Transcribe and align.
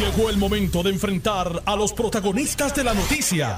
Llegó 0.00 0.30
el 0.30 0.38
momento 0.38 0.82
de 0.82 0.88
enfrentar 0.88 1.62
a 1.66 1.76
los 1.76 1.92
protagonistas 1.92 2.74
de 2.74 2.84
la 2.84 2.94
noticia. 2.94 3.54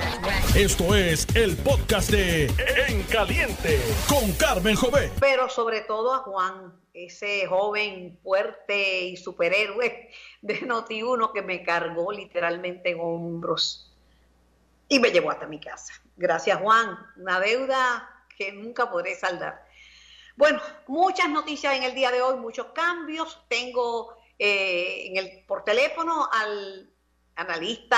Esto 0.56 0.92
es 0.92 1.24
el 1.36 1.56
podcast 1.56 2.10
de 2.10 2.46
En 2.88 3.04
Caliente 3.04 3.80
con 4.08 4.32
Carmen 4.32 4.74
Jové. 4.74 5.12
Pero 5.20 5.48
sobre 5.48 5.82
todo 5.82 6.12
a 6.12 6.18
Juan, 6.18 6.72
ese 6.92 7.46
joven 7.46 8.18
fuerte 8.24 9.02
y 9.02 9.16
superhéroe 9.16 10.10
de 10.40 10.60
Noti1 10.62 11.32
que 11.32 11.42
me 11.42 11.62
cargó 11.62 12.10
literalmente 12.10 12.90
en 12.90 12.98
hombros 12.98 13.94
y 14.88 14.98
me 14.98 15.12
llevó 15.12 15.30
hasta 15.30 15.46
mi 15.46 15.60
casa. 15.60 15.92
Gracias 16.16 16.58
Juan, 16.60 16.98
una 17.18 17.38
deuda 17.38 18.26
que 18.36 18.50
nunca 18.50 18.90
podré 18.90 19.14
saldar. 19.14 19.64
Bueno, 20.36 20.60
muchas 20.88 21.30
noticias 21.30 21.76
en 21.76 21.84
el 21.84 21.94
día 21.94 22.10
de 22.10 22.20
hoy, 22.20 22.36
muchos 22.40 22.66
cambios. 22.74 23.40
Tengo 23.46 24.20
eh, 24.44 25.06
en 25.06 25.16
el, 25.18 25.44
por 25.46 25.62
teléfono 25.62 26.28
al 26.32 26.90
analista 27.36 27.96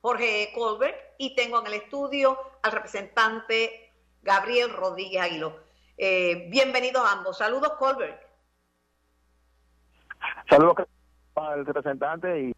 Jorge 0.00 0.52
Colbert 0.54 0.96
y 1.18 1.34
tengo 1.34 1.58
en 1.58 1.66
el 1.66 1.72
estudio 1.72 2.38
al 2.62 2.70
representante 2.70 3.92
Gabriel 4.22 4.72
Rodríguez 4.72 5.20
Aguiló. 5.20 5.58
Eh, 5.98 6.46
bienvenidos 6.48 7.02
ambos. 7.04 7.38
Saludos, 7.38 7.72
Colbert. 7.76 8.22
Saludos 10.48 10.86
al 11.34 11.66
representante 11.66 12.40
y... 12.40 12.52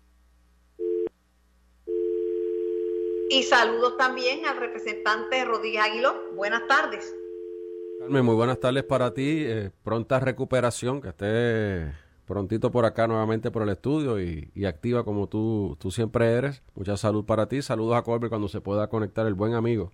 Y 3.31 3.43
saludos 3.45 3.97
también 3.97 4.45
al 4.45 4.59
representante 4.59 5.43
Rodríguez 5.47 5.85
Aguiló. 5.85 6.33
Buenas 6.35 6.67
tardes. 6.69 7.17
Carmen, 7.99 8.27
muy 8.27 8.35
buenas 8.35 8.61
tardes 8.61 8.85
para 8.85 9.15
ti. 9.15 9.43
Eh, 9.47 9.71
pronta 9.83 10.21
recuperación, 10.21 11.01
que 11.01 11.09
esté 11.09 12.04
prontito 12.27 12.71
por 12.71 12.85
acá 12.85 13.07
nuevamente 13.07 13.51
por 13.51 13.63
el 13.63 13.69
estudio 13.69 14.21
y, 14.21 14.67
activa 14.67 15.05
como 15.05 15.29
tú, 15.29 15.77
tú 15.81 15.91
siempre 15.91 16.33
eres. 16.33 16.63
Mucha 16.75 16.97
salud 16.97 17.25
para 17.25 17.47
ti. 17.47 17.63
Saludos 17.63 17.97
a 17.97 18.03
Colbert 18.03 18.31
cuando 18.31 18.49
se 18.49 18.61
pueda 18.61 18.89
conectar 18.89 19.27
el 19.27 19.35
buen 19.35 19.55
amigo, 19.55 19.93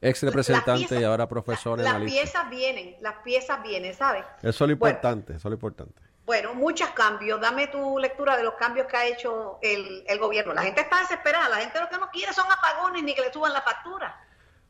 ex 0.00 0.22
representante 0.22 1.00
y 1.00 1.04
ahora 1.04 1.28
profesor. 1.28 1.78
las 1.78 2.02
piezas 2.02 2.48
vienen, 2.50 2.96
las 3.00 3.16
piezas 3.22 3.62
vienen, 3.62 3.94
¿sabes? 3.94 4.24
Eso 4.42 4.64
es 4.64 4.68
lo 4.68 4.72
importante, 4.72 5.34
eso 5.34 5.48
es 5.48 5.50
lo 5.50 5.54
importante. 5.54 6.00
Bueno, 6.24 6.54
muchos 6.54 6.88
cambios. 6.90 7.40
Dame 7.40 7.68
tu 7.68 7.98
lectura 7.98 8.36
de 8.36 8.42
los 8.42 8.54
cambios 8.54 8.88
que 8.88 8.96
ha 8.96 9.06
hecho 9.06 9.58
el, 9.62 10.02
el 10.08 10.18
gobierno. 10.18 10.54
La 10.54 10.62
gente 10.62 10.80
está 10.80 10.98
desesperada. 10.98 11.48
La 11.48 11.58
gente 11.58 11.80
lo 11.80 11.88
que 11.88 11.98
no 11.98 12.10
quiere 12.10 12.32
son 12.32 12.46
apagones 12.50 13.04
ni 13.04 13.14
que 13.14 13.20
le 13.20 13.32
suban 13.32 13.52
la 13.52 13.62
factura. 13.62 14.20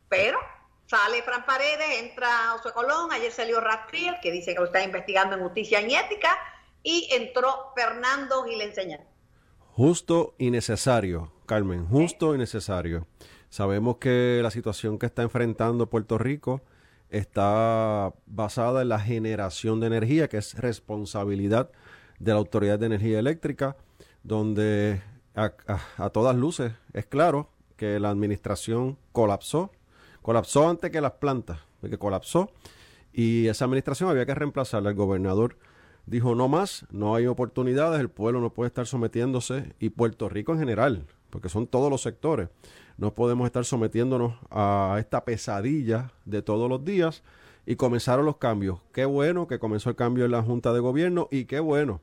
Pero 0.07 0.37
sale 0.85 1.23
Fran 1.23 1.45
Paredes, 1.45 1.99
entra 1.99 2.27
José 2.51 2.71
Colón, 2.73 3.11
ayer 3.11 3.31
salió 3.31 3.59
Rastriel, 3.59 4.17
que 4.21 4.31
dice 4.31 4.53
que 4.53 4.59
lo 4.59 4.67
está 4.67 4.83
investigando 4.83 5.35
en 5.35 5.41
justicia 5.41 5.81
y 5.81 5.95
ética 5.95 6.37
y 6.87 7.09
entró 7.11 7.49
Fernando 7.75 8.45
Gilenseña. 8.45 9.01
Justo 9.73 10.35
y 10.37 10.51
necesario, 10.51 11.33
Carmen, 11.45 11.85
justo 11.85 12.33
y 12.33 12.37
necesario. 12.37 13.05
Sabemos 13.49 13.97
que 13.97 14.39
la 14.41 14.51
situación 14.51 14.97
que 14.97 15.05
está 15.05 15.21
enfrentando 15.21 15.89
Puerto 15.89 16.17
Rico 16.17 16.61
está 17.09 18.13
basada 18.25 18.83
en 18.83 18.89
la 18.89 19.01
generación 19.01 19.81
de 19.81 19.87
energía, 19.87 20.29
que 20.29 20.37
es 20.37 20.55
responsabilidad 20.55 21.71
de 22.19 22.31
la 22.31 22.37
Autoridad 22.37 22.79
de 22.79 22.85
Energía 22.85 23.19
Eléctrica, 23.19 23.75
donde 24.23 25.01
a, 25.35 26.09
todas 26.11 26.37
luces 26.37 26.71
es 26.93 27.05
claro 27.05 27.49
que 27.75 27.99
la 27.99 28.11
administración 28.11 28.97
colapsó, 29.11 29.71
colapsó 30.21 30.69
antes 30.69 30.89
que 30.89 31.01
las 31.01 31.13
plantas, 31.13 31.59
porque 31.81 31.97
colapsó, 31.97 32.49
y 33.11 33.47
esa 33.47 33.65
administración 33.65 34.09
había 34.09 34.25
que 34.25 34.35
reemplazarla. 34.35 34.89
El 34.89 34.95
gobernador 34.95 35.57
dijo 36.07 36.33
no 36.33 36.47
más, 36.47 36.85
no 36.89 37.15
hay 37.15 37.27
oportunidades, 37.27 37.99
el 37.99 38.09
pueblo 38.09 38.41
no 38.41 38.51
puede 38.51 38.69
estar 38.69 38.87
sometiéndose 38.87 39.75
y 39.79 39.89
Puerto 39.89 40.29
Rico 40.29 40.53
en 40.53 40.59
general, 40.59 41.05
porque 41.29 41.49
son 41.49 41.67
todos 41.67 41.91
los 41.91 42.01
sectores, 42.01 42.49
no 42.97 43.13
podemos 43.13 43.45
estar 43.45 43.65
sometiéndonos 43.65 44.33
a 44.49 44.95
esta 44.99 45.23
pesadilla 45.23 46.11
de 46.25 46.41
todos 46.41 46.69
los 46.69 46.83
días 46.83 47.23
y 47.65 47.75
comenzaron 47.75 48.25
los 48.25 48.37
cambios. 48.37 48.79
Qué 48.93 49.05
bueno 49.05 49.47
que 49.47 49.59
comenzó 49.59 49.89
el 49.89 49.95
cambio 49.95 50.25
en 50.25 50.31
la 50.31 50.41
Junta 50.41 50.73
de 50.73 50.79
Gobierno 50.79 51.27
y 51.29 51.45
qué 51.45 51.59
bueno 51.59 52.01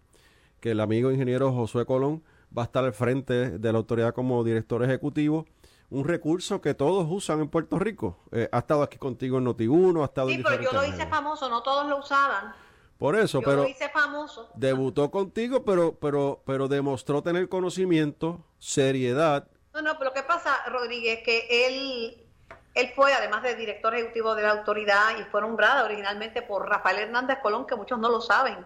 que 0.61 0.73
el 0.73 0.81
amigo 0.81 1.11
ingeniero 1.11 1.53
Josué 1.53 1.87
Colón 1.87 2.23
va 2.57 2.63
a 2.63 2.67
estar 2.67 2.85
al 2.85 2.93
frente 2.93 3.59
de 3.59 3.73
la 3.73 3.79
autoridad 3.79 4.15
como 4.15 4.45
director 4.45 4.85
ejecutivo 4.85 5.47
un 5.91 6.05
recurso 6.05 6.61
que 6.61 6.75
todos 6.75 7.07
usan 7.09 7.41
en 7.41 7.49
Puerto 7.49 7.79
Rico. 7.79 8.19
Eh, 8.33 8.49
ha 8.51 8.59
estado 8.59 8.83
aquí 8.83 8.99
contigo 8.99 9.39
en 9.39 9.45
Noti1, 9.47 10.03
ha 10.03 10.07
estado 10.07 10.29
sí, 10.29 10.43
pero 10.43 10.63
yo 10.63 10.73
lo 10.73 10.85
hice 10.85 11.07
famoso, 11.07 11.49
no 11.49 11.63
todos 11.63 11.89
lo 11.89 11.99
usaban. 11.99 12.53
Por 12.99 13.17
eso, 13.17 13.41
Yo 13.41 13.45
pero 13.45 13.63
lo 13.63 13.69
hice 13.69 13.89
famoso. 13.89 14.51
debutó 14.55 15.11
contigo, 15.11 15.65
pero, 15.65 15.99
pero, 15.99 16.43
pero 16.47 16.69
demostró 16.69 17.23
tener 17.23 17.49
conocimiento, 17.49 18.45
seriedad. 18.59 19.49
No, 19.73 19.83
no, 19.83 19.99
pero 19.99 20.11
lo 20.11 20.15
que 20.15 20.23
pasa, 20.23 20.65
Rodríguez, 20.69 21.23
que 21.25 21.67
él, 21.67 22.25
él 22.75 22.93
fue, 22.95 23.13
además 23.13 23.43
de 23.43 23.57
director 23.57 23.95
ejecutivo 23.95 24.35
de 24.37 24.43
la 24.43 24.53
autoridad, 24.53 25.19
y 25.19 25.25
fue 25.25 25.41
nombrada 25.41 25.85
originalmente 25.85 26.43
por 26.43 26.69
Rafael 26.69 27.01
Hernández 27.01 27.39
Colón, 27.43 27.67
que 27.67 27.75
muchos 27.75 27.99
no 27.99 28.09
lo 28.09 28.21
saben, 28.21 28.65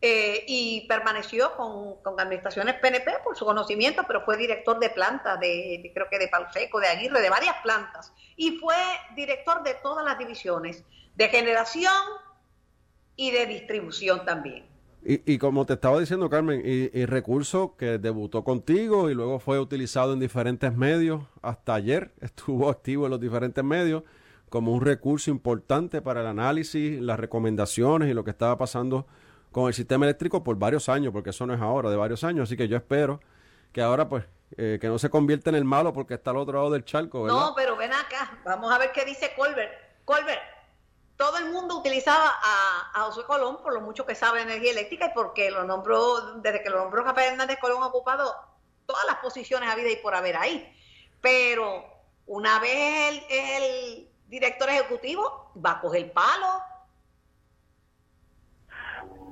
eh, 0.00 0.44
y 0.46 0.86
permaneció 0.88 1.54
con, 1.56 2.02
con, 2.02 2.18
administraciones 2.18 2.74
PNP 2.76 3.18
por 3.24 3.36
su 3.36 3.44
conocimiento, 3.44 4.04
pero 4.06 4.22
fue 4.24 4.36
director 4.36 4.78
de 4.78 4.90
plantas, 4.90 5.38
de, 5.40 5.80
de, 5.82 5.90
creo 5.92 6.08
que 6.10 6.18
de 6.18 6.28
Pauseco, 6.28 6.80
de 6.80 6.88
Aguirre, 6.88 7.20
de 7.20 7.30
varias 7.30 7.56
plantas, 7.62 8.12
y 8.36 8.58
fue 8.58 8.76
director 9.14 9.62
de 9.62 9.74
todas 9.74 10.04
las 10.04 10.18
divisiones, 10.18 10.84
de 11.14 11.28
generación, 11.28 11.92
y 13.16 13.30
de 13.30 13.46
distribución 13.46 14.24
también. 14.24 14.66
Y, 15.04 15.34
y 15.34 15.38
como 15.38 15.64
te 15.66 15.74
estaba 15.74 16.00
diciendo, 16.00 16.28
Carmen, 16.28 16.62
y, 16.64 16.98
y, 16.98 17.06
recurso 17.06 17.76
que 17.76 17.98
debutó 17.98 18.42
contigo 18.42 19.08
y 19.08 19.14
luego 19.14 19.38
fue 19.38 19.60
utilizado 19.60 20.12
en 20.12 20.20
diferentes 20.20 20.74
medios, 20.74 21.22
hasta 21.42 21.74
ayer 21.74 22.12
estuvo 22.20 22.68
activo 22.68 23.04
en 23.06 23.10
los 23.12 23.20
diferentes 23.20 23.62
medios 23.62 24.02
como 24.48 24.72
un 24.72 24.80
recurso 24.80 25.30
importante 25.30 26.02
para 26.02 26.20
el 26.20 26.26
análisis, 26.26 27.00
las 27.00 27.18
recomendaciones 27.18 28.10
y 28.10 28.14
lo 28.14 28.24
que 28.24 28.30
estaba 28.30 28.56
pasando 28.58 29.06
con 29.52 29.68
el 29.68 29.74
sistema 29.74 30.04
eléctrico 30.04 30.44
por 30.44 30.56
varios 30.56 30.88
años, 30.88 31.12
porque 31.12 31.30
eso 31.30 31.46
no 31.46 31.54
es 31.54 31.60
ahora, 31.60 31.90
de 31.90 31.96
varios 31.96 32.24
años, 32.24 32.48
así 32.48 32.56
que 32.56 32.68
yo 32.68 32.76
espero 32.76 33.20
que 33.72 33.82
ahora 33.82 34.08
pues 34.08 34.24
eh, 34.56 34.78
que 34.80 34.88
no 34.88 34.98
se 34.98 35.10
convierta 35.10 35.50
en 35.50 35.56
el 35.56 35.64
malo 35.64 35.92
porque 35.92 36.14
está 36.14 36.30
al 36.30 36.36
otro 36.36 36.54
lado 36.54 36.70
del 36.70 36.84
charco, 36.84 37.22
¿verdad? 37.24 37.38
No, 37.38 37.54
pero 37.56 37.76
ven 37.76 37.92
acá, 37.92 38.38
vamos 38.44 38.72
a 38.72 38.78
ver 38.78 38.92
qué 38.92 39.04
dice 39.04 39.32
Colbert. 39.36 39.72
Colbert, 40.04 40.40
todo 41.16 41.38
el 41.38 41.46
mundo 41.50 41.78
utilizaba 41.78 42.30
a, 42.42 42.90
a, 42.94 43.00
José 43.04 43.22
Colón 43.26 43.58
por 43.62 43.72
lo 43.72 43.80
mucho 43.80 44.04
que 44.04 44.14
sabe 44.14 44.38
de 44.38 44.44
energía 44.44 44.72
eléctrica 44.72 45.06
y 45.06 45.14
porque 45.14 45.50
lo 45.50 45.64
nombró, 45.64 46.38
desde 46.40 46.62
que 46.62 46.70
lo 46.70 46.78
nombró 46.78 47.04
Rafael 47.04 47.32
Hernández 47.32 47.58
Colón 47.60 47.82
ha 47.82 47.86
ocupado 47.86 48.34
todas 48.84 49.04
las 49.06 49.16
posiciones 49.16 49.68
habidas 49.68 49.92
y 49.92 49.96
por 49.96 50.14
haber 50.14 50.36
ahí. 50.36 50.72
Pero 51.20 51.84
una 52.26 52.58
vez 52.60 53.22
el, 53.30 53.38
el 53.38 54.08
director 54.28 54.68
ejecutivo 54.68 55.52
va 55.64 55.72
a 55.72 55.80
coger 55.80 56.12
palo. 56.12 56.62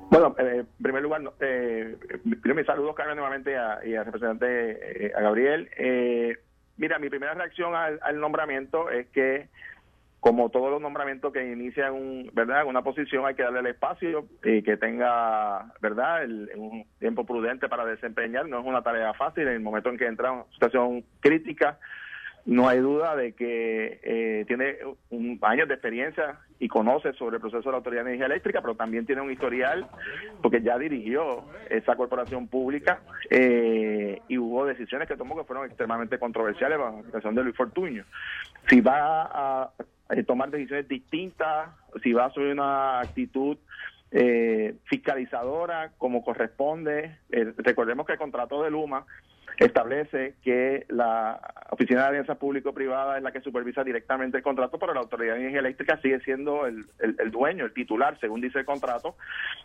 Bueno, 0.09 0.35
eh, 0.39 0.59
en 0.59 0.83
primer 0.83 1.03
lugar, 1.03 1.21
eh, 1.39 1.97
pido 2.41 2.55
mis 2.55 2.65
saludos, 2.65 2.95
Carmen, 2.95 3.17
nuevamente 3.17 3.57
a, 3.57 3.85
y 3.85 3.95
al 3.95 4.05
representante, 4.05 5.07
eh, 5.07 5.13
a 5.15 5.21
Gabriel. 5.21 5.69
Eh, 5.77 6.37
mira, 6.77 6.99
mi 6.99 7.09
primera 7.09 7.33
reacción 7.33 7.75
al 7.75 8.19
nombramiento 8.19 8.89
es 8.89 9.07
que 9.07 9.49
como 10.25 10.49
todos 10.49 10.71
los 10.71 10.81
nombramientos 10.81 11.31
que 11.31 11.51
inician 11.51 11.93
un, 11.93 12.31
verdad 12.33 12.65
una 12.65 12.81
posición 12.81 13.27
hay 13.27 13.35
que 13.35 13.43
darle 13.43 13.59
el 13.59 13.67
espacio 13.67 14.25
y 14.43 14.63
que 14.63 14.75
tenga 14.75 15.71
verdad 15.83 16.23
el, 16.23 16.49
un 16.55 16.83
tiempo 16.97 17.27
prudente 17.27 17.69
para 17.69 17.85
desempeñar. 17.85 18.47
No 18.47 18.59
es 18.59 18.65
una 18.65 18.81
tarea 18.81 19.13
fácil. 19.13 19.43
En 19.43 19.53
el 19.53 19.59
momento 19.59 19.89
en 19.89 19.99
que 19.99 20.07
entra 20.07 20.29
en 20.29 20.35
una 20.37 20.45
situación 20.51 21.03
crítica 21.19 21.77
no 22.45 22.67
hay 22.67 22.79
duda 22.79 23.15
de 23.15 23.33
que 23.33 23.99
eh, 24.01 24.45
tiene 24.47 24.77
un 25.11 25.37
años 25.43 25.67
de 25.67 25.75
experiencia 25.75 26.39
y 26.57 26.69
conoce 26.69 27.13
sobre 27.13 27.35
el 27.35 27.41
proceso 27.41 27.63
de 27.63 27.71
la 27.71 27.77
Autoridad 27.77 28.03
de 28.03 28.09
Energía 28.09 28.25
Eléctrica, 28.25 28.61
pero 28.61 28.73
también 28.73 29.05
tiene 29.05 29.21
un 29.21 29.31
historial 29.31 29.87
porque 30.41 30.63
ya 30.63 30.79
dirigió 30.79 31.43
esa 31.69 31.95
corporación 31.95 32.47
pública 32.47 32.99
eh, 33.29 34.19
y 34.27 34.39
hubo 34.39 34.65
decisiones 34.65 35.07
que 35.07 35.17
tomó 35.17 35.37
que 35.37 35.43
fueron 35.43 35.67
extremadamente 35.67 36.17
controversiales 36.17 36.79
bajo 36.79 36.89
la 36.89 36.97
administración 36.97 37.35
de 37.35 37.43
Luis 37.43 37.55
Fortuño. 37.55 38.05
Si 38.67 38.81
va 38.81 39.29
a 39.31 39.71
eh, 40.09 40.23
tomar 40.23 40.51
decisiones 40.51 40.87
distintas, 40.87 41.69
si 42.03 42.13
va 42.13 42.23
a 42.23 42.27
asumir 42.27 42.51
una 42.51 42.99
actitud 42.99 43.57
eh, 44.11 44.75
fiscalizadora 44.85 45.91
como 45.97 46.23
corresponde. 46.23 47.17
Eh, 47.31 47.53
recordemos 47.57 48.05
que 48.05 48.13
el 48.13 48.19
contrato 48.19 48.63
de 48.63 48.71
Luma 48.71 49.05
establece 49.63 50.35
que 50.43 50.85
la 50.89 51.39
Oficina 51.69 52.01
de 52.01 52.07
Alianza 52.07 52.35
Público-Privada 52.35 53.17
es 53.17 53.23
la 53.23 53.31
que 53.31 53.41
supervisa 53.41 53.83
directamente 53.83 54.37
el 54.37 54.43
contrato, 54.43 54.77
pero 54.77 54.93
la 54.93 54.99
Autoridad 54.99 55.35
de 55.35 55.39
Energía 55.39 55.59
Eléctrica 55.59 55.99
sigue 56.01 56.19
siendo 56.19 56.65
el, 56.67 56.85
dueño, 57.31 57.65
el 57.65 57.73
titular, 57.73 58.19
según 58.19 58.41
dice 58.41 58.59
el 58.59 58.65
contrato, 58.65 59.15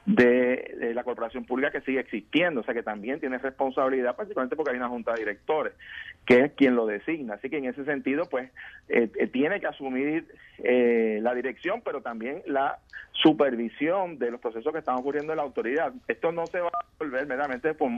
de, 0.07 0.93
la 0.95 1.03
corporación 1.03 1.45
pública 1.45 1.71
que 1.71 1.81
sigue 1.81 2.01
existiendo, 2.01 2.61
o 2.61 2.65
sea 2.65 2.75
que 2.75 2.83
también 2.83 3.21
tiene 3.21 3.39
responsabilidad, 3.39 4.17
particularmente 4.17 4.57
porque 4.57 4.71
hay 4.71 4.77
una 4.77 4.89
junta 4.89 5.13
de 5.13 5.21
directores, 5.21 5.73
que 6.25 6.45
es 6.45 6.53
quien 6.53 6.77
lo 6.77 6.87
designa. 6.87 7.35
Así 7.35 7.51
que 7.51 7.59
en 7.59 7.65
ese 7.65 7.85
sentido, 7.85 8.27
pues, 8.31 8.51
eh, 8.89 9.11
eh, 9.19 9.27
tiene 9.27 9.61
que 9.61 9.67
asumir 9.67 10.27
eh, 10.59 11.19
la 11.23 11.35
dirección, 11.35 11.83
pero 11.83 12.03
también 12.03 12.43
la 12.47 12.79
supervisión 13.13 14.19
de 14.19 14.31
los 14.31 14.41
procesos 14.41 14.73
que 14.73 14.79
están 14.79 14.97
ocurriendo 14.97 15.33
en 15.33 15.39
la 15.39 15.43
autoridad. 15.43 15.93
Esto 16.09 16.33
no 16.33 16.47
se 16.47 16.61
va 16.61 16.69
a 16.69 16.85
resolver 16.99 17.27
meramente 17.27 17.75
por 17.75 17.91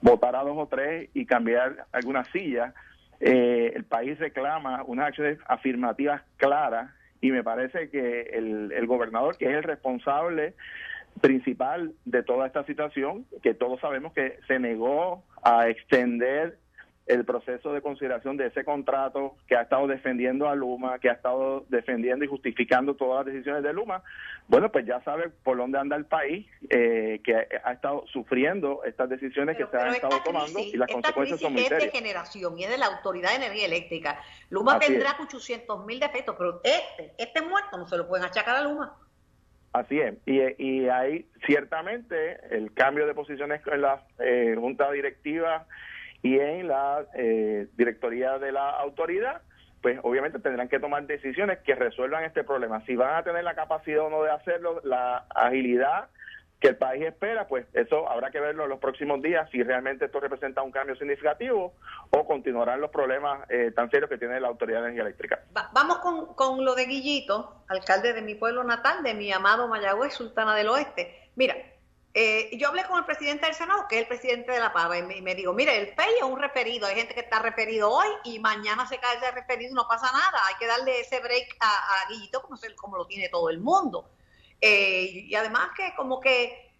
votar 0.00 0.36
a 0.36 0.42
dos 0.42 0.56
o 0.56 0.66
tres 0.66 1.10
y 1.14 1.26
cambiar 1.32 1.86
algunas 1.92 2.28
sillas. 2.28 2.74
Eh, 3.18 3.72
el 3.74 3.84
país 3.84 4.18
reclama 4.18 4.82
unas 4.84 5.06
acciones 5.06 5.38
afirmativas 5.46 6.20
claras 6.36 6.90
y 7.22 7.30
me 7.30 7.42
parece 7.42 7.88
que 7.88 8.20
el, 8.34 8.70
el 8.70 8.86
gobernador, 8.86 9.38
que 9.38 9.46
es 9.46 9.56
el 9.56 9.62
responsable 9.62 10.52
principal 11.22 11.94
de 12.04 12.22
toda 12.22 12.46
esta 12.46 12.64
situación, 12.64 13.24
que 13.42 13.54
todos 13.54 13.80
sabemos 13.80 14.12
que 14.12 14.40
se 14.46 14.58
negó 14.58 15.24
a 15.42 15.68
extender 15.68 16.58
el 17.06 17.24
proceso 17.24 17.72
de 17.72 17.82
consideración 17.82 18.36
de 18.36 18.46
ese 18.46 18.64
contrato 18.64 19.36
que 19.48 19.56
ha 19.56 19.62
estado 19.62 19.86
defendiendo 19.86 20.48
a 20.48 20.54
Luma, 20.54 20.98
que 20.98 21.10
ha 21.10 21.14
estado 21.14 21.64
defendiendo 21.68 22.24
y 22.24 22.28
justificando 22.28 22.94
todas 22.94 23.26
las 23.26 23.34
decisiones 23.34 23.62
de 23.64 23.72
Luma, 23.72 24.02
bueno, 24.46 24.70
pues 24.70 24.86
ya 24.86 25.02
sabe 25.02 25.30
por 25.42 25.56
dónde 25.56 25.78
anda 25.78 25.96
el 25.96 26.04
país, 26.04 26.46
eh, 26.70 27.20
que 27.24 27.34
ha 27.64 27.72
estado 27.72 28.04
sufriendo 28.06 28.84
estas 28.84 29.08
decisiones 29.08 29.56
que 29.56 29.66
se 29.66 29.76
han 29.76 29.94
estado 29.94 30.20
tomando 30.24 30.58
y 30.60 30.76
las 30.76 30.90
consecuencias 30.90 31.40
son 31.40 31.54
muy 31.54 31.62
serias. 31.62 31.84
es 31.84 31.92
de 31.92 31.98
generación 31.98 32.58
y 32.58 32.64
es 32.64 32.70
de 32.70 32.78
la 32.78 32.86
Autoridad 32.86 33.30
de 33.30 33.36
Energía 33.36 33.66
Eléctrica. 33.66 34.20
Luma 34.50 34.78
tendrá 34.78 35.16
800 35.20 35.84
mil 35.84 35.98
defectos, 35.98 36.36
pero 36.38 36.60
este, 36.62 37.14
este 37.18 37.42
muerto 37.42 37.78
no 37.78 37.88
se 37.88 37.96
lo 37.96 38.06
pueden 38.06 38.26
achacar 38.26 38.56
a 38.56 38.62
Luma. 38.62 38.96
Así 39.72 39.98
es, 39.98 40.14
y, 40.26 40.38
y 40.62 40.88
hay 40.88 41.26
ciertamente 41.46 42.38
el 42.54 42.74
cambio 42.74 43.06
de 43.06 43.14
posiciones 43.14 43.62
en 43.66 43.80
la 43.80 44.04
eh, 44.18 44.54
Junta 44.54 44.90
Directiva 44.92 45.66
y 46.22 46.38
en 46.38 46.68
la 46.68 47.04
eh, 47.14 47.66
directoría 47.76 48.38
de 48.38 48.52
la 48.52 48.70
autoridad, 48.70 49.42
pues 49.82 49.98
obviamente 50.02 50.38
tendrán 50.38 50.68
que 50.68 50.78
tomar 50.78 51.06
decisiones 51.06 51.58
que 51.60 51.74
resuelvan 51.74 52.24
este 52.24 52.44
problema. 52.44 52.84
Si 52.86 52.94
van 52.94 53.16
a 53.16 53.24
tener 53.24 53.42
la 53.42 53.54
capacidad 53.54 54.04
o 54.04 54.10
no 54.10 54.22
de 54.22 54.30
hacerlo, 54.30 54.80
la 54.84 55.26
agilidad 55.34 56.08
que 56.60 56.68
el 56.68 56.76
país 56.76 57.02
espera, 57.02 57.48
pues 57.48 57.66
eso 57.72 58.08
habrá 58.08 58.30
que 58.30 58.38
verlo 58.38 58.62
en 58.62 58.70
los 58.70 58.78
próximos 58.78 59.20
días, 59.20 59.50
si 59.50 59.64
realmente 59.64 60.04
esto 60.04 60.20
representa 60.20 60.62
un 60.62 60.70
cambio 60.70 60.94
significativo 60.94 61.74
o 62.10 62.24
continuarán 62.24 62.80
los 62.80 62.90
problemas 62.92 63.50
eh, 63.50 63.72
tan 63.74 63.90
serios 63.90 64.08
que 64.08 64.16
tiene 64.16 64.38
la 64.38 64.46
Autoridad 64.46 64.78
de 64.78 64.84
Energía 64.84 65.02
Eléctrica. 65.02 65.40
vamos 65.74 65.98
con, 65.98 66.34
con 66.36 66.64
lo 66.64 66.76
de 66.76 66.86
Guillito, 66.86 67.64
alcalde 67.66 68.12
de 68.12 68.22
mi 68.22 68.36
pueblo 68.36 68.62
natal, 68.62 69.02
de 69.02 69.12
mi 69.14 69.32
amado 69.32 69.66
Mayagüez, 69.66 70.14
Sultana 70.14 70.54
del 70.54 70.68
Oeste. 70.68 71.30
Mira, 71.34 71.56
eh, 72.14 72.50
yo 72.58 72.68
hablé 72.68 72.84
con 72.84 72.98
el 72.98 73.06
presidente 73.06 73.46
del 73.46 73.54
Senado, 73.54 73.86
que 73.88 73.96
es 73.96 74.02
el 74.02 74.08
presidente 74.08 74.52
de 74.52 74.60
la 74.60 74.72
PAVA, 74.72 74.98
y 74.98 75.22
me, 75.22 75.34
digo, 75.34 75.54
mire, 75.54 75.78
el 75.78 75.94
PEI 75.94 76.16
es 76.18 76.22
un 76.22 76.38
referido, 76.38 76.86
hay 76.86 76.96
gente 76.96 77.14
que 77.14 77.20
está 77.20 77.38
referido 77.38 77.90
hoy 77.90 78.08
y 78.24 78.38
mañana 78.38 78.86
se 78.86 78.98
cae 78.98 79.16
ese 79.16 79.30
referido 79.30 79.70
y 79.70 79.74
no 79.74 79.88
pasa 79.88 80.12
nada, 80.12 80.46
hay 80.46 80.54
que 80.56 80.66
darle 80.66 81.00
ese 81.00 81.20
break 81.20 81.56
a, 81.60 82.08
Guillito 82.10 82.42
como, 82.42 82.58
como, 82.76 82.96
lo 82.98 83.06
tiene 83.06 83.30
todo 83.30 83.48
el 83.48 83.60
mundo. 83.60 84.10
Eh, 84.60 85.24
y 85.26 85.34
además 85.34 85.70
que 85.74 85.94
como 85.96 86.20
que 86.20 86.76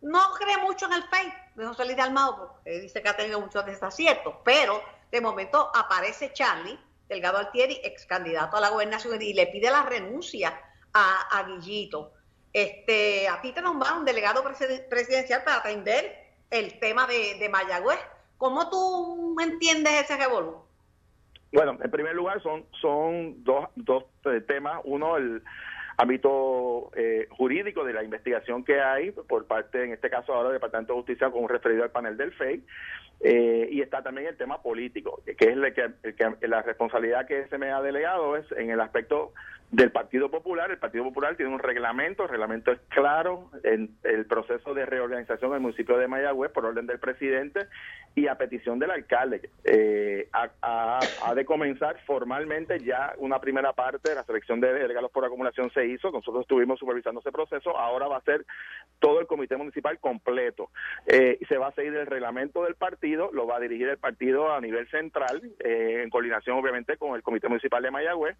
no 0.00 0.32
cree 0.32 0.56
mucho 0.56 0.86
en 0.86 0.94
el 0.94 1.08
PEI 1.08 1.32
de 1.54 1.66
José 1.66 1.84
Luis 1.84 1.96
de 1.96 2.02
Almado, 2.02 2.54
porque 2.54 2.80
dice 2.80 3.02
que 3.02 3.08
ha 3.10 3.16
tenido 3.16 3.40
muchos 3.40 3.66
desaciertos, 3.66 4.36
pero 4.42 4.82
de 5.10 5.20
momento 5.20 5.70
aparece 5.74 6.32
Charlie 6.32 6.78
Delgado 7.08 7.36
Altieri, 7.36 7.78
ex 7.84 8.06
candidato 8.06 8.56
a 8.56 8.60
la 8.60 8.70
gobernación, 8.70 9.20
y 9.20 9.34
le 9.34 9.48
pide 9.48 9.70
la 9.70 9.82
renuncia 9.82 10.58
a, 10.94 11.38
a 11.38 11.42
Guillito. 11.42 12.14
Este, 12.52 13.28
a 13.28 13.40
ti 13.40 13.52
te 13.52 13.62
nombraron 13.62 14.00
un 14.00 14.04
delegado 14.04 14.42
presidencial 14.44 15.42
para 15.44 15.58
atender 15.58 16.26
el 16.50 16.78
tema 16.78 17.06
de, 17.06 17.38
de 17.38 17.48
Mayagüez. 17.48 17.98
¿Cómo 18.36 18.68
tú 18.68 19.36
entiendes 19.40 20.02
ese 20.02 20.16
revolú? 20.16 20.56
Bueno, 21.52 21.78
en 21.82 21.90
primer 21.90 22.14
lugar 22.14 22.42
son, 22.42 22.64
son 22.80 23.44
dos, 23.44 23.68
dos 23.76 24.04
eh, 24.24 24.40
temas. 24.40 24.80
Uno, 24.84 25.16
el 25.16 25.42
ámbito 25.98 26.90
eh, 26.96 27.28
jurídico 27.30 27.84
de 27.84 27.92
la 27.92 28.02
investigación 28.02 28.64
que 28.64 28.80
hay 28.80 29.10
por 29.10 29.46
parte, 29.46 29.84
en 29.84 29.92
este 29.92 30.08
caso 30.08 30.32
ahora, 30.32 30.48
del 30.48 30.56
Departamento 30.56 30.94
de 30.94 30.98
Justicia 31.00 31.30
con 31.30 31.48
referido 31.48 31.84
al 31.84 31.90
panel 31.90 32.16
del 32.16 32.32
FEI. 32.32 32.64
Eh, 33.20 33.68
y 33.70 33.82
está 33.82 34.02
también 34.02 34.26
el 34.26 34.36
tema 34.36 34.62
político, 34.62 35.22
que 35.24 35.32
es 35.38 35.56
el 35.56 35.72
que, 35.74 36.48
la 36.48 36.62
responsabilidad 36.62 37.26
que 37.26 37.46
se 37.46 37.58
me 37.58 37.70
ha 37.70 37.80
delegado 37.80 38.36
es 38.36 38.50
en 38.52 38.70
el 38.70 38.80
aspecto 38.80 39.32
del 39.72 39.90
Partido 39.90 40.30
Popular. 40.30 40.70
El 40.70 40.78
Partido 40.78 41.02
Popular 41.04 41.34
tiene 41.34 41.52
un 41.52 41.58
reglamento, 41.58 42.24
el 42.24 42.28
reglamento 42.28 42.70
es 42.72 42.80
claro 42.88 43.50
en 43.64 43.96
el 44.04 44.26
proceso 44.26 44.74
de 44.74 44.84
reorganización 44.84 45.50
del 45.50 45.60
municipio 45.60 45.96
de 45.96 46.06
Mayagüez 46.06 46.52
por 46.52 46.66
orden 46.66 46.86
del 46.86 47.00
presidente 47.00 47.66
y 48.14 48.26
a 48.26 48.36
petición 48.36 48.78
del 48.78 48.90
alcalde. 48.90 49.48
Eh, 49.64 50.28
ha, 50.32 51.00
de 51.34 51.44
comenzar 51.46 51.98
formalmente 52.04 52.78
ya 52.80 53.14
una 53.16 53.40
primera 53.40 53.72
parte 53.72 54.10
de 54.10 54.16
la 54.16 54.24
selección 54.24 54.60
de 54.60 54.74
delegados 54.74 55.10
por 55.10 55.24
acumulación 55.24 55.70
se 55.70 55.86
hizo, 55.86 56.10
nosotros 56.10 56.42
estuvimos 56.42 56.78
supervisando 56.78 57.20
ese 57.20 57.32
proceso, 57.32 57.76
ahora 57.76 58.08
va 58.08 58.18
a 58.18 58.22
ser 58.22 58.44
todo 58.98 59.20
el 59.20 59.26
comité 59.26 59.56
municipal 59.56 59.98
completo. 59.98 60.68
Eh, 61.06 61.38
se 61.48 61.56
va 61.56 61.68
a 61.68 61.72
seguir 61.72 61.94
el 61.94 62.06
reglamento 62.06 62.64
del 62.64 62.74
partido, 62.74 63.30
lo 63.32 63.46
va 63.46 63.56
a 63.56 63.60
dirigir 63.60 63.88
el 63.88 63.96
partido 63.96 64.52
a 64.52 64.60
nivel 64.60 64.86
central, 64.90 65.40
eh, 65.60 66.02
en 66.02 66.10
coordinación 66.10 66.58
obviamente 66.58 66.98
con 66.98 67.16
el 67.16 67.22
comité 67.22 67.48
municipal 67.48 67.82
de 67.82 67.90
Mayagüez, 67.90 68.36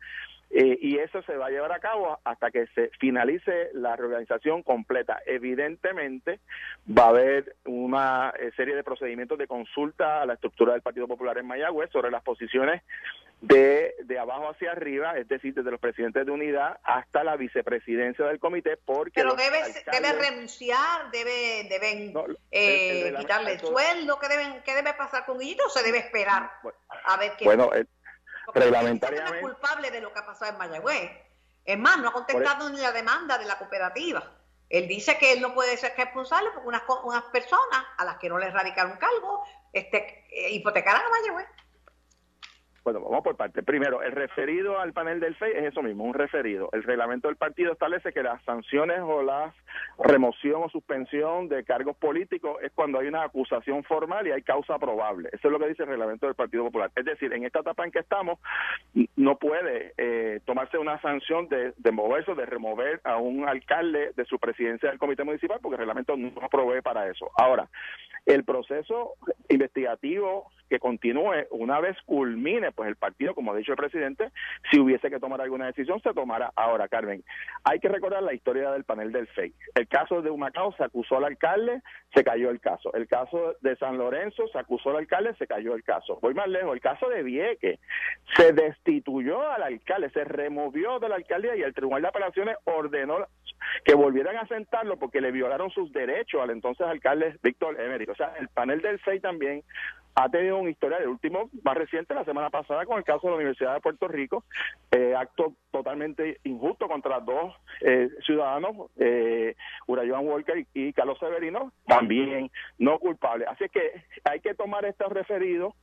eh, 0.50 0.78
y 0.82 0.98
eso 0.98 1.21
se 1.22 1.36
va 1.36 1.46
a 1.46 1.50
llevar 1.50 1.72
a 1.72 1.80
cabo 1.80 2.18
hasta 2.24 2.50
que 2.50 2.66
se 2.74 2.90
finalice 3.00 3.70
la 3.74 3.96
reorganización 3.96 4.62
completa. 4.62 5.20
Evidentemente, 5.26 6.40
va 6.86 7.04
a 7.04 7.08
haber 7.08 7.56
una 7.64 8.32
eh, 8.38 8.50
serie 8.56 8.74
de 8.74 8.84
procedimientos 8.84 9.38
de 9.38 9.46
consulta 9.46 10.22
a 10.22 10.26
la 10.26 10.34
estructura 10.34 10.72
del 10.72 10.82
Partido 10.82 11.08
Popular 11.08 11.38
en 11.38 11.46
Mayagüez 11.46 11.90
sobre 11.90 12.10
las 12.10 12.22
posiciones 12.22 12.82
de, 13.40 13.96
de 14.04 14.18
abajo 14.18 14.50
hacia 14.50 14.70
arriba, 14.70 15.18
es 15.18 15.26
decir, 15.26 15.52
desde 15.52 15.70
los 15.70 15.80
presidentes 15.80 16.24
de 16.24 16.30
unidad 16.30 16.78
hasta 16.84 17.24
la 17.24 17.36
vicepresidencia 17.36 18.24
del 18.26 18.38
comité, 18.38 18.76
porque... 18.76 19.12
Pero 19.14 19.34
debe, 19.34 19.58
debe 19.90 20.12
renunciar, 20.12 21.10
debe, 21.10 21.66
deben 21.68 22.14
eh, 22.52 23.12
quitarle 23.18 23.54
el 23.54 23.60
sueldo, 23.60 24.18
¿qué, 24.20 24.28
deben, 24.28 24.62
¿qué 24.64 24.74
debe 24.76 24.94
pasar 24.94 25.26
con 25.26 25.38
Guillito 25.38 25.66
o 25.66 25.70
se 25.70 25.82
debe 25.82 25.98
esperar 25.98 26.52
a 27.04 27.16
ver 27.16 27.32
qué... 27.36 27.44
Bueno, 27.44 27.68
reglamentariamente. 28.54 29.38
es 29.38 29.42
culpable 29.42 29.90
de 29.90 30.00
lo 30.00 30.12
que 30.12 30.18
ha 30.18 30.26
pasado 30.26 30.52
en 30.52 30.58
Mayagüez. 30.58 31.10
Es 31.64 31.78
más, 31.78 31.98
no 31.98 32.08
ha 32.08 32.12
contestado 32.12 32.68
ni 32.70 32.78
la 32.78 32.92
demanda 32.92 33.38
de 33.38 33.44
la 33.44 33.56
cooperativa. 33.58 34.22
Él 34.68 34.88
dice 34.88 35.18
que 35.18 35.32
él 35.32 35.40
no 35.40 35.54
puede 35.54 35.76
ser 35.76 35.92
responsable 35.96 36.50
porque 36.52 36.68
unas, 36.68 36.82
unas 37.04 37.24
personas 37.24 37.84
a 37.98 38.04
las 38.04 38.16
que 38.18 38.28
no 38.28 38.38
le 38.38 38.50
radicaron 38.50 38.96
cargo 38.96 39.44
este, 39.72 40.26
eh, 40.30 40.50
hipotecaran 40.50 41.02
a 41.04 41.10
Mayagüez. 41.10 41.46
Bueno, 42.84 43.00
vamos 43.00 43.22
por 43.22 43.36
parte. 43.36 43.62
Primero, 43.62 44.02
el 44.02 44.10
referido 44.10 44.80
al 44.80 44.92
panel 44.92 45.20
del 45.20 45.36
FEI 45.36 45.52
es 45.52 45.64
eso 45.66 45.82
mismo, 45.82 46.02
un 46.02 46.14
referido. 46.14 46.68
El 46.72 46.82
reglamento 46.82 47.28
del 47.28 47.36
partido 47.36 47.72
establece 47.72 48.12
que 48.12 48.24
las 48.24 48.42
sanciones 48.42 48.98
o 49.02 49.22
la 49.22 49.54
remoción 49.98 50.64
o 50.64 50.68
suspensión 50.68 51.48
de 51.48 51.62
cargos 51.62 51.96
políticos 51.96 52.56
es 52.60 52.72
cuando 52.72 52.98
hay 52.98 53.06
una 53.06 53.22
acusación 53.22 53.84
formal 53.84 54.26
y 54.26 54.32
hay 54.32 54.42
causa 54.42 54.80
probable. 54.80 55.28
Eso 55.32 55.46
es 55.46 55.52
lo 55.52 55.60
que 55.60 55.68
dice 55.68 55.84
el 55.84 55.90
reglamento 55.90 56.26
del 56.26 56.34
Partido 56.34 56.64
Popular. 56.64 56.90
Es 56.96 57.04
decir, 57.04 57.32
en 57.32 57.44
esta 57.44 57.60
etapa 57.60 57.84
en 57.84 57.92
que 57.92 58.00
estamos, 58.00 58.40
no 59.14 59.38
puede 59.38 59.92
eh, 59.96 60.40
tomarse 60.44 60.76
una 60.76 61.00
sanción 61.00 61.48
de, 61.48 61.74
de 61.76 61.92
moverse 61.92 62.32
o 62.32 62.34
de 62.34 62.46
remover 62.46 63.00
a 63.04 63.16
un 63.16 63.48
alcalde 63.48 64.12
de 64.16 64.24
su 64.24 64.40
presidencia 64.40 64.88
del 64.88 64.98
comité 64.98 65.22
municipal 65.22 65.60
porque 65.62 65.74
el 65.74 65.80
reglamento 65.80 66.16
no 66.16 66.48
provee 66.50 66.82
para 66.82 67.08
eso. 67.08 67.30
Ahora, 67.36 67.68
el 68.26 68.44
proceso 68.44 69.14
investigativo 69.48 70.50
que 70.72 70.78
continúe 70.78 71.48
una 71.50 71.80
vez 71.80 71.98
culmine 72.06 72.72
pues 72.72 72.88
el 72.88 72.96
partido, 72.96 73.34
como 73.34 73.52
ha 73.52 73.56
dicho 73.56 73.72
el 73.72 73.76
presidente, 73.76 74.30
si 74.70 74.80
hubiese 74.80 75.10
que 75.10 75.20
tomar 75.20 75.38
alguna 75.42 75.66
decisión, 75.66 76.00
se 76.00 76.14
tomará. 76.14 76.50
Ahora, 76.56 76.88
Carmen, 76.88 77.22
hay 77.62 77.78
que 77.78 77.90
recordar 77.90 78.22
la 78.22 78.32
historia 78.32 78.70
del 78.70 78.84
panel 78.84 79.12
del 79.12 79.26
FEI. 79.26 79.52
El 79.74 79.86
caso 79.86 80.22
de 80.22 80.30
Humacao 80.30 80.74
se 80.76 80.84
acusó 80.84 81.18
al 81.18 81.24
alcalde, 81.24 81.82
se 82.14 82.24
cayó 82.24 82.48
el 82.48 82.58
caso. 82.58 82.90
El 82.94 83.06
caso 83.06 83.54
de 83.60 83.76
San 83.76 83.98
Lorenzo 83.98 84.48
se 84.48 84.58
acusó 84.58 84.88
al 84.88 84.96
alcalde, 84.96 85.34
se 85.34 85.46
cayó 85.46 85.74
el 85.74 85.84
caso. 85.84 86.18
Voy 86.22 86.32
más 86.32 86.48
lejos, 86.48 86.72
el 86.72 86.80
caso 86.80 87.06
de 87.10 87.22
Vieque 87.22 87.78
se 88.34 88.54
destituyó 88.54 89.46
al 89.50 89.64
alcalde, 89.64 90.08
se 90.08 90.24
removió 90.24 91.00
de 91.00 91.10
la 91.10 91.16
alcaldía 91.16 91.54
y 91.54 91.60
el 91.60 91.74
Tribunal 91.74 92.00
de 92.00 92.08
Apelaciones 92.08 92.56
ordenó 92.64 93.26
que 93.84 93.94
volvieran 93.94 94.38
a 94.38 94.46
sentarlo 94.46 94.96
porque 94.96 95.20
le 95.20 95.32
violaron 95.32 95.70
sus 95.70 95.92
derechos 95.92 96.40
al 96.40 96.50
entonces 96.50 96.86
alcalde 96.86 97.36
Víctor 97.42 97.78
Emery. 97.78 98.06
O 98.08 98.14
sea, 98.14 98.32
el 98.40 98.48
panel 98.48 98.80
del 98.80 98.98
FEI 99.00 99.20
también 99.20 99.62
ha 100.14 100.28
tenido 100.28 100.58
una 100.58 100.70
historia, 100.70 100.98
el 100.98 101.08
último 101.08 101.48
más 101.62 101.76
reciente, 101.76 102.14
la 102.14 102.24
semana 102.24 102.50
pasada, 102.50 102.84
con 102.84 102.98
el 102.98 103.04
caso 103.04 103.22
de 103.22 103.30
la 103.30 103.36
Universidad 103.36 103.74
de 103.74 103.80
Puerto 103.80 104.08
Rico, 104.08 104.44
eh, 104.90 105.14
acto 105.16 105.54
totalmente 105.70 106.38
injusto 106.44 106.86
contra 106.86 107.20
dos 107.20 107.54
eh, 107.80 108.08
ciudadanos, 108.24 108.90
eh, 108.96 109.54
Urayoan 109.86 110.26
Walker 110.26 110.66
y, 110.74 110.92
Carlos 110.92 111.18
Severino, 111.18 111.72
también 111.86 112.50
no 112.78 112.98
culpables. 112.98 113.48
Así 113.48 113.68
que 113.70 114.04
hay 114.24 114.40
que 114.40 114.54
tomar 114.54 114.84
estos 114.84 115.10
referidos 115.10 115.74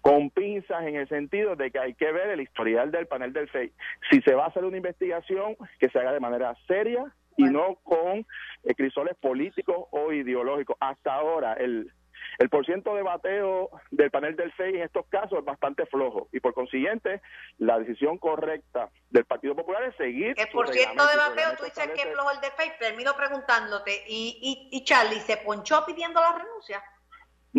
con 0.00 0.30
pinzas 0.30 0.86
en 0.86 0.96
el 0.96 1.08
sentido 1.08 1.56
de 1.56 1.70
que 1.70 1.78
hay 1.78 1.94
que 1.94 2.12
ver 2.12 2.30
el 2.30 2.40
historial 2.40 2.90
del 2.90 3.06
panel 3.06 3.32
del 3.32 3.48
FEI. 3.48 3.72
Si 4.10 4.20
se 4.22 4.34
va 4.34 4.44
a 4.44 4.48
hacer 4.48 4.64
una 4.64 4.76
investigación, 4.76 5.56
que 5.78 5.88
se 5.88 5.98
haga 5.98 6.12
de 6.12 6.20
manera 6.20 6.54
seria 6.66 7.04
y 7.36 7.44
no 7.44 7.76
con 7.84 8.26
eh, 8.64 8.74
crisoles 8.76 9.16
políticos 9.16 9.86
o 9.90 10.12
ideológicos. 10.12 10.76
Hasta 10.80 11.14
ahora, 11.14 11.54
el, 11.54 11.92
el 12.38 12.48
porciento 12.48 12.94
de 12.94 13.02
bateo 13.02 13.70
del 13.90 14.10
panel 14.10 14.36
del 14.36 14.52
FEI 14.52 14.76
en 14.76 14.82
estos 14.82 15.06
casos 15.06 15.38
es 15.38 15.44
bastante 15.44 15.86
flojo 15.86 16.28
y 16.32 16.40
por 16.40 16.54
consiguiente 16.54 17.20
la 17.58 17.78
decisión 17.78 18.18
correcta 18.18 18.90
del 19.10 19.24
Partido 19.24 19.56
Popular 19.56 19.82
es 19.84 19.96
seguir. 19.96 20.34
El 20.36 20.48
porciento 20.48 21.06
de 21.06 21.16
bateo, 21.16 21.56
tú 21.56 21.64
dices 21.64 21.88
que 21.88 22.02
es 22.02 22.12
flojo 22.12 22.30
el 22.30 22.40
del 22.40 22.52
FEI, 22.52 22.72
termino 22.78 23.14
preguntándote, 23.14 24.04
¿y, 24.06 24.68
y, 24.70 24.76
y 24.76 24.84
Charlie 24.84 25.20
se 25.20 25.38
ponchó 25.38 25.84
pidiendo 25.86 26.20
la 26.20 26.32
renuncia? 26.38 26.82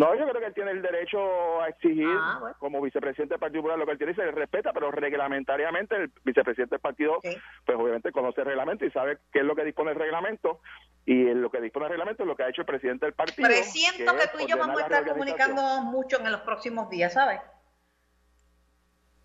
No, 0.00 0.14
yo 0.14 0.26
creo 0.26 0.40
que 0.40 0.46
él 0.46 0.54
tiene 0.54 0.70
el 0.70 0.80
derecho 0.80 1.60
a 1.60 1.68
exigir, 1.68 2.08
ah, 2.08 2.54
como 2.58 2.80
vicepresidente 2.80 3.34
del 3.34 3.38
Partido 3.38 3.60
Popular, 3.60 3.78
lo 3.78 3.84
que 3.84 3.92
él 3.92 3.98
tiene 3.98 4.12
y 4.12 4.14
se 4.16 4.24
le 4.24 4.30
respeta, 4.30 4.72
pero 4.72 4.90
reglamentariamente 4.90 5.94
el 5.94 6.10
vicepresidente 6.24 6.76
del 6.76 6.80
partido, 6.80 7.18
pues 7.20 7.78
obviamente 7.78 8.10
conoce 8.10 8.40
el 8.40 8.46
reglamento 8.46 8.86
y 8.86 8.90
sabe 8.92 9.18
qué 9.30 9.40
es 9.40 9.44
lo 9.44 9.54
que 9.54 9.62
dispone 9.62 9.90
el 9.90 9.98
reglamento, 9.98 10.62
y 11.04 11.24
lo 11.34 11.50
que 11.50 11.60
dispone 11.60 11.84
el 11.84 11.90
reglamento 11.90 12.22
es 12.22 12.26
lo 12.26 12.34
que 12.34 12.44
ha 12.44 12.48
hecho 12.48 12.62
el 12.62 12.66
presidente 12.66 13.04
del 13.04 13.14
partido. 13.14 13.46
Presiento 13.46 14.16
que, 14.16 14.26
tú 14.28 14.42
y 14.42 14.46
yo 14.46 14.56
vamos 14.56 14.80
a 14.80 14.84
estar 14.84 15.06
comunicando 15.06 15.62
mucho 15.82 16.18
en 16.18 16.32
los 16.32 16.40
próximos 16.40 16.88
días, 16.88 17.12
¿sabes? 17.12 17.42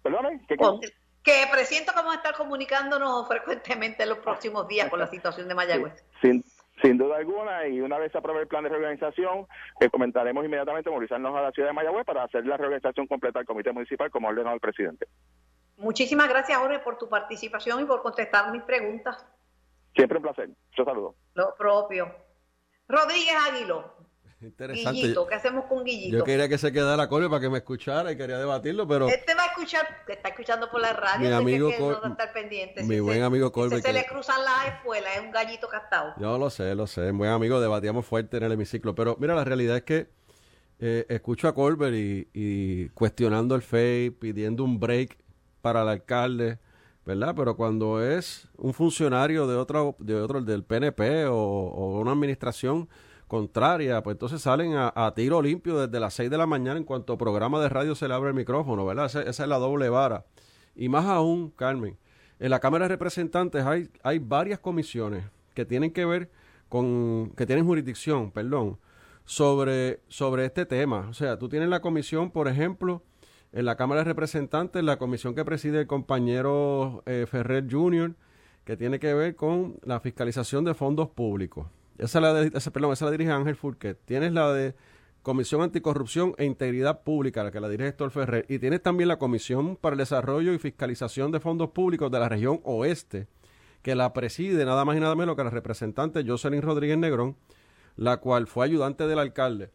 Perdóname, 0.03 0.41
¿qué, 0.46 0.58
que 1.24 1.48
presiento 1.53 1.94
que 1.94 2.00
vamos 2.00 2.15
a 2.15 2.17
estar 2.17 2.36
comunicándonos 2.36 3.29
frecuentemente 3.29 4.03
en 4.03 4.10
los 4.10 4.17
próximos 4.17 4.67
días 4.67 4.89
por 4.89 5.00
la 5.00 5.08
situación 5.08 5.48
de 5.48 5.55
Mayagüez. 5.55 6.03
Sí, 6.22 6.44
sin 6.82 6.98
duda 6.98 7.17
alguna, 7.17 7.67
y 7.67 7.82
una 7.82 7.98
vez 7.98 8.12
se 8.12 8.17
apruebe 8.17 8.41
el 8.41 8.48
plan 8.48 8.63
de 8.63 8.70
reorganización, 8.70 9.48
que 9.79 9.89
comentaremos 9.89 10.44
inmediatamente 10.44 10.89
movilizarnos 10.89 11.36
a 11.36 11.41
la 11.41 11.51
ciudad 11.51 11.70
de 11.70 11.74
Mayagüez 11.74 12.05
para 12.05 12.24
hacer 12.24 12.46
la 12.46 12.58
reorganización 12.58 13.08
completa 13.08 13.39
del 13.39 13.48
comité 13.48 13.72
municipal 13.72 14.12
como 14.12 14.27
ordenado 14.27 14.55
el 14.55 14.62
presidente. 14.62 15.08
Muchísimas 15.77 16.29
gracias, 16.29 16.58
Jorge, 16.58 16.79
por 16.79 16.98
tu 16.98 17.10
participación 17.10 17.82
y 17.82 17.86
por 17.86 18.01
contestar 18.01 18.51
mis 18.51 18.63
preguntas. 18.63 19.25
Siempre 19.96 20.17
un 20.17 20.24
placer. 20.24 20.50
Yo 20.77 20.84
saludo. 20.84 21.15
Lo 21.34 21.55
propio. 21.55 22.13
Rodríguez 22.88 23.36
Águilo. 23.50 23.94
Interesante. 24.42 25.00
Guillito, 25.00 25.25
¿qué 25.27 25.36
hacemos 25.36 25.65
con 25.65 25.84
Guillito? 25.84 26.18
Yo 26.18 26.24
quería 26.24 26.50
que 26.50 26.58
se 26.58 26.72
quedara 26.72 27.08
Colby 27.08 27.30
para 27.30 27.42
que 27.42 27.50
me 27.50 27.60
escuchara 27.60 28.12
y 28.12 28.18
quería 28.18 28.38
debatirlo, 28.38 28.88
pero... 28.88 29.08
Este 29.08 29.34
va 29.34 29.44
a 29.44 29.48
escuchar, 29.48 30.04
que 30.06 30.13
está 30.13 30.30
escuchando 30.30 30.70
por 30.70 30.82
la 30.82 30.94
radio, 30.94 31.30
mi 31.30 31.34
amigo 31.34 31.70
que 31.70 31.80
no 31.80 32.01
va 32.01 32.08
a 32.08 32.10
estar 32.10 32.34
pendiente. 32.34 32.84
Mi 32.84 33.00
buen 33.00 33.24
amigo 33.24 33.51
Colby. 33.51 33.82
se 33.82 33.94
le 33.94 34.06
cruzan 34.06 34.44
las 34.44 34.75
espuelas, 34.75 35.15
es 35.15 35.22
un 35.22 35.32
gallito 35.32 35.68
castado. 35.70 36.13
Yo 36.18 36.38
lo 36.38 36.50
sé, 36.50 36.75
lo 36.75 36.86
sé, 36.86 37.12
buen 37.12 37.32
amigo, 37.32 37.62
debatíamos 37.62 38.06
fuerte 38.06 38.38
en 38.38 38.44
el 38.44 38.51
hemiciclo, 38.51 38.94
pero 38.94 39.15
mira, 39.20 39.36
la 39.36 39.46
realidad 39.46 39.77
es 39.77 39.84
que 39.84 40.10
eh, 40.80 41.06
escucho 41.08 41.48
a 41.48 41.56
Colbert 41.56 41.96
y, 41.96 42.89
cuestionando 42.89 43.56
el 43.56 43.62
FEI, 43.62 44.10
pidiendo 44.10 44.65
un 44.65 44.80
break 44.80 45.18
para 45.62 45.84
el 45.84 45.88
alcalde, 45.88 46.60
¿verdad? 47.06 47.34
Pero 47.38 47.56
cuando 47.56 48.04
es 48.04 48.50
un 48.58 48.74
funcionario 48.74 49.48
de 49.48 49.56
otro, 49.56 49.96
de 50.00 50.15
otro 50.15 50.42
del 50.42 50.65
PNP 50.65 51.25
o, 51.27 51.38
o 51.38 52.00
una 52.00 52.12
administración 52.12 52.89
contraria, 53.27 54.01
pues 54.03 54.15
entonces 54.15 54.41
salen 54.41 54.74
a, 54.75 55.13
tiro 55.15 55.41
limpio 55.41 55.79
desde 55.79 56.00
las 56.00 56.13
6 56.13 56.29
de 56.29 56.38
la 56.38 56.46
mañana 56.46 56.77
en 56.77 56.84
cuanto 56.84 57.17
programa 57.17 57.60
de 57.60 57.70
radio 57.70 57.96
se 57.96 58.08
le 58.08 58.13
abre 58.13 58.29
el 58.29 58.36
micrófono, 58.36 58.86
¿verdad? 58.86 59.05
Esa, 59.05 59.22
es 59.22 59.39
la 59.39 59.58
doble 59.58 59.89
vara. 59.89 60.25
Y 60.75 60.89
más 60.89 61.05
aún, 61.05 61.51
Carmen, 61.51 61.98
en 62.39 62.50
la 62.50 62.60
Cámara 62.60 62.86
de 62.86 62.89
Representantes 62.89 63.65
hay, 63.65 63.89
hay 64.03 64.20
varias 64.20 64.60
comisiones 64.60 65.25
que 65.53 65.65
tienen 65.65 65.91
que 65.91 66.05
ver 66.05 66.29
con, 66.70 67.32
que 67.36 67.46
tienen 67.46 67.65
jurisdicción, 67.65 68.32
perdón, 68.32 68.77
sobre, 69.25 70.01
sobre 70.08 70.46
este 70.46 70.65
tema. 70.65 71.08
O 71.10 71.13
sea, 71.13 71.39
tú 71.39 71.50
tienes 71.50 71.70
la 71.70 71.82
comisión, 71.82 72.32
por 72.32 72.48
ejemplo, 72.48 73.01
en 73.51 73.65
la 73.65 73.75
Cámara 73.75 74.01
de 74.01 74.05
Representantes, 74.05 74.84
la 74.84 74.98
comisión 74.98 75.34
que 75.34 75.46
preside 75.46 75.79
el 75.82 75.88
compañero 75.88 77.03
eh, 77.05 77.25
Ferrer 77.27 77.65
Jr., 77.70 78.13
que 78.65 78.75
tiene 78.75 79.00
que 79.00 79.13
ver 79.13 79.36
con 79.36 79.77
la 79.84 80.00
fiscalización 80.00 80.65
de 80.65 80.74
fondos 80.74 81.10
públicos. 81.10 81.67
Esa 81.98 82.20
la, 82.20 82.34
de, 82.34 82.58
esa, 82.58 82.72
perdón, 82.72 82.94
esa 82.94 83.06
la 83.06 83.12
dirige 83.12 83.32
Ángel 83.32 83.56
Furquet. 83.56 83.98
Tienes 84.06 84.34
la 84.34 84.52
de 84.54 84.75
Comisión 85.25 85.62
Anticorrupción 85.62 86.36
e 86.38 86.46
Integridad 86.46 87.02
Pública, 87.02 87.44
la 87.44 87.52
que 87.52 87.60
la 87.60 87.68
dirige 87.68 87.90
Héctor 87.90 88.12
Ferrer. 88.12 88.46
Y 88.48 88.60
tienes 88.60 88.84
también 88.84 89.08
la 89.08 89.18
Comisión 89.18 89.75
para 89.75 89.94
el 89.94 89.98
Desarrollo 89.98 90.54
y 90.54 90.60
Fiscalización 90.60 91.32
de 91.32 91.40
Fondos 91.40 91.72
Públicos 91.72 92.12
de 92.12 92.20
la 92.20 92.30
región 92.30 92.60
oeste, 92.64 93.28
que 93.82 93.96
la 93.96 94.14
preside 94.14 94.66
nada 94.66 94.86
más 94.86 94.98
y 94.98 95.00
nada 95.00 95.16
menos 95.16 95.36
que 95.36 95.44
la 95.44 95.50
representante 95.50 96.24
Jocelyn 96.25 96.62
Rodríguez 96.62 96.98
Negrón, 96.98 97.38
la 97.96 98.18
cual 98.18 98.46
fue 98.46 98.66
ayudante 98.66 99.08
del 99.08 99.20
alcalde. 99.20 99.72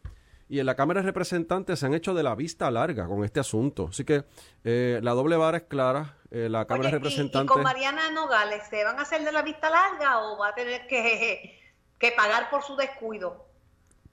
Y 0.47 0.59
en 0.59 0.65
la 0.65 0.75
Cámara 0.75 1.01
de 1.01 1.07
Representantes 1.07 1.79
se 1.79 1.85
han 1.85 1.93
hecho 1.93 2.13
de 2.13 2.23
la 2.23 2.35
vista 2.35 2.69
larga 2.69 3.07
con 3.07 3.23
este 3.23 3.39
asunto. 3.39 3.87
Así 3.89 4.03
que 4.03 4.25
eh, 4.63 4.99
la 5.01 5.11
doble 5.11 5.37
vara 5.37 5.57
es 5.57 5.63
clara. 5.63 6.17
Eh, 6.29 6.49
la 6.49 6.65
Cámara 6.65 6.89
de 6.89 6.95
Representantes. 6.97 7.51
¿y, 7.51 7.53
con 7.53 7.63
Mariana 7.63 8.11
Nogales 8.11 8.63
se 8.69 8.83
van 8.83 8.99
a 8.99 9.01
hacer 9.03 9.23
de 9.23 9.31
la 9.31 9.41
vista 9.41 9.69
larga 9.69 10.19
o 10.19 10.37
va 10.37 10.49
a 10.49 10.55
tener 10.55 10.87
que 10.87 11.60
que 12.01 12.11
pagar 12.11 12.49
por 12.49 12.63
su 12.63 12.75
descuido. 12.75 13.45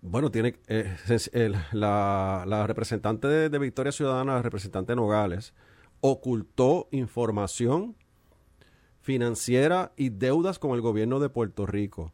Bueno, 0.01 0.31
tiene 0.31 0.57
eh, 0.69 0.97
la, 1.73 2.65
representante 2.67 3.27
de, 3.27 3.59
Victoria 3.59 3.91
Ciudadana, 3.91 4.35
la 4.35 4.43
representante 4.43 4.95
Nogales, 4.95 5.55
ocultó 6.01 6.87
información 6.93 7.97
financiera 9.01 9.93
y 9.97 10.11
deudas 10.11 10.59
con 10.59 10.73
el 10.73 10.83
gobierno 10.83 11.19
de 11.19 11.31
Puerto 11.31 11.67
Rico, 11.67 12.13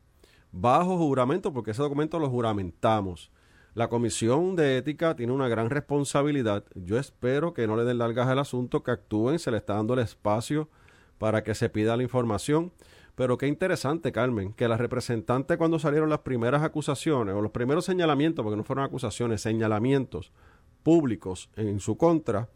bajo 0.53 0.97
juramento, 0.97 1.53
porque 1.53 1.73
ese 1.73 1.83
documento 1.83 2.19
lo 2.19 2.31
juramentamos. 2.31 3.31
La 3.75 3.89
Comisión 3.89 4.55
de 4.55 4.79
Ética 4.79 5.17
tiene 5.17 5.33
una 5.33 5.49
gran 5.49 5.69
responsabilidad. 5.69 6.65
Yo 6.77 6.99
espero 6.99 7.53
que 7.53 7.67
no 7.67 7.77
le 7.77 7.85
den 7.85 7.99
largas 7.99 8.29
al 8.29 8.39
asunto, 8.39 8.85
que 8.85 8.93
actúen, 8.93 9.41
se 9.41 9.51
le 9.51 9.57
está 9.57 9.75
dando 9.75 9.95
el 9.95 10.01
espacio 10.01 10.71
para 11.19 11.43
que 11.43 11.55
se 11.55 11.69
pida 11.69 11.97
la 11.97 12.05
información. 12.05 12.73
Pero 13.15 13.39
qué 13.39 13.47
interesante, 13.47 14.11
Carmen, 14.11 14.53
que 14.55 14.67
la 14.67 14.77
representante 14.77 15.57
cuando 15.57 15.79
salieron 15.79 16.11
las 16.11 16.21
primeras 16.21 16.63
acusaciones 16.63 17.35
o 17.35 17.41
los 17.41 17.53
primeros 17.53 17.85
señalamientos, 17.85 18.43
porque 18.43 18.57
no 18.57 18.65
fueron 18.65 18.85
acusaciones, 18.85 19.41
señalamientos 19.41 20.33
públicos 20.83 21.49
en 21.57 21.79
su 21.79 21.97
contra, 21.97 22.49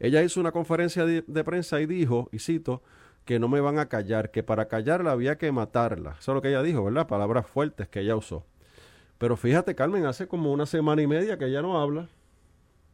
ella 0.00 0.22
hizo 0.22 0.40
una 0.40 0.50
conferencia 0.50 1.04
de, 1.04 1.44
prensa 1.44 1.80
y 1.80 1.86
dijo, 1.86 2.28
y 2.32 2.40
cito, 2.40 2.82
que 3.24 3.38
no 3.38 3.48
me 3.48 3.60
van 3.60 3.78
a 3.78 3.88
callar, 3.88 4.30
que 4.30 4.42
para 4.42 4.66
callarla 4.66 5.12
había 5.12 5.38
que 5.38 5.52
matarla. 5.52 6.16
Eso 6.18 6.32
es 6.32 6.34
lo 6.34 6.42
que 6.42 6.48
ella 6.48 6.62
dijo, 6.62 6.82
¿verdad? 6.82 7.06
Palabras 7.06 7.46
fuertes 7.46 7.88
que 7.88 8.00
ella 8.00 8.16
usó. 8.16 8.44
Pero 9.18 9.36
fíjate, 9.36 9.74
Carmen, 9.74 10.06
hace 10.06 10.26
como 10.26 10.52
una 10.52 10.66
semana 10.66 11.02
y 11.02 11.06
media 11.06 11.38
que 11.38 11.44
ella 11.44 11.62
no 11.62 11.80
habla. 11.80 12.08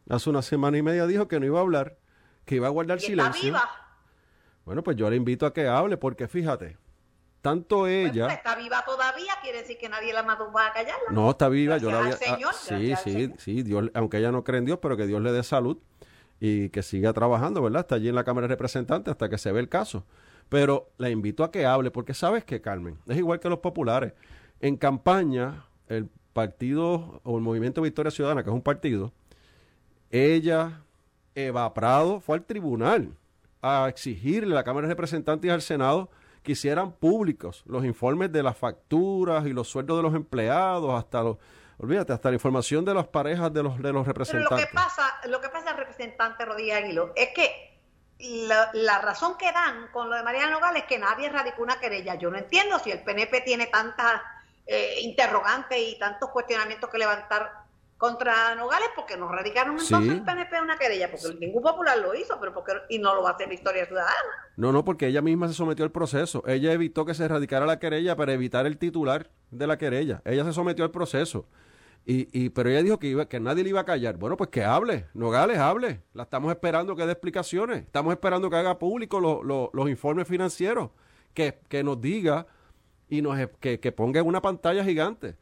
Hace 0.09 0.29
una 0.29 0.41
semana 0.41 0.77
y 0.77 0.81
media 0.81 1.07
dijo 1.07 1.27
que 1.27 1.39
no 1.39 1.45
iba 1.45 1.59
a 1.59 1.61
hablar, 1.61 1.97
que 2.45 2.55
iba 2.55 2.67
a 2.67 2.69
guardar 2.69 2.99
silencio. 2.99 3.31
Está 3.33 3.45
viva. 3.45 3.69
Bueno, 4.65 4.83
pues 4.83 4.97
yo 4.97 5.09
le 5.09 5.15
invito 5.15 5.45
a 5.45 5.53
que 5.53 5.67
hable, 5.67 5.95
porque 5.95 6.27
fíjate, 6.27 6.77
tanto 7.47 7.87
ella. 7.87 8.27
está 8.27 8.55
viva 8.55 8.83
todavía, 8.85 9.31
quiere 9.41 9.59
decir 9.59 9.77
que 9.77 9.87
nadie 9.87 10.11
la 10.11 10.21
mató 10.21 10.51
para 10.51 10.73
callarla. 10.73 11.11
No, 11.11 11.29
está 11.29 11.47
viva, 11.47 11.77
yo 11.77 11.89
la 11.89 11.99
había. 11.99 12.15
Ah, 12.15 12.51
sí, 12.53 12.93
sí, 13.01 13.33
sí, 13.37 13.63
Dios, 13.63 13.89
aunque 13.93 14.17
ella 14.17 14.33
no 14.33 14.43
cree 14.43 14.59
en 14.59 14.65
Dios, 14.65 14.79
pero 14.81 14.97
que 14.97 15.07
Dios 15.07 15.21
le 15.21 15.31
dé 15.31 15.43
salud 15.43 15.77
y 16.41 16.67
que 16.69 16.83
siga 16.83 17.13
trabajando, 17.13 17.61
¿verdad? 17.61 17.81
Está 17.81 17.95
allí 17.95 18.09
en 18.09 18.15
la 18.15 18.25
Cámara 18.25 18.47
de 18.47 18.53
Representantes 18.53 19.13
hasta 19.13 19.29
que 19.29 19.37
se 19.37 19.53
ve 19.53 19.61
el 19.61 19.69
caso. 19.69 20.03
Pero 20.49 20.89
la 20.97 21.09
invito 21.09 21.45
a 21.45 21.51
que 21.51 21.65
hable, 21.65 21.89
porque 21.89 22.13
sabes 22.13 22.43
que, 22.43 22.59
Carmen, 22.59 22.97
es 23.07 23.15
igual 23.15 23.39
que 23.39 23.47
los 23.47 23.59
populares. 23.59 24.11
En 24.59 24.75
campaña, 24.75 25.65
el 25.87 26.09
partido 26.33 27.21
o 27.23 27.37
el 27.37 27.43
Movimiento 27.43 27.81
Victoria 27.81 28.11
Ciudadana, 28.11 28.43
que 28.43 28.49
es 28.49 28.53
un 28.53 28.61
partido, 28.61 29.13
ella, 30.11 30.81
Eva 31.33 31.73
Prado, 31.73 32.19
fue 32.19 32.35
al 32.35 32.43
tribunal 32.43 33.15
a 33.61 33.87
exigirle 33.87 34.51
a 34.51 34.55
la 34.55 34.63
Cámara 34.65 34.85
de 34.85 34.93
Representantes 34.93 35.47
y 35.47 35.51
al 35.51 35.61
Senado 35.61 36.09
que 36.47 36.53
hicieran 36.53 36.93
públicos 36.93 37.61
los 37.65 37.83
informes 37.83 38.31
de 38.31 38.41
las 38.41 38.57
facturas 38.57 39.45
y 39.45 39.51
los 39.51 39.67
sueldos 39.67 39.97
de 39.97 40.03
los 40.03 40.15
empleados, 40.15 40.97
hasta 40.97 41.21
los, 41.21 41.37
olvídate, 41.77 42.13
hasta 42.13 42.29
la 42.29 42.35
información 42.35 42.85
de 42.85 42.93
las 42.93 43.05
parejas 43.05 43.51
de 43.51 43.63
los, 43.63 43.77
de 43.81 43.91
los 43.91 44.07
representantes. 44.07 44.47
Pero 44.49 44.61
lo 44.61 44.67
que 44.67 44.73
pasa, 44.73 45.19
lo 45.27 45.41
que 45.41 45.49
pasa, 45.49 45.73
representante 45.73 46.45
Rodríguez 46.45 46.77
Aguilo, 46.77 47.11
es 47.17 47.31
que 47.35 47.77
la, 48.19 49.01
razón 49.01 49.37
que 49.37 49.51
dan 49.51 49.89
con 49.91 50.09
lo 50.09 50.15
de 50.15 50.23
Mariana 50.23 50.51
Nogales 50.51 50.83
es 50.83 50.87
que 50.87 50.97
nadie 50.97 51.27
radicó 51.27 51.63
una 51.63 51.81
querella. 51.81 52.15
Yo 52.15 52.31
no 52.31 52.37
entiendo 52.37 52.79
si 52.79 52.91
el 52.91 53.03
PNP 53.03 53.41
tiene 53.41 53.67
tantas 53.67 54.21
eh, 54.65 55.01
interrogantes 55.01 55.77
y 55.77 55.99
tantos 55.99 56.29
cuestionamientos 56.29 56.89
que 56.89 56.97
levantar 56.97 57.66
contra 57.97 58.53
Nogales 58.55 58.89
porque 58.95 59.17
nos 59.17 59.31
radicaron 59.31 59.77
entonces 59.79 60.11
el 60.11 60.23
PNP 60.23 60.61
una 60.61 60.77
querella, 60.77 61.09
porque 61.09 61.35
ningún 61.39 61.63
popular 61.63 61.97
lo 61.97 62.13
hizo, 62.13 62.39
pero 62.39 62.53
porque 62.53 62.73
y 62.89 62.99
no 62.99 63.15
lo 63.15 63.23
va 63.23 63.31
a 63.31 63.33
hacer 63.33 63.49
Victoria 63.49 63.85
Ciudadana. 63.85 64.13
No, 64.55 64.71
no, 64.71 64.85
porque 64.85 65.07
ella 65.07 65.21
misma 65.21 65.47
se 65.47 65.55
sometió 65.55 65.83
al 65.83 65.91
proceso. 65.91 66.43
Ella 66.45 66.71
evitó 66.71 67.05
que 67.05 67.13
se 67.13 67.27
radicara 67.27 67.65
la 67.65 67.79
querella 67.79 68.15
para 68.15 68.33
evitar 68.33 68.65
el 68.67 68.77
titular 68.77 69.29
de 69.49 69.67
la 69.67 69.77
querella. 69.77 70.21
Ella 70.25 70.43
se 70.43 70.53
sometió 70.53 70.85
al 70.85 70.91
proceso. 70.91 71.47
Y, 72.05 72.27
y, 72.31 72.49
pero 72.49 72.69
ella 72.69 72.83
dijo 72.83 72.99
que, 72.99 73.07
iba, 73.07 73.27
que 73.27 73.39
nadie 73.39 73.63
le 73.63 73.69
iba 73.69 73.81
a 73.81 73.85
callar. 73.85 74.15
Bueno, 74.17 74.37
pues 74.37 74.49
que 74.49 74.63
hable, 74.63 75.07
Nogales, 75.13 75.57
hable. 75.57 76.01
La 76.13 76.23
estamos 76.23 76.51
esperando 76.51 76.95
que 76.95 77.05
dé 77.05 77.11
explicaciones. 77.11 77.79
Estamos 77.79 78.13
esperando 78.13 78.49
que 78.49 78.55
haga 78.55 78.79
público 78.79 79.19
los 79.73 79.89
informes 79.89 80.27
financieros, 80.27 80.91
que, 81.33 81.59
que 81.67 81.83
nos 81.83 81.99
diga 81.99 82.47
y 83.09 83.21
nos, 83.21 83.37
que, 83.59 83.79
que 83.79 83.91
ponga 83.91 84.21
en 84.21 84.27
una 84.27 84.41
pantalla 84.41 84.83
gigante 84.83 85.35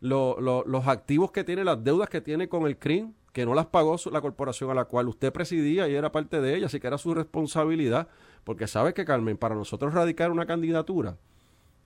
los 0.00 0.86
activos 0.86 1.32
que 1.32 1.44
tiene, 1.44 1.64
las 1.64 1.82
deudas 1.82 2.08
que 2.08 2.20
tiene 2.20 2.48
con 2.48 2.66
el 2.66 2.78
CRIM, 2.78 3.12
que 3.32 3.44
no 3.44 3.54
las 3.54 3.66
pagó 3.66 3.96
la 4.10 4.20
corporación 4.20 4.70
a 4.70 4.74
la 4.74 4.86
cual 4.86 5.08
usted 5.08 5.32
presidía 5.32 5.88
y 5.88 5.94
era 5.94 6.12
parte 6.12 6.40
de 6.40 6.56
ella, 6.56 6.66
así 6.66 6.80
que 6.80 6.86
era 6.86 6.98
su 6.98 7.14
responsabilidad, 7.14 8.08
porque 8.44 8.66
sabe 8.66 8.94
que, 8.94 9.04
Carmen, 9.04 9.36
para 9.36 9.54
nosotros 9.54 9.92
radicar 9.92 10.30
una 10.30 10.46
candidatura, 10.46 11.18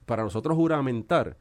para 0.05 0.23
nosotros 0.23 0.55
juramentar, 0.55 1.37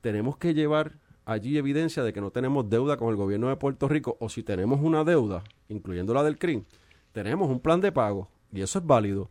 tenemos 0.00 0.36
que 0.36 0.54
llevar 0.54 0.94
allí 1.24 1.56
evidencia 1.58 2.02
de 2.02 2.12
que 2.12 2.20
no 2.20 2.32
tenemos 2.32 2.68
deuda 2.68 2.96
con 2.96 3.10
el 3.10 3.16
gobierno 3.16 3.48
de 3.48 3.56
Puerto 3.56 3.88
Rico, 3.88 4.16
o 4.18 4.28
si 4.28 4.42
tenemos 4.42 4.80
una 4.80 5.04
deuda, 5.04 5.44
incluyendo 5.68 6.12
la 6.12 6.24
del 6.24 6.38
CRIM, 6.38 6.64
tenemos 7.12 7.48
un 7.48 7.60
plan 7.60 7.80
de 7.80 7.92
pago, 7.92 8.28
y 8.52 8.62
eso 8.62 8.80
es 8.80 8.86
válido 8.86 9.30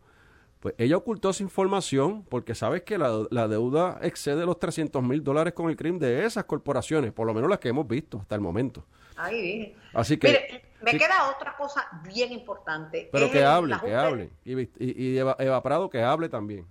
pues 0.62 0.76
ella 0.78 0.96
ocultó 0.96 1.30
esa 1.30 1.42
información 1.42 2.22
porque 2.22 2.54
sabes 2.54 2.82
que 2.82 2.96
la, 2.96 3.48
deuda 3.48 3.98
excede 4.00 4.46
los 4.46 4.60
300 4.60 5.02
mil 5.02 5.24
dólares 5.24 5.54
con 5.54 5.68
el 5.68 5.74
crimen 5.74 5.98
de 5.98 6.24
esas 6.24 6.44
corporaciones, 6.44 7.12
por 7.12 7.26
lo 7.26 7.34
menos 7.34 7.50
las 7.50 7.58
que 7.58 7.70
hemos 7.70 7.88
visto 7.88 8.20
hasta 8.20 8.36
el 8.36 8.40
momento. 8.40 8.86
Ahí 9.16 9.76
Así 9.92 10.18
que. 10.18 10.28
Mire, 10.28 10.64
me 10.80 10.96
queda 10.96 11.30
otra 11.30 11.56
cosa 11.56 11.88
bien 12.04 12.32
importante. 12.32 13.08
Pero 13.10 13.28
que 13.28 13.44
hable, 13.44 13.74
que 13.84 13.92
hable. 13.92 14.30
Y, 14.44 14.60
y, 14.78 15.18
Eva, 15.18 15.62
Prado 15.64 15.90
que 15.90 16.00
hable 16.00 16.28
también. 16.28 16.64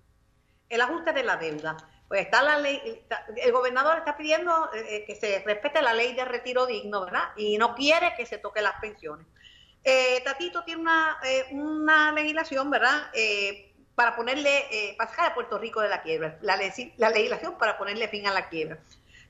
El 0.69 0.79
ajuste 0.79 1.12
de 1.12 1.24
la 1.24 1.36
deuda. 1.36 1.75
Pues 2.07 2.21
está 2.21 2.41
la 2.41 2.60
ley, 2.60 2.81
el 3.43 3.51
gobernador 3.51 3.98
está 3.98 4.15
pidiendo 4.15 4.69
eh, 4.74 4.95
eh, 4.95 5.03
que 5.05 5.15
se 5.15 5.43
respete 5.45 5.81
la 5.81 5.93
ley 5.93 6.13
de 6.13 6.24
retiro 6.24 6.65
digno, 6.65 7.03
¿verdad? 7.03 7.24
Y 7.36 7.57
no 7.57 7.75
quiere 7.75 8.13
que 8.15 8.25
se 8.25 8.38
toque 8.38 8.62
las 8.62 8.79
pensiones. 8.79 9.27
Eh, 9.83 10.21
Tatito 10.24 10.63
tiene 10.63 10.81
una, 10.81 11.17
una 11.51 12.12
legislación, 12.13 12.69
¿verdad? 12.69 13.12
Para 14.01 14.15
ponerle, 14.15 14.65
eh, 14.72 14.96
para 14.98 15.12
sacar 15.12 15.31
a 15.31 15.36
Puerto 15.36 15.60
Rico 15.60 15.79
de 15.79 15.88
la 15.88 16.01
quiebra, 16.01 16.36
la, 16.41 16.58
la, 16.98 17.10
legislación 17.12 17.55
para 17.60 17.77
ponerle 17.77 18.08
fin 18.08 18.25
a 18.25 18.34
la 18.34 18.50
quiebra. 18.50 18.79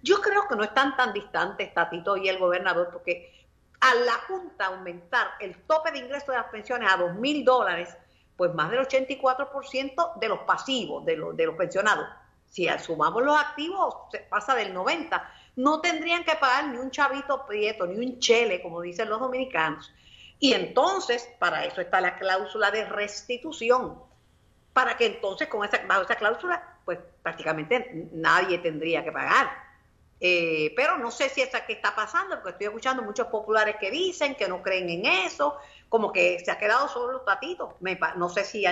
Yo 0.02 0.22
creo 0.22 0.48
que 0.48 0.56
no 0.56 0.64
están 0.64 0.96
tan 0.96 1.12
distantes 1.12 1.74
Tatito 1.74 2.16
y 2.16 2.30
el 2.30 2.38
gobernador, 2.38 2.88
porque 2.90 3.50
a 3.82 3.94
la 3.96 4.14
Junta 4.30 4.68
aumentar 4.68 5.32
el 5.42 5.58
tope 5.64 5.92
de 5.92 6.00
ingreso 6.00 6.32
de 6.32 6.38
las 6.38 6.48
pensiones 6.48 6.90
a 6.90 6.96
dos 6.96 7.16
mil 7.16 7.44
dólares, 7.44 7.98
pues 8.38 8.54
más 8.54 8.72
del 8.72 8.80
84% 8.88 10.14
de 10.18 10.30
los 10.30 10.40
pasivos, 10.40 11.06
de 11.06 11.18
los, 11.18 11.36
de 11.36 11.48
los 11.48 11.56
pensionados, 11.56 12.08
si 12.46 12.70
sumamos 12.80 13.24
los 13.24 13.38
activos, 13.38 13.94
se 14.10 14.20
pasa 14.20 14.56
del 14.56 14.74
90%, 14.74 15.22
no 15.58 15.82
tendrían 15.82 16.24
que 16.24 16.36
pagar 16.36 16.70
ni 16.70 16.78
un 16.78 16.92
chavito 16.92 17.46
prieto, 17.46 17.86
ni 17.88 17.98
un 18.06 18.20
chele, 18.20 18.62
como 18.62 18.80
dicen 18.80 19.10
los 19.10 19.20
dominicanos. 19.20 19.94
Y 20.40 20.54
entonces, 20.54 21.28
para 21.40 21.66
eso 21.66 21.82
está 21.82 22.00
la 22.00 22.18
cláusula 22.18 22.72
de 22.72 22.86
restitución 22.86 24.10
para 24.74 24.96
que 24.98 25.06
entonces 25.06 25.48
con 25.48 25.66
esa, 25.66 25.82
bajo 25.88 26.04
esa 26.04 26.16
cláusula, 26.16 26.78
pues 26.86 27.00
prácticamente 27.22 28.10
nadie 28.14 28.58
tendría 28.60 29.04
que 29.04 29.12
pagar. 29.12 29.50
Eh, 30.24 30.72
pero 30.76 30.98
no 30.98 31.10
sé 31.10 31.30
si 31.30 31.42
es 31.42 31.50
que 31.50 31.74
está 31.74 31.96
pasando, 31.96 32.36
porque 32.36 32.52
estoy 32.52 32.68
escuchando 32.68 33.02
muchos 33.02 33.28
populares 33.28 33.76
que 33.80 33.90
dicen 33.90 34.36
que 34.36 34.48
no 34.48 34.62
creen 34.62 34.90
en 34.90 35.06
eso, 35.06 35.58
como 35.90 36.12
que 36.12 36.40
se 36.40 36.52
ha 36.52 36.60
quedado 36.60 36.88
solo 36.88 37.14
los 37.14 37.26
tatitos. 37.26 37.74
no 38.16 38.30
sé 38.30 38.44
si 38.46 38.62
ya, 38.62 38.72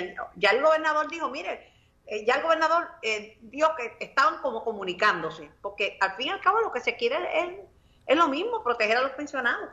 el 0.52 0.62
gobernador 0.62 1.10
dijo, 1.10 1.28
mire, 1.30 1.72
eh, 2.06 2.24
ya 2.24 2.36
el 2.36 2.44
gobernador 2.44 2.88
eh, 3.02 3.40
dijo 3.42 3.70
que 3.76 3.98
estaban 4.00 4.42
como 4.42 4.64
comunicándose, 4.64 5.50
porque 5.62 5.98
al 6.02 6.12
fin 6.16 6.28
y 6.28 6.30
al 6.30 6.42
cabo 6.42 6.60
lo 6.62 6.72
que 6.72 6.82
se 6.82 6.96
quiere 6.96 7.18
es, 7.40 7.60
es 8.06 8.18
lo 8.18 8.28
mismo, 8.28 8.64
proteger 8.64 8.98
a 8.98 9.02
los 9.02 9.12
pensionados. 9.12 9.70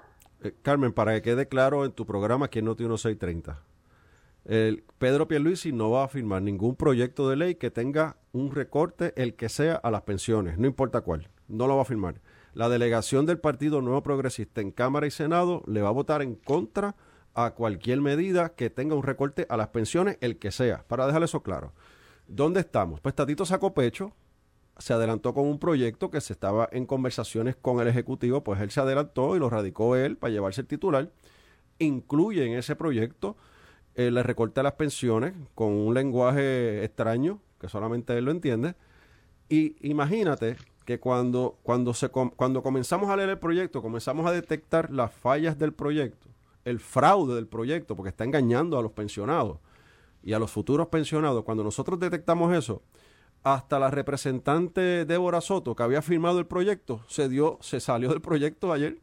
Carmen, 0.63 0.95
para 0.95 1.13
que 1.15 1.23
quede 1.23 1.47
claro 1.47 1.85
en 1.85 1.93
tu 1.93 2.07
programa 2.07 2.49
que 2.49 2.63
no 2.63 2.75
tiene 2.75 2.89
1630 2.89 3.63
el 4.47 4.85
Pedro 4.99 5.27
Pierluisi 5.27 5.73
no 5.73 5.91
va 5.91 6.05
a 6.05 6.09
firmar 6.09 6.41
ningún 6.41 6.77
proyecto 6.77 7.29
de 7.29 7.37
ley 7.37 7.55
que 7.57 7.73
tenga 7.73 8.17
un 8.33 8.53
recorte, 8.53 9.13
el 9.17 9.35
que 9.35 9.49
sea, 9.49 9.75
a 9.75 9.91
las 9.91 10.03
pensiones, 10.03 10.57
no 10.57 10.67
importa 10.67 11.01
cuál, 11.01 11.29
no 11.49 11.67
lo 11.67 11.77
va 11.77 11.83
a 11.83 11.87
firmar. 11.87 12.21
La 12.55 12.69
delegación 12.69 13.27
del 13.27 13.39
Partido 13.39 13.83
Nuevo 13.83 14.03
Progresista 14.03 14.61
en 14.61 14.71
Cámara 14.71 15.07
y 15.07 15.11
Senado 15.11 15.63
le 15.67 15.83
va 15.83 15.89
a 15.89 15.93
votar 15.93 16.23
en 16.23 16.37
contra 16.37 16.95
a 17.35 17.51
cualquier 17.55 18.01
medida 18.01 18.51
que 18.51 18.71
tenga 18.71 18.95
un 18.95 19.03
recorte 19.03 19.47
a 19.51 19.57
las 19.57 19.69
pensiones, 19.69 20.17
el 20.21 20.39
que 20.39 20.53
sea, 20.53 20.85
para 20.87 21.07
dejar 21.07 21.25
eso 21.25 21.43
claro. 21.43 21.73
¿Dónde 22.29 22.61
estamos? 22.61 23.01
Pues 23.01 23.15
Tatito 23.15 23.45
sacó 23.45 23.75
pecho, 23.75 24.15
se 24.79 24.93
adelantó 24.93 25.35
con 25.35 25.47
un 25.47 25.59
proyecto 25.59 26.11
que 26.11 26.21
se 26.21 26.33
estaba 26.33 26.69
en 26.71 26.87
conversaciones 26.87 27.57
con 27.57 27.81
el 27.81 27.89
Ejecutivo, 27.89 28.45
pues 28.45 28.61
él 28.61 28.71
se 28.71 28.81
adelantó 28.81 29.35
y 29.35 29.41
lo 29.41 29.51
radicó 29.51 29.97
él 29.97 30.17
para 30.17 30.33
llevarse 30.33 30.61
el 30.61 30.67
titular. 30.67 31.11
Incluye 31.79 32.47
en 32.47 32.55
ese 32.55 32.77
proyecto 32.77 33.37
eh, 33.97 34.11
le 34.11 34.23
recorta 34.23 34.63
las 34.63 34.75
pensiones 34.75 35.33
con 35.55 35.73
un 35.73 35.95
lenguaje 35.95 36.85
extraño 36.85 37.41
que 37.59 37.69
solamente 37.69 38.17
él 38.17 38.27
lo 38.27 38.31
entiende. 38.31 38.75
Y 39.49 39.77
imagínate 39.89 40.57
que 40.85 41.01
cuando, 41.01 41.59
cuando, 41.63 41.95
se, 41.95 42.11
cuando 42.11 42.63
comenzamos 42.63 43.09
a 43.09 43.17
leer 43.17 43.31
el 43.31 43.39
proyecto, 43.39 43.81
comenzamos 43.81 44.27
a 44.27 44.33
detectar 44.33 44.91
las 44.91 45.13
fallas 45.13 45.59
del 45.59 45.73
proyecto, 45.73 46.29
el 46.65 46.79
fraude 46.79 47.35
del 47.35 47.47
proyecto, 47.47 47.97
porque 47.97 48.11
está 48.11 48.25
engañando 48.25 48.79
a 48.79 48.83
los 48.83 48.93
pensionados 48.93 49.59
y 50.23 50.35
a 50.35 50.39
los 50.39 50.51
futuros 50.51 50.89
pensionados, 50.89 51.45
cuando 51.45 51.65
nosotros 51.65 51.99
detectamos 51.99 52.55
eso, 52.55 52.83
hasta 53.43 53.79
la 53.79 53.91
representante 53.91 55.07
Débora 55.07 55.41
Soto, 55.41 55.75
que 55.75 55.83
había 55.83 56.03
firmado 56.03 56.39
el 56.39 56.47
proyecto, 56.47 57.03
se 57.07 57.29
dio, 57.29 57.59
se 57.63 57.81
salió 57.81 58.11
del 58.11 58.21
proyecto 58.21 58.73
ayer 58.73 58.99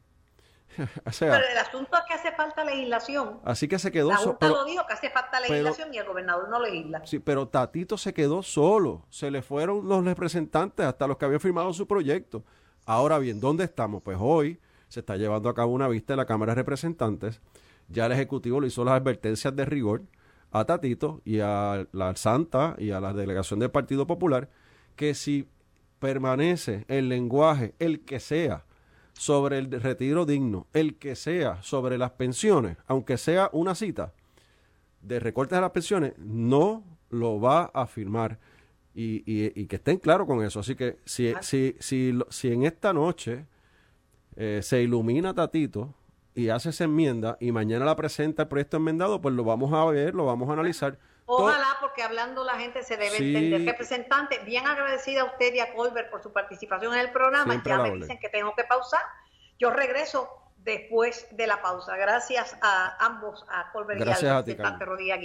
pero 1.19 1.35
el 1.35 1.57
asunto 1.57 1.97
es 1.97 2.03
que 2.07 2.13
hace 2.13 2.31
falta 2.31 2.63
legislación. 2.63 3.39
Así 3.43 3.67
que 3.67 3.79
se 3.79 3.91
quedó 3.91 4.15
solo. 4.17 4.37
La 4.41 4.47
lo 4.49 4.65
dijo 4.65 4.85
que 4.87 4.93
hace 4.93 5.09
falta 5.09 5.39
legislación 5.39 5.93
y 5.93 5.97
el 5.97 6.05
gobernador 6.05 6.49
no 6.49 6.59
legisla. 6.59 7.05
Sí, 7.05 7.19
pero 7.19 7.47
Tatito 7.47 7.97
se 7.97 8.13
quedó 8.13 8.43
solo. 8.43 9.05
Se 9.09 9.31
le 9.31 9.41
fueron 9.41 9.87
los 9.87 10.03
representantes 10.03 10.85
hasta 10.85 11.07
los 11.07 11.17
que 11.17 11.25
habían 11.25 11.41
firmado 11.41 11.73
su 11.73 11.87
proyecto. 11.87 12.43
Ahora 12.85 13.17
bien, 13.19 13.39
¿dónde 13.39 13.63
estamos? 13.63 14.01
Pues 14.03 14.17
hoy 14.19 14.59
se 14.87 14.99
está 14.99 15.15
llevando 15.17 15.49
a 15.49 15.55
cabo 15.55 15.71
una 15.71 15.87
vista 15.87 16.13
en 16.13 16.17
la 16.17 16.25
Cámara 16.25 16.51
de 16.51 16.61
Representantes. 16.61 17.41
Ya 17.87 18.05
el 18.05 18.11
Ejecutivo 18.11 18.61
le 18.61 18.67
hizo 18.67 18.83
las 18.83 18.95
advertencias 18.95 19.55
de 19.55 19.65
rigor 19.65 20.03
a 20.51 20.65
Tatito 20.65 21.21
y 21.25 21.39
a 21.39 21.87
la 21.91 22.15
Santa 22.15 22.75
y 22.77 22.91
a 22.91 22.99
la 22.99 23.13
delegación 23.13 23.59
del 23.59 23.71
Partido 23.71 24.05
Popular 24.05 24.49
que 24.95 25.13
si 25.13 25.49
permanece 25.99 26.85
el 26.87 27.09
lenguaje, 27.09 27.73
el 27.79 28.05
que 28.05 28.19
sea, 28.19 28.65
sobre 29.13 29.57
el 29.57 29.71
retiro 29.71 30.25
digno, 30.25 30.67
el 30.73 30.95
que 30.95 31.15
sea 31.15 31.61
sobre 31.61 31.97
las 31.97 32.11
pensiones, 32.11 32.77
aunque 32.87 33.17
sea 33.17 33.49
una 33.53 33.75
cita 33.75 34.13
de 35.01 35.19
recortes 35.19 35.57
de 35.57 35.61
las 35.61 35.71
pensiones, 35.71 36.13
no 36.17 36.83
lo 37.09 37.39
va 37.39 37.65
a 37.73 37.85
firmar. 37.87 38.39
Y, 38.95 39.23
y, 39.25 39.65
que 39.65 39.77
estén 39.77 39.97
claros 39.97 40.27
con 40.27 40.43
eso. 40.43 40.59
Así 40.59 40.75
que 40.75 40.99
si, 41.03 41.29
ah. 41.29 41.41
si, 41.41 41.75
si, 41.79 42.13
si 42.29 42.51
en 42.51 42.61
esta 42.61 42.93
noche 42.93 43.47
eh, 44.35 44.59
se 44.61 44.83
ilumina 44.83 45.33
Tatito 45.33 45.95
y 46.35 46.49
hace 46.49 46.69
esa 46.69 46.83
enmienda 46.83 47.37
y 47.39 47.51
mañana 47.51 47.85
la 47.85 47.95
presenta 47.95 48.43
el 48.43 48.49
proyecto 48.49 48.77
enmendado, 48.77 49.19
pues 49.19 49.33
lo 49.33 49.43
vamos 49.43 49.73
a 49.73 49.83
ver, 49.85 50.13
lo 50.13 50.25
vamos 50.25 50.47
a 50.47 50.53
analizar. 50.53 50.99
Ojalá, 51.37 51.77
porque 51.79 52.03
hablando 52.03 52.43
la 52.43 52.57
gente 52.57 52.83
se 52.83 52.97
debe 52.97 53.17
entender. 53.17 53.65
Representante, 53.65 54.39
bien 54.39 54.67
agradecida 54.67 55.21
a 55.21 55.25
usted 55.25 55.53
y 55.53 55.59
a 55.59 55.73
Colbert 55.73 56.09
por 56.09 56.21
su 56.21 56.31
participación 56.31 56.93
en 56.93 56.99
el 56.99 57.11
programa. 57.11 57.61
ya 57.63 57.77
me 57.77 57.91
dicen 57.91 58.19
que 58.19 58.29
tengo 58.29 58.53
que 58.55 58.63
pausar. 58.63 59.01
Yo 59.59 59.69
regreso 59.69 60.29
después 60.57 61.27
de 61.31 61.47
la 61.47 61.61
pausa. 61.61 61.95
Gracias 61.97 62.55
a 62.61 63.05
ambos, 63.05 63.45
a 63.49 63.71
Colbert 63.71 63.99
Gracias 63.99 64.47
y 64.47 64.61
a, 64.61 65.19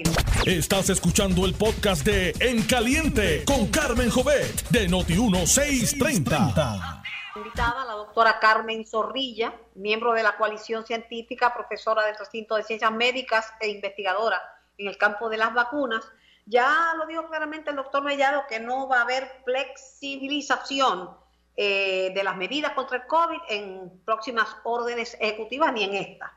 Estás 0.46 0.90
escuchando 0.90 1.46
el 1.46 1.54
podcast 1.54 2.04
de 2.04 2.34
En 2.40 2.62
Caliente 2.64 3.44
con 3.44 3.68
Carmen 3.68 4.10
Jovet 4.10 4.68
de 4.70 4.88
Noti1630. 4.88 7.02
Invitada 7.36 7.84
la 7.84 7.92
doctora 7.92 8.40
Carmen 8.40 8.84
Zorrilla, 8.84 9.54
miembro 9.76 10.12
de 10.12 10.24
la 10.24 10.36
coalición 10.36 10.84
científica, 10.84 11.54
profesora 11.54 12.04
del 12.04 12.16
recinto 12.16 12.56
de 12.56 12.64
ciencias 12.64 12.90
médicas 12.90 13.46
e 13.60 13.68
investigadora 13.68 14.42
en 14.78 14.88
el 14.88 14.96
campo 14.96 15.28
de 15.28 15.36
las 15.36 15.52
vacunas. 15.52 16.10
Ya 16.46 16.94
lo 16.96 17.06
dijo 17.06 17.28
claramente 17.28 17.70
el 17.70 17.76
doctor 17.76 18.02
Mellado 18.02 18.44
que 18.48 18.58
no 18.58 18.88
va 18.88 19.00
a 19.00 19.02
haber 19.02 19.28
flexibilización 19.44 21.10
eh, 21.56 22.10
de 22.14 22.24
las 22.24 22.36
medidas 22.36 22.72
contra 22.72 22.98
el 22.98 23.06
COVID 23.06 23.40
en 23.48 24.02
próximas 24.04 24.56
órdenes 24.64 25.16
ejecutivas 25.20 25.72
ni 25.72 25.84
en 25.84 25.94
esta. 25.94 26.32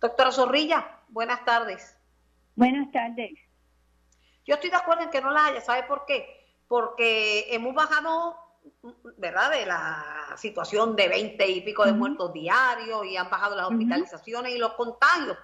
Doctora 0.00 0.32
Zorrilla, 0.32 1.00
buenas 1.08 1.44
tardes. 1.44 1.98
Buenas 2.54 2.90
tardes. 2.90 3.32
Yo 4.46 4.54
estoy 4.54 4.70
de 4.70 4.76
acuerdo 4.76 5.02
en 5.02 5.10
que 5.10 5.20
no 5.20 5.30
la 5.30 5.46
haya, 5.46 5.60
¿sabe 5.60 5.82
por 5.82 6.06
qué? 6.06 6.46
Porque 6.66 7.52
hemos 7.54 7.74
bajado 7.74 8.36
¿verdad? 9.16 9.50
De 9.50 9.66
la 9.66 10.34
situación 10.36 10.96
de 10.96 11.08
20 11.08 11.48
y 11.48 11.60
pico 11.62 11.84
de 11.84 11.92
muertos 11.92 12.32
diarios 12.32 13.04
y 13.06 13.16
han 13.16 13.30
bajado 13.30 13.56
las 13.56 13.66
hospitalizaciones 13.66 14.54
y 14.54 14.58
los 14.58 14.74
contagios, 14.74 15.36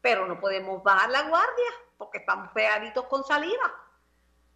pero 0.00 0.26
no 0.26 0.40
podemos 0.40 0.82
bajar 0.82 1.10
la 1.10 1.22
guardia 1.22 1.70
porque 1.96 2.18
estamos 2.18 2.48
pegaditos 2.52 3.04
con 3.06 3.24
salida. 3.24 3.72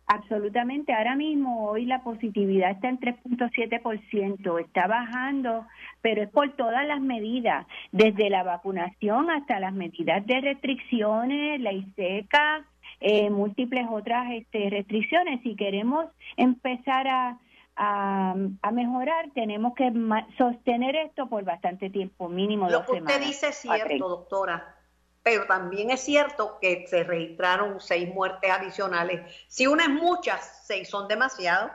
Absolutamente. 0.09 0.95
Ahora 0.95 1.17
mismo, 1.17 1.69
hoy 1.69 1.85
la 1.85 2.03
positividad 2.03 2.71
está 2.71 2.89
en 2.89 2.99
3.7%, 2.99 4.59
está 4.59 4.87
bajando, 4.87 5.67
pero 6.01 6.23
es 6.23 6.31
por 6.31 6.51
todas 6.57 6.87
las 6.87 7.01
medidas, 7.01 7.67
desde 7.93 8.31
la 8.31 8.43
vacunación 8.43 9.31
hasta 9.31 9.61
las 9.61 9.75
medidas 9.75 10.25
de 10.27 10.41
restricciones, 10.41 11.61
ley 11.61 11.93
seca, 11.95 12.65
eh, 13.01 13.29
múltiples 13.29 13.87
otras 13.91 14.33
este, 14.33 14.71
restricciones. 14.71 15.43
Si 15.43 15.55
queremos 15.57 16.07
empezar 16.39 17.07
a, 17.07 17.39
a, 17.77 18.71
mejorar, 18.73 19.31
tenemos 19.35 19.75
que 19.75 19.93
sostener 20.37 20.97
esto 20.97 21.29
por 21.29 21.45
bastante 21.45 21.91
tiempo, 21.91 22.29
mínimo 22.29 22.69
Lo 22.69 22.85
que 22.85 22.93
usted 22.93 23.21
dice 23.21 23.49
es 23.49 23.57
cierto, 23.59 24.09
doctora, 24.09 24.78
pero 25.23 25.47
también 25.47 25.91
es 25.91 26.01
cierto 26.01 26.59
que 26.61 26.87
se 26.87 27.05
registraron 27.05 27.81
seis 27.81 28.13
muertes 28.13 28.51
adicionales. 28.51 29.23
Si 29.49 29.67
una 29.67 29.85
es 29.85 29.91
muchas, 29.91 30.63
seis 30.67 30.89
son 30.89 31.09
demasiado. 31.09 31.71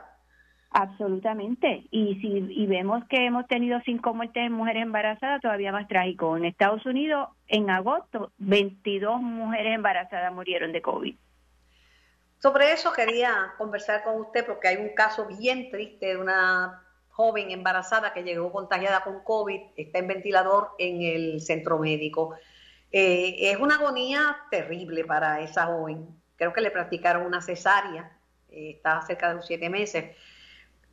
Absolutamente. 0.70 1.86
Y 1.92 2.16
si 2.16 2.46
y 2.50 2.66
vemos 2.66 3.04
que 3.08 3.26
hemos 3.26 3.46
tenido 3.46 3.80
cinco 3.84 4.12
muertes 4.12 4.42
de 4.42 4.50
mujeres 4.50 4.82
embarazadas, 4.82 5.40
todavía 5.40 5.70
más 5.70 5.86
trágico. 5.86 6.36
En 6.36 6.44
Estados 6.44 6.84
Unidos, 6.84 7.28
en 7.46 7.70
agosto, 7.70 8.32
22 8.38 9.20
mujeres 9.20 9.74
embarazadas 9.74 10.32
murieron 10.32 10.72
de 10.72 10.82
COVID. 10.82 11.14
Sobre 12.38 12.72
eso 12.72 12.92
quería 12.92 13.54
conversar 13.56 14.02
con 14.02 14.20
usted 14.20 14.44
porque 14.44 14.68
hay 14.68 14.76
un 14.76 14.94
caso 14.94 15.26
bien 15.26 15.70
triste 15.70 16.06
de 16.06 16.16
una 16.16 16.82
joven 17.08 17.52
embarazada 17.52 18.12
que 18.12 18.24
llegó 18.24 18.50
contagiada 18.50 19.04
con 19.04 19.22
COVID, 19.22 19.60
está 19.76 20.00
en 20.00 20.08
ventilador 20.08 20.72
en 20.78 21.02
el 21.02 21.40
centro 21.40 21.78
médico. 21.78 22.34
Eh, 22.96 23.50
es 23.50 23.56
una 23.58 23.74
agonía 23.74 24.36
terrible 24.52 25.04
para 25.04 25.40
esa 25.40 25.66
joven. 25.66 26.06
Creo 26.36 26.52
que 26.52 26.60
le 26.60 26.70
practicaron 26.70 27.26
una 27.26 27.42
cesárea, 27.42 28.16
eh, 28.52 28.70
está 28.76 29.02
cerca 29.02 29.30
de 29.30 29.34
los 29.34 29.46
siete 29.48 29.68
meses. 29.68 30.16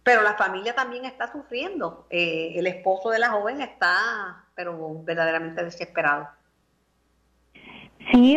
Pero 0.02 0.24
la 0.24 0.34
familia 0.34 0.74
también 0.74 1.06
está 1.06 1.32
sufriendo. 1.32 2.08
Eh, 2.10 2.54
el 2.56 2.66
esposo 2.66 3.12
de 3.12 3.20
la 3.20 3.30
joven 3.30 3.62
está, 3.62 4.46
pero 4.56 5.04
verdaderamente 5.04 5.64
desesperado. 5.64 6.28
Sí, 8.12 8.36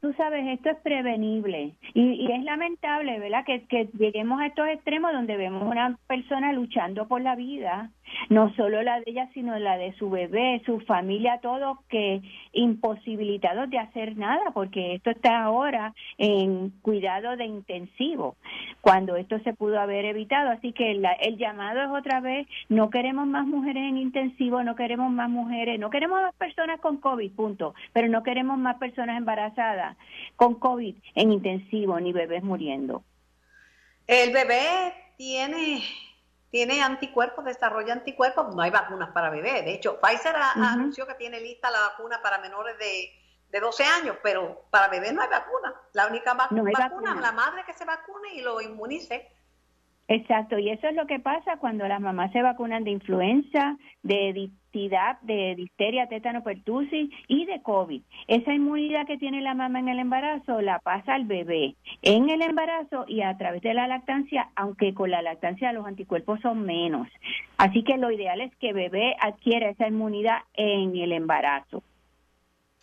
tú 0.00 0.12
sabes, 0.14 0.46
esto 0.46 0.70
es 0.70 0.76
prevenible 0.78 1.74
y, 1.94 2.30
es 2.30 2.44
lamentable, 2.44 3.18
¿verdad? 3.18 3.44
Que, 3.44 3.88
lleguemos 3.98 4.40
a 4.40 4.46
estos 4.46 4.68
extremos 4.68 5.12
donde 5.12 5.36
vemos 5.36 5.62
una 5.62 5.98
persona 6.06 6.52
luchando 6.52 7.08
por 7.08 7.20
la 7.20 7.34
vida, 7.34 7.90
no 8.28 8.54
solo 8.54 8.82
la 8.82 9.00
de 9.00 9.04
ella, 9.06 9.28
sino 9.32 9.58
la 9.58 9.78
de 9.78 9.92
su 9.94 10.10
bebé, 10.10 10.62
su 10.64 10.80
familia, 10.80 11.40
todos 11.40 11.78
que 11.88 12.20
imposibilitados 12.52 13.70
de 13.70 13.78
hacer 13.78 14.16
nada, 14.16 14.50
porque 14.52 14.94
esto 14.94 15.10
está 15.10 15.42
ahora 15.42 15.94
en 16.18 16.70
cuidado 16.82 17.36
de 17.36 17.46
intensivo, 17.46 18.36
cuando 18.80 19.16
esto 19.16 19.38
se 19.40 19.54
pudo 19.54 19.80
haber 19.80 20.04
evitado. 20.04 20.50
Así 20.50 20.72
que 20.72 20.92
el 20.92 21.36
llamado 21.36 21.82
es 21.82 21.88
otra 21.88 22.20
vez, 22.20 22.46
no 22.68 22.90
queremos 22.90 23.26
más 23.26 23.46
mujeres 23.46 23.88
en 23.88 23.98
intensivo, 23.98 24.62
no 24.62 24.76
queremos 24.76 25.10
más 25.10 25.30
mujeres, 25.30 25.78
no 25.80 25.90
queremos 25.90 26.20
más 26.20 26.34
personas 26.34 26.80
con 26.80 26.98
COVID, 26.98 27.32
punto, 27.32 27.74
pero 27.92 28.08
no 28.08 28.22
queremos 28.22 28.58
más 28.58 28.76
personas 28.76 29.16
embarazadas 29.18 29.85
con 30.36 30.56
COVID 30.56 30.96
en 31.14 31.32
intensivo, 31.32 31.98
ni 32.00 32.12
bebés 32.12 32.42
muriendo. 32.42 33.02
El 34.06 34.32
bebé 34.32 34.94
tiene 35.16 35.82
tiene 36.50 36.80
anticuerpos, 36.80 37.44
desarrolla 37.44 37.92
anticuerpos, 37.92 38.54
no 38.54 38.62
hay 38.62 38.70
vacunas 38.70 39.10
para 39.10 39.30
bebés. 39.30 39.64
De 39.64 39.74
hecho, 39.74 40.00
Pfizer 40.00 40.34
anunció 40.36 41.06
que 41.06 41.14
tiene 41.14 41.40
lista 41.40 41.70
la 41.70 41.80
vacuna 41.80 42.20
para 42.22 42.38
menores 42.38 42.78
de, 42.78 43.10
de 43.50 43.60
12 43.60 43.84
años, 43.84 44.16
pero 44.22 44.64
para 44.70 44.88
bebés 44.88 45.12
no 45.12 45.22
hay 45.22 45.28
vacuna. 45.28 45.74
La 45.92 46.06
única 46.06 46.34
vacuna 46.34 46.70
es 47.14 47.20
la 47.20 47.32
madre 47.32 47.62
que 47.66 47.74
se 47.74 47.84
vacune 47.84 48.34
y 48.34 48.42
lo 48.42 48.60
inmunice. 48.60 49.28
Exacto, 50.08 50.56
y 50.58 50.70
eso 50.70 50.86
es 50.86 50.94
lo 50.94 51.06
que 51.06 51.18
pasa 51.18 51.56
cuando 51.58 51.86
las 51.88 52.00
mamás 52.00 52.30
se 52.32 52.40
vacunan 52.40 52.84
de 52.84 52.92
influenza, 52.92 53.76
de 54.02 54.50
de 55.22 55.54
difteria, 55.56 56.06
tétano, 56.06 56.42
pertussis 56.42 57.10
y 57.28 57.46
de 57.46 57.62
COVID. 57.62 58.02
Esa 58.28 58.52
inmunidad 58.52 59.06
que 59.06 59.16
tiene 59.16 59.40
la 59.40 59.54
mamá 59.54 59.78
en 59.78 59.88
el 59.88 59.98
embarazo 59.98 60.60
la 60.60 60.78
pasa 60.80 61.14
al 61.14 61.24
bebé 61.24 61.74
en 62.02 62.28
el 62.28 62.42
embarazo 62.42 63.06
y 63.08 63.22
a 63.22 63.36
través 63.38 63.62
de 63.62 63.72
la 63.72 63.88
lactancia, 63.88 64.50
aunque 64.54 64.92
con 64.92 65.10
la 65.10 65.22
lactancia 65.22 65.72
los 65.72 65.86
anticuerpos 65.86 66.40
son 66.40 66.66
menos. 66.66 67.08
Así 67.56 67.84
que 67.84 67.96
lo 67.96 68.10
ideal 68.10 68.40
es 68.42 68.54
que 68.56 68.74
bebé 68.74 69.16
adquiera 69.20 69.70
esa 69.70 69.88
inmunidad 69.88 70.40
en 70.54 70.94
el 70.96 71.12
embarazo. 71.12 71.82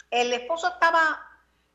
El 0.10 0.34
esposo 0.34 0.67
estaba 0.67 1.19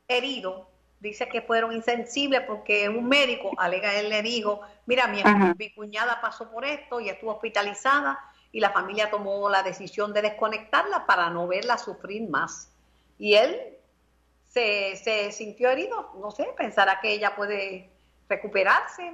herido 0.07 0.67
dice 0.99 1.29
que 1.29 1.41
fueron 1.41 1.71
insensibles 1.71 2.41
porque 2.41 2.89
un 2.89 3.07
médico, 3.07 3.51
alega 3.57 3.95
él, 3.95 4.09
le 4.09 4.21
dijo, 4.21 4.59
mira, 4.85 5.07
mi, 5.07 5.21
mi, 5.57 5.71
cuñada 5.71 6.19
pasó 6.19 6.51
por 6.51 6.65
esto 6.65 6.99
y 6.99 7.07
estuvo 7.07 7.31
hospitalizada 7.31 8.19
y 8.51 8.59
la 8.59 8.71
familia 8.71 9.09
tomó 9.09 9.49
la 9.49 9.63
decisión 9.63 10.13
de 10.13 10.21
desconectarla 10.21 11.05
para 11.05 11.29
no 11.29 11.47
verla 11.47 11.77
sufrir 11.77 12.29
más. 12.29 12.75
Y 13.17 13.35
él 13.35 13.55
se, 14.47 15.31
sintió 15.31 15.69
herido, 15.69 16.11
no 16.19 16.31
sé, 16.31 16.47
pensará 16.57 16.99
que 17.01 17.13
ella 17.13 17.35
puede 17.35 17.89
recuperarse. 18.27 19.11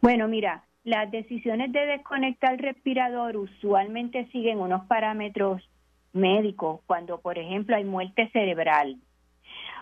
Bueno, 0.00 0.28
mira, 0.28 0.64
las 0.84 1.10
decisiones 1.10 1.72
de 1.72 1.86
desconectar 1.86 2.54
el 2.54 2.58
respirador 2.60 3.36
usualmente 3.36 4.28
siguen 4.30 4.60
unos 4.60 4.86
parámetros 4.86 5.68
médicos, 6.12 6.80
cuando 6.86 7.20
por 7.20 7.38
ejemplo 7.38 7.76
hay 7.76 7.84
muerte 7.84 8.30
cerebral, 8.32 8.96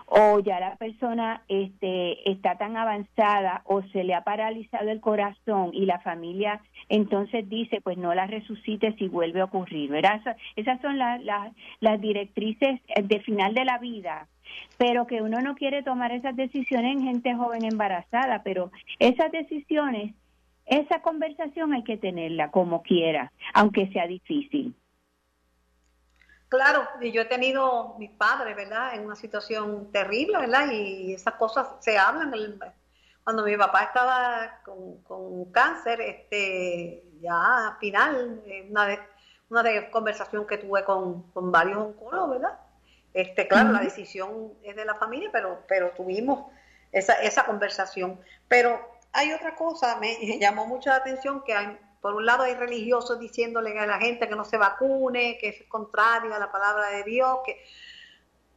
o 0.07 0.39
ya 0.39 0.59
la 0.59 0.75
persona 0.75 1.41
este, 1.47 2.29
está 2.29 2.57
tan 2.57 2.77
avanzada 2.77 3.61
o 3.65 3.81
se 3.83 4.03
le 4.03 4.13
ha 4.13 4.23
paralizado 4.23 4.89
el 4.89 5.01
corazón 5.01 5.71
y 5.73 5.85
la 5.85 5.99
familia 5.99 6.61
entonces 6.89 7.49
dice, 7.49 7.81
pues 7.81 7.97
no 7.97 8.13
la 8.13 8.27
resucite 8.27 8.93
si 8.97 9.07
vuelve 9.07 9.41
a 9.41 9.45
ocurrir, 9.45 9.89
¿verdad? 9.89 10.21
Esas 10.55 10.79
son 10.81 10.97
las, 10.97 11.21
las 11.79 12.01
directrices 12.01 12.79
de 13.03 13.19
final 13.21 13.53
de 13.53 13.65
la 13.65 13.77
vida 13.79 14.27
pero 14.77 15.07
que 15.07 15.21
uno 15.21 15.41
no 15.41 15.55
quiere 15.55 15.83
tomar 15.83 16.11
esas 16.11 16.35
decisiones 16.35 16.95
en 16.95 17.03
gente 17.03 17.35
joven 17.35 17.65
embarazada, 17.65 18.43
pero 18.43 18.71
esas 18.99 19.31
decisiones, 19.31 20.13
esa 20.65 21.01
conversación 21.01 21.73
hay 21.73 21.83
que 21.83 21.97
tenerla 21.97 22.51
como 22.51 22.81
quiera, 22.83 23.31
aunque 23.53 23.87
sea 23.87 24.07
difícil. 24.07 24.75
Claro, 26.49 26.87
y 27.01 27.11
yo 27.11 27.21
he 27.21 27.25
tenido 27.25 27.95
mis 27.97 28.11
padres, 28.11 28.55
¿verdad? 28.55 28.93
En 28.93 29.05
una 29.05 29.15
situación 29.15 29.91
terrible, 29.91 30.37
¿verdad? 30.37 30.69
Y 30.71 31.13
esas 31.13 31.35
cosas 31.35 31.67
se 31.79 31.97
hablan. 31.97 32.33
Cuando 33.23 33.43
mi 33.43 33.57
papá 33.57 33.83
estaba 33.83 34.61
con, 34.63 35.45
cáncer, 35.51 36.01
este, 36.01 37.03
ya 37.19 37.75
final, 37.79 38.43
eh, 38.45 38.67
una 38.69 38.85
de, 38.85 38.99
una 39.49 39.63
de 39.63 39.89
conversación 39.89 40.45
que 40.45 40.59
tuve 40.59 40.83
con, 40.83 41.31
varios 41.33 41.77
oncólogos, 41.77 42.29
¿verdad? 42.29 42.59
Este, 43.13 43.47
claro, 43.47 43.71
la 43.71 43.79
decisión 43.79 44.53
es 44.61 44.75
de 44.75 44.85
la 44.85 44.95
familia, 44.95 45.29
pero, 45.31 45.63
pero 45.67 45.91
tuvimos 45.91 46.51
esa, 46.91 47.13
esa 47.13 47.45
conversación. 47.45 48.19
Pero 48.47 48.79
hay 49.13 49.31
otra 49.33 49.55
cosa, 49.55 49.97
me 49.97 50.15
llamó 50.39 50.67
mucho 50.67 50.89
la 50.89 50.97
atención 50.97 51.43
que 51.43 51.53
hay 51.53 51.79
por 52.05 52.13
un 52.13 52.23
lado 52.23 52.43
hay 52.43 52.53
religiosos 52.53 53.19
diciéndole 53.19 53.79
a 53.79 53.87
la 53.87 53.97
gente 53.97 54.29
que 54.29 54.35
no 54.35 54.43
se 54.43 54.59
vacune, 54.59 55.39
que 55.41 55.49
es 55.49 55.63
contrario 55.67 56.35
a 56.35 56.37
la 56.37 56.51
palabra 56.51 56.89
de 56.89 57.03
Dios, 57.03 57.39
que 57.43 57.59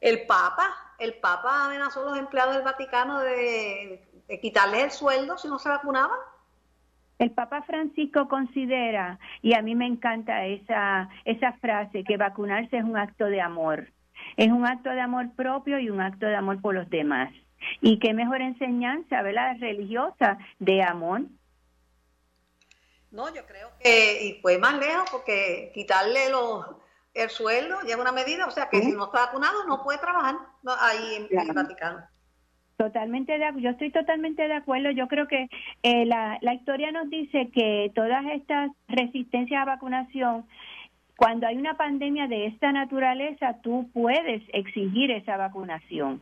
el 0.01 0.27
Papa, 0.27 0.67
el 0.99 1.15
Papa 1.15 1.65
amenazó 1.65 2.01
a 2.01 2.11
los 2.11 2.19
empleados 2.19 2.53
del 2.53 2.63
Vaticano 2.63 3.17
de, 3.21 4.07
quitarles 4.39 4.83
el 4.83 4.91
sueldo 4.91 5.35
si 5.39 5.47
no 5.47 5.57
se 5.57 5.67
vacunaban. 5.67 6.19
El 7.17 7.31
Papa 7.31 7.63
Francisco 7.63 8.27
considera, 8.27 9.17
y 9.41 9.55
a 9.55 9.63
mí 9.63 9.73
me 9.73 9.87
encanta 9.87 10.45
esa, 10.45 11.09
esa 11.25 11.53
frase, 11.53 12.03
que 12.03 12.17
vacunarse 12.17 12.77
es 12.77 12.83
un 12.83 12.97
acto 12.97 13.25
de 13.25 13.41
amor. 13.41 13.87
Es 14.37 14.49
un 14.49 14.67
acto 14.67 14.91
de 14.91 15.01
amor 15.01 15.27
propio 15.35 15.79
y 15.79 15.89
un 15.89 16.01
acto 16.01 16.27
de 16.27 16.35
amor 16.35 16.61
por 16.61 16.75
los 16.75 16.87
demás. 16.91 17.33
Y 17.81 17.97
qué 17.97 18.13
mejor 18.13 18.41
enseñanza, 18.41 19.23
¿verdad? 19.23 19.57
Religiosa 19.59 20.37
de 20.59 20.83
amor 20.83 21.23
no, 23.11 23.33
yo 23.33 23.45
creo 23.45 23.71
que 23.79 24.23
y 24.23 24.41
fue 24.41 24.57
más 24.57 24.77
lejos 24.77 25.09
porque 25.11 25.71
quitarle 25.73 26.29
los, 26.29 26.65
el 27.13 27.29
sueldo 27.29 27.81
lleva 27.81 28.01
una 28.01 28.11
medida, 28.11 28.45
o 28.45 28.51
sea 28.51 28.69
que 28.69 28.81
si 28.81 28.91
no 28.91 29.05
está 29.05 29.25
vacunado 29.25 29.65
no 29.67 29.83
puede 29.83 29.99
trabajar 29.99 30.35
ahí 30.79 31.27
en, 31.29 31.39
el 31.39 31.53
Vaticano. 31.53 32.03
Totalmente 32.77 33.37
de, 33.37 33.51
yo 33.57 33.71
estoy 33.71 33.91
totalmente 33.91 34.47
de 34.47 34.53
acuerdo. 34.53 34.91
Yo 34.91 35.07
creo 35.09 35.27
que 35.27 35.49
eh, 35.83 36.05
la, 36.05 36.37
la 36.41 36.53
historia 36.53 36.91
nos 36.91 37.09
dice 37.09 37.49
que 37.53 37.91
todas 37.93 38.23
estas 38.33 38.71
resistencias 38.87 39.61
a 39.61 39.65
vacunación, 39.65 40.45
cuando 41.17 41.45
hay 41.45 41.57
una 41.57 41.75
pandemia 41.75 42.27
de 42.27 42.45
esta 42.45 42.71
naturaleza, 42.71 43.57
tú 43.61 43.89
puedes 43.91 44.43
exigir 44.53 45.11
esa 45.11 45.35
vacunación. 45.35 46.21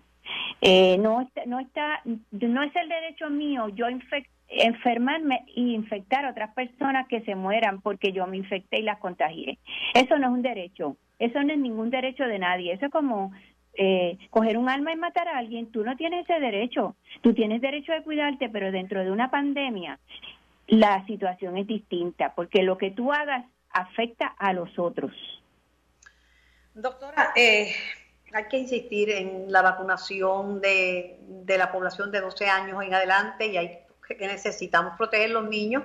Eh, 0.62 0.98
no, 0.98 1.30
no 1.46 1.60
está, 1.60 2.02
no 2.04 2.64
es 2.64 2.76
el 2.76 2.90
derecho 2.90 3.30
mío 3.30 3.70
yo 3.70 3.90
infectar 3.90 4.37
enfermarme 4.48 5.46
e 5.56 5.62
infectar 5.62 6.26
a 6.26 6.32
otras 6.32 6.54
personas 6.54 7.08
que 7.08 7.22
se 7.22 7.36
mueran 7.36 7.82
porque 7.82 8.12
yo 8.12 8.26
me 8.28 8.38
infecté 8.38 8.80
y 8.80 8.84
las 8.84 9.00
contagié. 9.00 9.60
Eso 9.94 10.18
no 10.18 10.28
es 10.28 10.34
un 10.34 10.42
derecho, 10.42 10.98
eso 11.20 11.44
no 11.44 11.54
es 11.54 11.60
ningún 11.60 11.90
derecho 11.90 12.24
de 12.24 12.40
nadie, 12.40 12.74
eso 12.74 12.86
es 12.86 12.92
como 12.92 13.34
eh, 13.74 14.18
coger 14.30 14.58
un 14.58 14.70
alma 14.70 14.94
y 14.94 14.96
matar 14.96 15.28
a 15.28 15.38
alguien, 15.38 15.72
tú 15.72 15.84
no 15.84 15.96
tienes 15.96 16.28
ese 16.28 16.40
derecho, 16.40 16.96
tú 17.22 17.34
tienes 17.34 17.62
derecho 17.62 17.92
de 17.92 18.04
cuidarte, 18.04 18.50
pero 18.50 18.72
dentro 18.72 19.04
de 19.04 19.12
una 19.12 19.30
pandemia 19.30 20.00
la 20.68 21.06
situación 21.06 21.58
es 21.58 21.68
distinta, 21.68 22.34
porque 22.36 22.64
lo 22.64 22.78
que 22.78 22.92
tú 22.92 23.14
hagas 23.14 23.46
afecta 23.72 24.28
a 24.38 24.54
los 24.54 24.78
otros. 24.78 25.14
Doctora, 26.74 27.32
eh, 27.36 27.72
hay 28.34 28.48
que 28.50 28.58
insistir 28.58 29.10
en 29.10 29.52
la 29.52 29.62
vacunación 29.62 30.62
de, 30.62 31.18
de, 31.22 31.58
la 31.58 31.72
población 31.72 32.12
de 32.12 32.22
12 32.22 32.48
años 32.48 32.84
en 32.84 32.94
adelante 32.94 33.48
y 33.48 33.58
hay 33.58 33.80
que 34.16 34.28
necesitamos 34.28 34.96
proteger 34.98 35.32
los 35.32 35.48
niños 35.50 35.84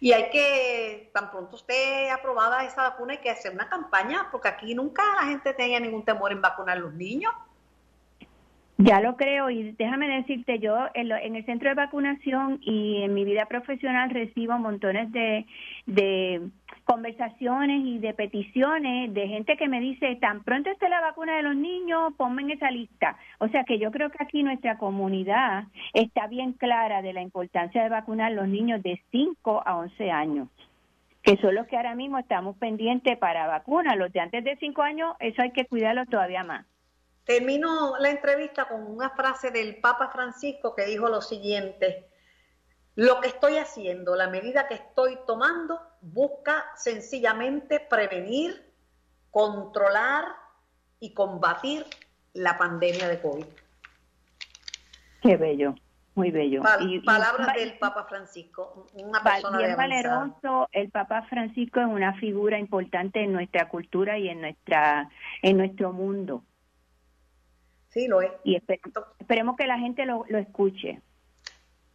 y 0.00 0.12
hay 0.12 0.30
que, 0.30 1.10
tan 1.12 1.30
pronto 1.30 1.56
esté 1.56 2.10
aprobada 2.10 2.64
esa 2.64 2.82
vacuna, 2.82 3.12
hay 3.12 3.18
que 3.18 3.28
hacer 3.28 3.52
una 3.52 3.68
campaña 3.68 4.28
porque 4.32 4.48
aquí 4.48 4.74
nunca 4.74 5.02
la 5.20 5.26
gente 5.26 5.52
tenía 5.52 5.78
ningún 5.78 6.04
temor 6.04 6.32
en 6.32 6.40
vacunar 6.40 6.78
a 6.78 6.80
los 6.80 6.94
niños. 6.94 7.32
Ya 8.78 8.98
lo 9.02 9.14
creo 9.16 9.50
y 9.50 9.72
déjame 9.72 10.08
decirte, 10.08 10.58
yo 10.58 10.86
en, 10.94 11.36
el 11.36 11.44
centro 11.44 11.68
de 11.68 11.74
vacunación 11.74 12.60
y 12.62 13.02
en 13.02 13.12
mi 13.12 13.26
vida 13.26 13.44
profesional 13.44 14.08
recibo 14.08 14.56
montones 14.56 15.12
de, 15.12 15.44
de 15.84 16.48
conversaciones 16.90 17.82
y 17.84 17.98
de 18.00 18.14
peticiones 18.14 19.14
de 19.14 19.28
gente 19.28 19.56
que 19.56 19.68
me 19.68 19.78
dice, 19.78 20.16
tan 20.16 20.42
pronto 20.42 20.70
esté 20.70 20.88
la 20.88 21.00
vacuna 21.00 21.36
de 21.36 21.44
los 21.44 21.54
niños, 21.54 22.12
ponme 22.16 22.42
en 22.42 22.50
esa 22.50 22.68
lista. 22.72 23.16
O 23.38 23.46
sea 23.46 23.62
que 23.62 23.78
yo 23.78 23.92
creo 23.92 24.10
que 24.10 24.16
aquí 24.18 24.42
nuestra 24.42 24.76
comunidad 24.76 25.64
está 25.94 26.26
bien 26.26 26.52
clara 26.52 27.00
de 27.00 27.12
la 27.12 27.22
importancia 27.22 27.84
de 27.84 27.88
vacunar 27.88 28.32
a 28.32 28.34
los 28.34 28.48
niños 28.48 28.82
de 28.82 29.00
5 29.12 29.62
a 29.64 29.76
11 29.76 30.10
años 30.10 30.48
que 31.22 31.36
son 31.36 31.54
los 31.54 31.66
que 31.66 31.76
ahora 31.76 31.94
mismo 31.94 32.18
estamos 32.18 32.56
pendientes 32.56 33.18
para 33.18 33.46
vacunar. 33.46 33.94
Los 33.98 34.10
de 34.10 34.20
antes 34.20 34.42
de 34.42 34.56
5 34.56 34.80
años, 34.80 35.14
eso 35.20 35.42
hay 35.42 35.52
que 35.52 35.66
cuidarlo 35.66 36.06
todavía 36.06 36.42
más. 36.44 36.64
Termino 37.24 37.98
la 37.98 38.08
entrevista 38.08 38.64
con 38.64 38.86
una 38.86 39.10
frase 39.10 39.50
del 39.50 39.76
Papa 39.82 40.08
Francisco 40.08 40.74
que 40.74 40.86
dijo 40.86 41.10
lo 41.10 41.20
siguiente, 41.20 42.08
lo 42.94 43.20
que 43.20 43.28
estoy 43.28 43.58
haciendo, 43.58 44.16
la 44.16 44.30
medida 44.30 44.66
que 44.66 44.74
estoy 44.74 45.18
tomando, 45.26 45.78
busca 46.00 46.64
sencillamente 46.76 47.80
prevenir, 47.80 48.62
controlar 49.30 50.24
y 50.98 51.14
combatir 51.14 51.84
la 52.32 52.58
pandemia 52.58 53.08
de 53.08 53.20
COVID. 53.20 53.44
Qué 55.22 55.36
bello, 55.36 55.74
muy 56.14 56.30
bello. 56.30 56.62
palabras 57.04 57.54
del 57.54 57.78
Papa 57.78 58.04
Francisco, 58.04 58.86
una 58.94 59.22
persona 59.22 59.58
bien 59.58 59.76
valeroso. 59.76 60.68
El 60.72 60.90
Papa 60.90 61.22
Francisco 61.22 61.80
es 61.80 61.86
una 61.86 62.14
figura 62.14 62.58
importante 62.58 63.22
en 63.22 63.32
nuestra 63.32 63.68
cultura 63.68 64.18
y 64.18 64.28
en 64.28 64.40
nuestra 64.40 65.10
en 65.42 65.56
nuestro 65.58 65.92
mundo. 65.92 66.42
Sí, 67.88 68.06
lo 68.06 68.22
es. 68.22 68.30
Y 68.44 68.56
esperemos 68.56 69.56
que 69.56 69.66
la 69.66 69.78
gente 69.78 70.06
lo, 70.06 70.24
lo 70.28 70.38
escuche. 70.38 71.02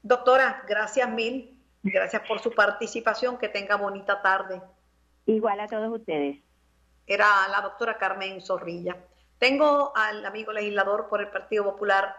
Doctora, 0.03 0.63
gracias 0.67 1.09
mil. 1.09 1.54
Gracias 1.85 2.23
por 2.27 2.39
su 2.39 2.51
participación. 2.51 3.37
Que 3.37 3.47
tenga 3.47 3.75
bonita 3.75 4.21
tarde. 4.21 4.61
Igual 5.27 5.59
a 5.59 5.67
todos 5.67 5.99
ustedes. 5.99 6.39
Era 7.05 7.47
la 7.49 7.61
doctora 7.61 7.97
Carmen 7.97 8.41
Zorrilla. 8.41 8.97
Tengo 9.37 9.95
al 9.95 10.25
amigo 10.25 10.51
legislador 10.51 11.07
por 11.07 11.21
el 11.21 11.27
Partido 11.27 11.63
Popular, 11.63 12.15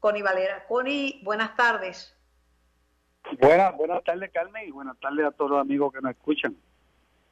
Connie 0.00 0.22
Valera. 0.22 0.64
Connie, 0.66 1.20
buenas 1.22 1.54
tardes. 1.54 2.14
Buenas, 3.38 3.76
buenas 3.76 4.02
tardes, 4.04 4.30
Carmen, 4.32 4.66
y 4.66 4.70
buenas 4.70 4.98
tardes 4.98 5.26
a 5.26 5.32
todos 5.32 5.50
los 5.50 5.60
amigos 5.60 5.92
que 5.92 6.00
nos 6.00 6.12
escuchan. 6.12 6.56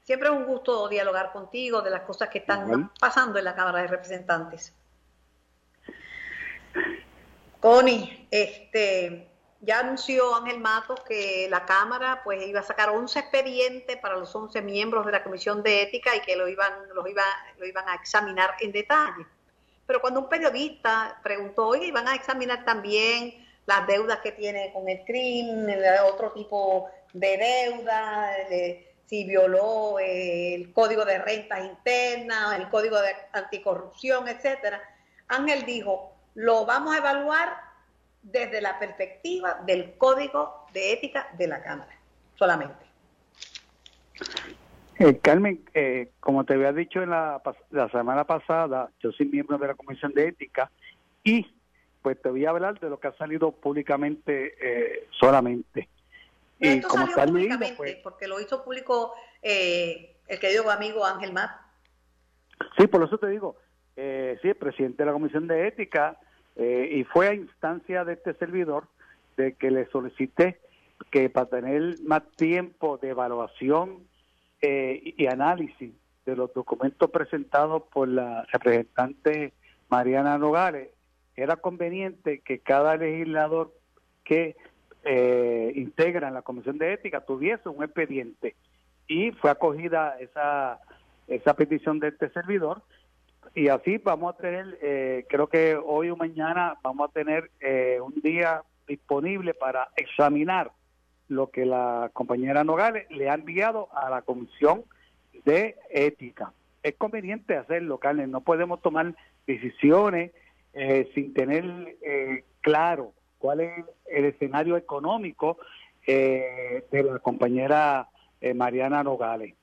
Siempre 0.02 0.28
es 0.28 0.34
un 0.34 0.44
gusto 0.44 0.88
dialogar 0.88 1.32
contigo 1.32 1.80
de 1.80 1.90
las 1.90 2.02
cosas 2.02 2.28
que 2.28 2.38
están 2.38 2.92
pasando 3.00 3.38
en 3.38 3.44
la 3.44 3.54
Cámara 3.54 3.80
de 3.80 3.86
Representantes. 3.86 4.74
Connie, 7.60 8.28
este, 8.30 9.30
ya 9.66 9.80
anunció 9.80 10.34
Ángel 10.36 10.60
Matos 10.60 11.00
que 11.00 11.48
la 11.50 11.66
Cámara 11.66 12.20
pues 12.22 12.46
iba 12.46 12.60
a 12.60 12.62
sacar 12.62 12.90
11 12.90 13.18
expedientes 13.18 13.96
para 13.96 14.16
los 14.16 14.34
11 14.34 14.62
miembros 14.62 15.04
de 15.04 15.10
la 15.12 15.24
Comisión 15.24 15.62
de 15.64 15.82
Ética 15.82 16.14
y 16.14 16.20
que 16.20 16.36
lo 16.36 16.46
iban, 16.46 16.72
iba, 17.08 17.24
iban 17.66 17.88
a 17.88 17.96
examinar 17.96 18.54
en 18.60 18.70
detalle. 18.70 19.26
Pero 19.84 20.00
cuando 20.00 20.20
un 20.20 20.28
periodista 20.28 21.18
preguntó, 21.22 21.66
oye, 21.66 21.86
iban 21.86 22.06
a 22.06 22.14
examinar 22.14 22.64
también 22.64 23.44
las 23.66 23.86
deudas 23.88 24.20
que 24.20 24.32
tiene 24.32 24.72
con 24.72 24.88
el 24.88 25.04
crimen, 25.04 25.80
otro 26.04 26.30
tipo 26.30 26.88
de 27.12 27.36
deuda, 27.36 28.36
si 29.06 29.24
violó 29.24 29.98
el 29.98 30.72
código 30.72 31.04
de 31.04 31.18
rentas 31.18 31.64
internas, 31.64 32.60
el 32.60 32.68
código 32.68 33.00
de 33.00 33.16
anticorrupción, 33.32 34.28
etcétera. 34.28 34.80
Ángel 35.26 35.64
dijo, 35.64 36.12
lo 36.34 36.66
vamos 36.66 36.94
a 36.94 36.98
evaluar 36.98 37.65
desde 38.26 38.60
la 38.60 38.78
perspectiva 38.78 39.62
del 39.66 39.94
código 39.96 40.66
de 40.72 40.92
ética 40.92 41.28
de 41.38 41.46
la 41.46 41.62
Cámara, 41.62 41.96
solamente. 42.34 42.84
Eh, 44.98 45.18
Carmen, 45.18 45.62
eh, 45.74 46.10
como 46.20 46.44
te 46.44 46.54
había 46.54 46.72
dicho 46.72 47.02
en 47.02 47.10
la, 47.10 47.40
semana 47.92 48.24
pasada, 48.24 48.90
yo 49.00 49.12
soy 49.12 49.26
miembro 49.26 49.58
de 49.58 49.68
la 49.68 49.74
Comisión 49.74 50.12
de 50.12 50.28
Ética 50.28 50.70
y 51.22 51.46
pues 52.02 52.20
te 52.20 52.30
voy 52.30 52.46
a 52.46 52.50
hablar 52.50 52.80
de 52.80 52.88
lo 52.88 52.98
que 52.98 53.08
ha 53.08 53.16
salido 53.16 53.52
públicamente 53.52 54.54
eh, 54.60 55.08
solamente. 55.20 55.88
Y 56.58 56.80
como 56.80 57.06
salió 57.08 57.34
públicamente, 57.34 57.76
pues 57.76 57.96
porque 57.96 58.26
lo 58.26 58.40
hizo 58.40 58.64
público 58.64 59.12
el 59.42 60.40
querido 60.40 60.70
amigo 60.70 61.04
Ángel 61.04 61.32
Matt. 61.32 61.50
Sí, 62.78 62.86
por 62.86 63.04
eso 63.04 63.18
te 63.18 63.28
digo, 63.28 63.56
sí, 63.94 64.48
el 64.48 64.56
presidente 64.56 65.02
de 65.02 65.06
la 65.06 65.12
Comisión 65.12 65.46
de 65.46 65.68
Ética 65.68 66.18
eh, 66.56 66.88
y 66.92 67.04
fue 67.04 67.28
a 67.28 67.34
instancia 67.34 68.04
de 68.04 68.14
este 68.14 68.34
servidor 68.34 68.84
de 69.36 69.54
que 69.54 69.70
le 69.70 69.86
solicité 69.86 70.58
que 71.10 71.28
para 71.28 71.46
tener 71.46 72.00
más 72.02 72.22
tiempo 72.36 72.98
de 72.98 73.10
evaluación 73.10 73.98
eh, 74.62 75.14
y 75.16 75.26
análisis 75.26 75.92
de 76.24 76.36
los 76.36 76.52
documentos 76.54 77.10
presentados 77.10 77.82
por 77.92 78.08
la 78.08 78.44
representante 78.52 79.52
Mariana 79.90 80.38
Nogales, 80.38 80.88
era 81.36 81.56
conveniente 81.56 82.40
que 82.40 82.58
cada 82.60 82.96
legislador 82.96 83.72
que 84.24 84.56
eh, 85.04 85.72
integra 85.76 86.30
la 86.30 86.42
Comisión 86.42 86.78
de 86.78 86.94
Ética 86.94 87.20
tuviese 87.20 87.68
un 87.68 87.84
expediente. 87.84 88.56
Y 89.06 89.30
fue 89.32 89.50
acogida 89.50 90.16
esa, 90.18 90.80
esa 91.28 91.54
petición 91.54 92.00
de 92.00 92.08
este 92.08 92.30
servidor 92.30 92.82
y 93.54 93.68
así 93.68 93.98
vamos 93.98 94.34
a 94.34 94.38
tener, 94.38 94.78
eh, 94.82 95.24
creo 95.28 95.46
que 95.48 95.76
hoy 95.76 96.10
o 96.10 96.16
mañana 96.16 96.76
vamos 96.82 97.08
a 97.08 97.12
tener 97.12 97.50
eh, 97.60 97.98
un 98.00 98.14
día 98.22 98.62
disponible 98.86 99.54
para 99.54 99.88
examinar 99.96 100.70
lo 101.28 101.50
que 101.50 101.66
la 101.66 102.10
compañera 102.12 102.64
Nogales 102.64 103.06
le 103.10 103.28
ha 103.28 103.34
enviado 103.34 103.88
a 103.92 104.10
la 104.10 104.22
Comisión 104.22 104.84
de 105.44 105.76
Ética. 105.90 106.52
Es 106.82 106.94
conveniente 106.96 107.56
hacerlo, 107.56 107.98
Carmen, 107.98 108.30
no 108.30 108.42
podemos 108.42 108.80
tomar 108.80 109.14
decisiones 109.46 110.32
eh, 110.72 111.10
sin 111.14 111.34
tener 111.34 111.96
claro 112.60 113.12
cuál 113.38 113.60
es 113.60 113.84
el 114.06 114.26
escenario 114.26 114.76
económico 114.76 115.58
de 116.06 116.84
la 116.90 117.18
compañera 117.18 118.08
Mariana 118.54 119.02
Nogales. 119.02 119.54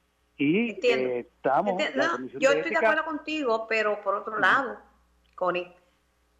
Y 0.43 0.79
eh, 0.83 1.19
estamos. 1.19 1.81
yo 2.39 2.51
estoy 2.51 2.71
de 2.71 2.77
acuerdo 2.77 3.05
contigo, 3.05 3.65
pero 3.67 4.01
por 4.03 4.15
otro 4.15 4.37
lado, 4.39 4.77
Connie, 5.35 5.73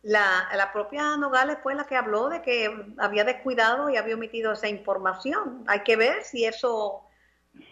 la, 0.02 0.50
la 0.56 0.74
propia 0.74 1.16
Nogales 1.16 1.58
fue 1.64 1.74
la 1.76 1.86
que 1.86 1.96
habló 1.96 2.28
de 2.28 2.42
que 2.42 2.94
había 2.98 3.24
descuidado 3.24 3.90
y 3.90 3.96
había 3.96 4.16
omitido 4.16 4.52
esa 4.52 4.68
información. 4.68 5.64
Hay 5.68 5.84
que 5.84 5.96
ver 5.96 6.24
si 6.24 6.44
eso 6.44 7.04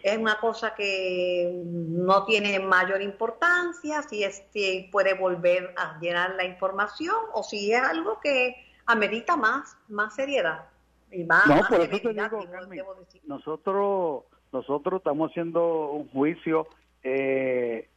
es 0.02 0.16
una 0.16 0.40
cosa 0.40 0.74
que 0.74 1.52
no 1.64 2.24
tiene 2.24 2.58
mayor 2.60 3.02
importancia, 3.02 4.02
si, 4.02 4.24
es, 4.24 4.42
si 4.52 4.88
puede 4.90 5.12
volver 5.12 5.74
a 5.76 5.98
llenar 6.00 6.34
la 6.36 6.44
información 6.44 7.16
o 7.34 7.42
si 7.42 7.72
es 7.74 7.82
algo 7.82 8.20
que 8.20 8.56
amerita 8.86 9.36
más, 9.36 9.76
más 9.88 10.14
seriedad. 10.14 10.64
Y 11.10 11.24
más, 11.24 11.46
no, 11.46 11.60
por 11.68 11.80
eso 11.82 12.00
te 12.00 12.14
digo, 12.14 12.96
nosotros 13.24 14.24
nosotros 14.52 15.00
estamos 15.00 15.30
haciendo 15.30 15.90
un 15.90 16.08
juicio 16.08 16.68
eh, 17.02 17.88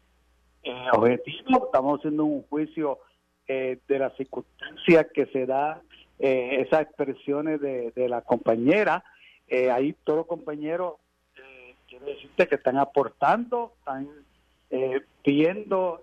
eh, 0.64 0.88
objetivo, 0.94 1.66
estamos 1.66 2.00
haciendo 2.00 2.26
un 2.26 2.44
juicio 2.44 3.00
eh, 3.48 3.78
de 3.88 4.00
las 4.00 4.16
circunstancias 4.16 5.08
que 5.14 5.28
se 5.28 5.46
da 5.46 5.82
esas 6.18 6.84
expresiones 6.84 7.60
de, 7.60 8.08
la 8.08 8.22
compañera. 8.22 9.04
ahí 9.70 9.94
todos 10.06 10.20
los 10.20 10.28
compañeros, 10.28 10.94
quiero 11.90 12.06
decirte 12.06 12.48
que 12.48 12.56
están 12.56 12.78
aportando, 12.78 13.74
están 13.80 14.08
viendo 15.22 16.02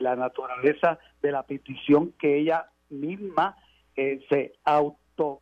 la 0.00 0.16
naturaleza 0.16 0.98
de 1.22 1.30
la 1.30 1.44
petición 1.44 2.12
que 2.18 2.36
ella 2.36 2.68
misma 2.90 3.56
se 3.94 4.54
auto 4.64 5.40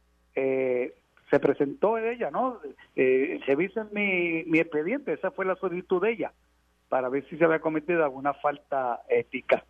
se 1.32 1.40
presentó 1.40 1.96
ella, 1.96 2.30
¿no? 2.30 2.60
Eh, 2.94 3.40
revisen 3.46 3.88
mi, 3.92 4.44
mi 4.44 4.58
expediente, 4.58 5.14
esa 5.14 5.30
fue 5.30 5.46
la 5.46 5.56
solicitud 5.56 6.02
de 6.02 6.10
ella, 6.10 6.32
para 6.90 7.08
ver 7.08 7.26
si 7.30 7.38
se 7.38 7.44
había 7.46 7.58
cometido 7.58 8.04
alguna 8.04 8.34
falta 8.34 9.00
ética. 9.08 9.64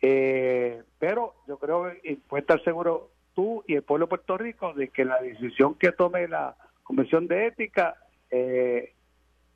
Eh, 0.00 0.82
pero 0.98 1.34
yo 1.46 1.58
creo 1.58 1.92
que 2.02 2.18
puede 2.28 2.40
estar 2.40 2.60
seguro 2.64 3.10
tú 3.34 3.62
y 3.68 3.76
el 3.76 3.82
pueblo 3.82 4.06
de 4.06 4.10
Puerto 4.10 4.36
Rico 4.36 4.74
de 4.74 4.88
que 4.88 5.04
la 5.04 5.22
decisión 5.22 5.76
que 5.76 5.92
tome 5.92 6.26
la 6.26 6.56
Comisión 6.82 7.28
de 7.28 7.46
Ética, 7.46 7.94
eh, 8.32 8.92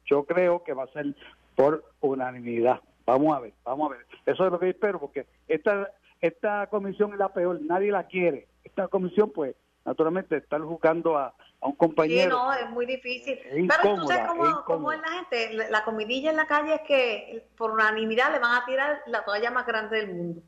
yo 0.07 0.23
creo 0.27 0.63
que 0.63 0.73
va 0.73 0.85
a 0.85 0.93
ser 0.93 1.17
por 1.57 1.83
unanimidad. 2.01 2.81
Vamos 3.07 3.37
a 3.37 3.41
ver, 3.41 3.55
vamos 3.65 3.91
a 3.91 3.97
ver. 3.97 4.07
Eso 4.25 4.47
es 4.47 4.53
lo 4.53 4.61
que 4.61 4.69
espero, 4.69 5.01
porque 5.01 5.27
esta, 5.49 5.91
esta 6.21 6.69
comisión 6.69 7.13
es 7.13 7.19
la 7.19 7.33
peor, 7.33 7.61
nadie 7.61 7.91
la 7.91 8.05
quiere. 8.05 8.47
Esta 8.63 8.87
comisión, 8.87 9.33
pues, 9.33 9.57
naturalmente, 9.85 10.37
estar 10.37 10.61
juzgando 10.61 11.19
a, 11.19 11.35
un 11.63 11.73
compañero. 11.73 12.23
Sí, 12.23 12.29
no, 12.29 12.53
es 12.55 12.71
muy 12.71 12.87
difícil. 12.87 13.39
Pero 13.43 13.97
tú 13.97 14.07
sabes 14.07 14.29
cómo, 14.65 14.93
es, 14.93 15.01
la 15.01 15.09
gente. 15.09 15.71
La 15.71 15.85
comidilla 15.85 16.31
en 16.31 16.37
la 16.37 16.47
calle 16.47 16.77
es 16.77 16.81
que 16.83 17.49
por 17.57 17.73
unanimidad 17.73 18.33
le 18.33 18.39
van 18.39 18.55
a 18.55 18.65
tirar 18.65 19.03
la 19.07 19.25
toalla 19.25 19.51
más 19.51 19.67
grande 19.67 19.99
del 19.99 20.15
mundo. 20.15 20.43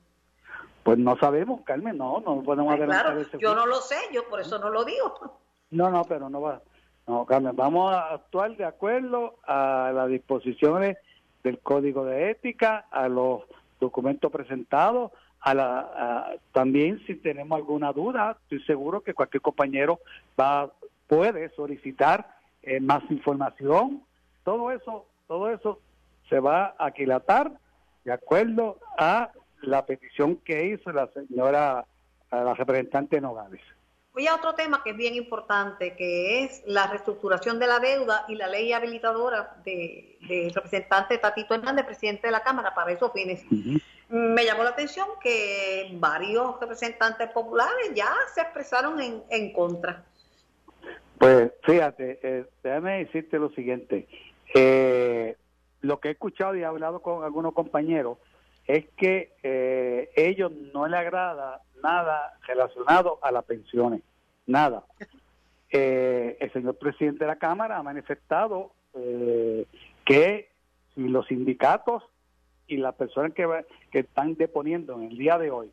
Pues 0.83 0.99
no 0.99 1.17
sabemos, 1.19 1.61
Carmen, 1.63 1.99
no, 1.99 2.21
no 2.21 2.43
podemos 2.43 2.75
Claro, 2.77 3.23
yo 3.39 3.55
no 3.55 3.67
lo 3.67 3.77
sé, 3.77 3.97
yo 4.13 4.27
por 4.29 4.41
eso 4.41 4.59
no 4.59 4.71
lo 4.71 4.85
digo. 4.85 5.39
No, 5.71 5.91
no, 5.91 6.05
pero 6.05 6.29
no 6.29 6.41
va. 6.41 6.61
No, 7.07 7.27
Carmen, 7.27 7.55
vamos 7.55 7.95
a 7.95 8.15
actuar 8.15 8.57
de 8.57 8.65
acuerdo 8.65 9.37
a 9.45 9.93
las 9.95 10.09
disposiciones 10.09 10.97
del 11.45 11.59
Código 11.59 12.05
de 12.05 12.31
Ética, 12.31 12.87
a 12.91 13.09
los 13.09 13.43
documentos 13.81 14.31
presentados, 14.31 15.13
a 15.43 15.55
la, 15.55 16.37
también 16.53 17.01
si 17.07 17.17
tenemos 17.17 17.57
alguna 17.57 17.93
duda, 17.93 18.39
estoy 18.43 18.63
seguro 18.65 19.03
que 19.03 19.13
cualquier 19.13 19.41
compañero 19.41 20.01
va 20.41 20.71
puede 21.09 21.51
solicitar 21.51 22.27
eh, 22.63 22.81
más 22.81 23.03
información. 23.11 24.03
Todo 24.45 24.71
eso, 24.71 25.05
todo 25.29 25.51
eso 25.51 25.79
se 26.31 26.41
va 26.41 26.75
a 26.79 26.87
aquilatar 26.87 27.53
de 28.05 28.13
acuerdo 28.13 28.79
a 28.97 29.31
la 29.61 29.85
petición 29.85 30.37
que 30.37 30.67
hizo 30.69 30.91
la 30.91 31.09
señora, 31.09 31.85
la 32.31 32.55
representante 32.55 33.21
Nogales. 33.21 33.61
Voy 34.13 34.27
a 34.27 34.35
otro 34.35 34.55
tema 34.55 34.83
que 34.83 34.91
es 34.91 34.97
bien 34.97 35.15
importante, 35.15 35.97
que 35.97 36.45
es 36.45 36.63
la 36.67 36.87
reestructuración 36.87 37.59
de 37.59 37.67
la 37.67 37.79
deuda 37.79 38.27
y 38.29 38.35
la 38.35 38.47
ley 38.47 38.71
habilitadora 38.75 39.57
del 39.65 40.19
de 40.29 40.53
representante 40.55 41.17
Tatito 41.17 41.55
Hernández, 41.55 41.87
presidente 41.87 42.27
de 42.27 42.33
la 42.33 42.43
Cámara, 42.43 42.75
para 42.75 42.93
esos 42.93 43.11
fines. 43.13 43.43
Me 44.11 44.45
llamó 44.45 44.65
la 44.65 44.71
atención 44.71 45.07
que 45.23 45.89
varios 45.95 46.61
representantes 46.61 47.31
populares 47.31 47.93
ya 47.95 48.13
se 48.35 48.43
expresaron 48.43 49.01
en, 49.01 49.23
en 49.31 49.51
contra. 49.55 50.05
Pues 51.17 51.51
fíjate, 51.63 52.19
eh, 52.23 52.45
déjame 52.63 53.05
decirte 53.05 53.39
lo 53.39 53.49
siguiente. 53.51 54.07
Eh, 54.55 55.37
lo 55.81 56.01
que 56.01 56.09
he 56.09 56.13
escuchado 56.13 56.55
y 56.55 56.61
he 56.61 56.67
hablado 56.67 57.01
con 57.01 57.25
algunos 57.25 57.55
compañeros 57.55 58.19
es 58.67 58.85
que 58.97 59.33
eh, 59.43 60.11
ellos 60.17 60.53
no 60.75 60.87
le 60.87 60.99
agrada 60.99 61.63
nada 61.83 62.39
relacionado 62.47 63.19
a 63.23 63.31
las 63.33 63.45
pensiones, 63.45 64.03
nada. 64.47 64.85
Eh, 65.75 66.37
el 66.39 66.53
señor 66.53 66.77
presidente 66.77 67.21
de 67.21 67.29
la 67.29 67.37
Cámara 67.37 67.79
ha 67.79 67.83
manifestado 67.83 68.73
eh, 68.93 69.65
que 70.05 70.51
si 70.95 71.09
los 71.09 71.27
sindicatos 71.29 72.03
y 72.67 72.77
las 72.77 72.95
personas 72.95 73.33
que, 73.33 73.49
que 73.91 74.01
están 74.01 74.35
deponiendo 74.35 74.93
en 74.97 75.05
el 75.05 75.17
día 75.17 75.39
de 75.39 75.51
hoy 75.51 75.73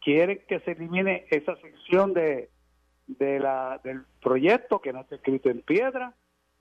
quieren 0.00 0.40
que 0.46 0.60
se 0.60 0.70
elimine 0.70 1.26
esa 1.30 1.56
sección 1.56 2.14
de, 2.14 2.48
de 3.06 3.40
la, 3.40 3.80
del 3.82 4.02
proyecto 4.22 4.80
que 4.80 4.92
no 4.92 5.00
está 5.00 5.16
escrito 5.16 5.50
en 5.50 5.62
piedra, 5.62 6.14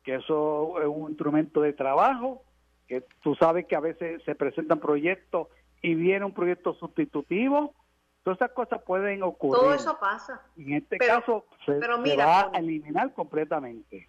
que 0.04 0.16
eso 0.16 0.82
es 0.82 0.88
un 0.88 1.10
instrumento 1.10 1.62
de 1.62 1.74
trabajo, 1.74 2.44
que 2.88 3.04
tú 3.22 3.36
sabes 3.36 3.66
que 3.66 3.76
a 3.76 3.82
veces 3.82 4.22
se 4.24 4.36
presentan 4.36 4.80
proyectos 4.80 5.48
y 5.82 5.96
viene 5.96 6.26
un 6.26 6.34
proyecto 6.34 6.74
sustitutivo 6.76 7.74
Todas 8.24 8.38
esas 8.38 8.52
cosas 8.52 8.82
pueden 8.84 9.22
ocurrir. 9.22 9.60
Todo 9.60 9.74
eso 9.74 10.00
pasa. 10.00 10.42
En 10.58 10.74
este 10.74 10.98
caso 10.98 11.46
se, 11.66 11.78
va 11.78 12.50
a 12.54 12.58
eliminar 12.58 13.14
completamente. 13.14 14.08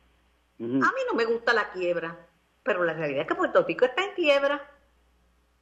A 0.61 0.62
mí 0.62 1.00
no 1.11 1.14
me 1.14 1.24
gusta 1.24 1.53
la 1.53 1.72
quiebra, 1.72 2.16
pero 2.62 2.85
la 2.85 2.92
realidad 2.92 3.22
es 3.22 3.29
que 3.29 3.35
Puerto 3.35 3.64
Rico 3.64 3.85
está 3.85 4.05
en 4.05 4.14
quiebra. 4.14 4.70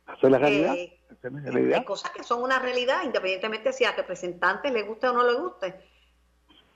¿Esa 0.07 0.27
es 0.27 0.31
la 0.31 0.39
realidad? 0.39 0.75
Eh, 0.75 1.73
hay 1.75 1.85
cosas 1.85 2.11
que 2.11 2.23
son 2.23 2.43
una 2.43 2.59
realidad, 2.59 3.05
independientemente 3.05 3.73
si 3.73 3.87
a 3.87 3.93
representantes 3.93 4.71
le 4.71 4.83
guste 4.83 5.09
o 5.09 5.15
no 5.15 5.25
le 5.25 5.35
guste. 5.35 5.81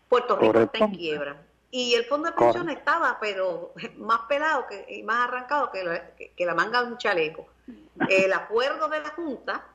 Puerto 0.09 0.37
Rico 0.37 0.61
está 0.61 0.79
en 0.79 0.91
quiebra. 0.93 1.43
Y 1.71 1.93
el 1.93 2.07
fondo 2.07 2.31
de 2.31 2.37
pensión 2.37 2.71
estaba, 2.71 3.19
pero 3.21 3.75
más 3.99 4.21
pelado 4.23 4.67
que, 4.67 4.87
y 4.89 5.03
más 5.03 5.29
arrancado 5.29 5.71
que 5.71 5.85
la, 5.85 6.11
que 6.17 6.47
la 6.47 6.55
manga 6.55 6.83
de 6.83 6.93
un 6.93 6.97
chaleco. 6.97 7.49
El 8.09 8.33
acuerdo 8.33 8.89
de 8.89 9.01
la 9.01 9.11
Junta 9.11 9.67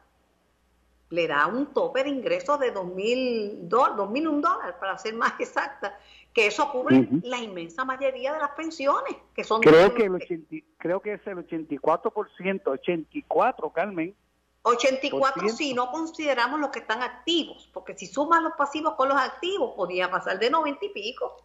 le 1.12 1.28
da 1.28 1.45
un 1.47 1.67
tope 1.67 2.04
de 2.04 2.10
ingresos 2.10 2.60
de 2.60 2.74
2.000 2.74 3.69
2.001 3.69 4.41
dólares, 4.41 4.76
para 4.80 4.97
ser 4.97 5.13
más 5.13 5.34
exacta, 5.39 5.97
que 6.34 6.47
eso 6.47 6.71
cubre 6.71 7.08
la 7.24 7.38
inmensa 7.38 7.84
mayoría 7.86 8.34
de 8.34 8.39
las 8.39 8.52
pensiones, 8.52 9.15
que 9.36 9.43
son... 9.43 9.62
Creo, 9.62 9.93
que, 9.93 10.06
el 10.06 10.65
creo 10.78 11.02
que 11.02 11.13
es 11.13 11.28
el 11.28 11.45
84%, 11.45 12.62
84, 12.65 13.69
Carmen. 13.71 14.15
84 14.63 15.50
si 15.50 15.74
no 15.74 15.91
consideramos 15.91 16.60
los 16.60 16.69
que 16.69 16.80
están 16.80 17.02
activos, 17.02 17.69
porque 17.74 17.97
si 17.97 18.08
sumas 18.08 18.41
los 18.41 18.54
pasivos 18.54 18.93
con 18.95 19.10
los 19.10 19.17
activos, 19.17 19.74
podría 19.76 20.10
pasar 20.10 20.39
de 20.39 20.50
90 20.50 20.86
y 20.86 20.89
pico. 20.89 21.43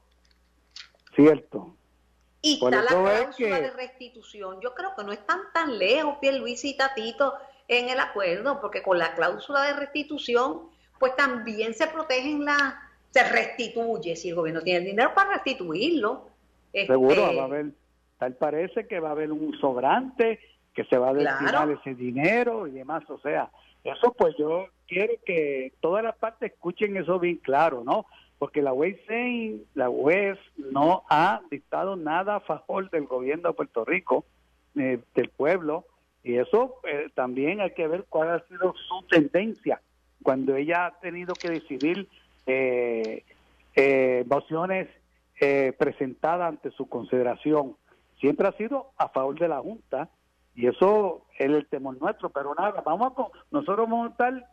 Cierto. 1.15 1.75
Y 2.43 2.55
está 2.55 2.83
la 2.83 2.87
cláusula 2.87 3.61
de 3.61 3.71
restitución. 3.71 4.61
Yo 4.61 4.75
creo 4.75 4.95
que 4.95 5.03
no 5.03 5.11
están 5.11 5.41
tan 5.53 5.79
lejos, 5.79 6.19
Luis 6.23 6.65
y 6.65 6.77
Tatito, 6.77 7.35
en 7.69 7.89
el 7.89 8.01
acuerdo, 8.01 8.61
porque 8.61 8.83
con 8.83 8.99
la 8.99 9.15
cláusula 9.15 9.63
de 9.63 9.75
restitución, 9.75 10.63
pues 10.99 11.15
también 11.17 11.75
se 11.75 11.87
protegen 11.89 12.45
la, 12.45 12.81
se 13.11 13.29
restituye, 13.29 14.17
si 14.17 14.31
el 14.31 14.35
gobierno 14.35 14.63
tiene 14.63 14.81
el 14.81 14.85
dinero 14.87 15.13
para 15.15 15.35
restituirlo. 15.35 16.29
Seguro 16.73 17.27
este, 17.27 17.37
va 17.37 17.43
a 17.43 17.47
haber, 17.47 17.67
tal 18.19 18.35
parece 18.35 18.87
que 18.87 19.01
va 19.01 19.09
a 19.09 19.13
haber 19.13 19.33
un 19.33 19.59
sobrante, 19.59 20.39
que 20.75 20.85
se 20.85 20.99
va 20.99 21.11
a 21.11 21.15
destinar 21.15 21.71
ese 21.71 21.95
dinero 21.95 22.67
y 22.67 22.73
demás, 22.73 23.03
o 23.09 23.19
sea, 23.21 23.51
eso 23.83 24.13
pues 24.13 24.37
yo 24.37 24.67
quiero 24.87 25.15
que 25.25 25.73
todas 25.81 26.05
las 26.05 26.17
partes 26.17 26.53
escuchen 26.53 26.97
eso 26.97 27.19
bien 27.19 27.37
claro, 27.37 27.83
¿no? 27.85 28.07
Porque 28.39 28.61
la 28.61 28.75
UES, 28.75 28.99
la 29.75 29.89
UES 29.89 30.39
no 30.57 31.05
ha 31.09 31.41
dictado 31.51 31.97
nada 31.97 32.37
a 32.37 32.41
favor 32.41 32.91
del 32.91 33.07
gobierno 33.07 33.49
de 33.49 33.55
Puerto 33.55 33.85
Rico, 33.85 34.27
eh, 34.77 34.99
del 35.15 35.31
pueblo, 35.31 35.87
y 36.27 36.39
eso 36.39 36.81
eh, 36.83 37.09
también 37.15 37.61
hay 37.61 37.71
que 37.71 37.87
ver 37.87 38.05
cuál 38.09 38.31
ha 38.31 38.47
sido 38.49 38.75
su 38.89 39.07
tendencia 39.09 39.81
cuando 40.25 40.57
ella 40.57 40.87
ha 40.87 40.99
tenido 40.99 41.35
que 41.35 41.51
decidir 41.51 42.09
eh, 42.47 43.23
eh, 43.77 44.25
mociones 44.29 44.89
eh, 45.41 45.73
presentadas 45.79 46.49
ante 46.49 46.73
su 46.73 46.89
consideración. 46.89 47.77
Siempre 48.19 48.49
ha 48.49 48.53
sido 48.53 48.91
a 48.97 49.09
favor 49.11 49.39
de 49.39 49.47
la 49.47 49.61
Junta 49.61 50.09
y 50.57 50.67
eso 50.67 51.27
es 51.39 51.47
el 51.47 51.65
temor 51.69 51.97
nuestro. 52.01 52.31
Pero 52.31 52.57
nada, 52.59 52.83
vamos 52.85 53.13
con, 53.13 53.27
nosotros 53.53 53.89
vamos 53.89 54.09
a 54.09 54.11
estar 54.11 54.51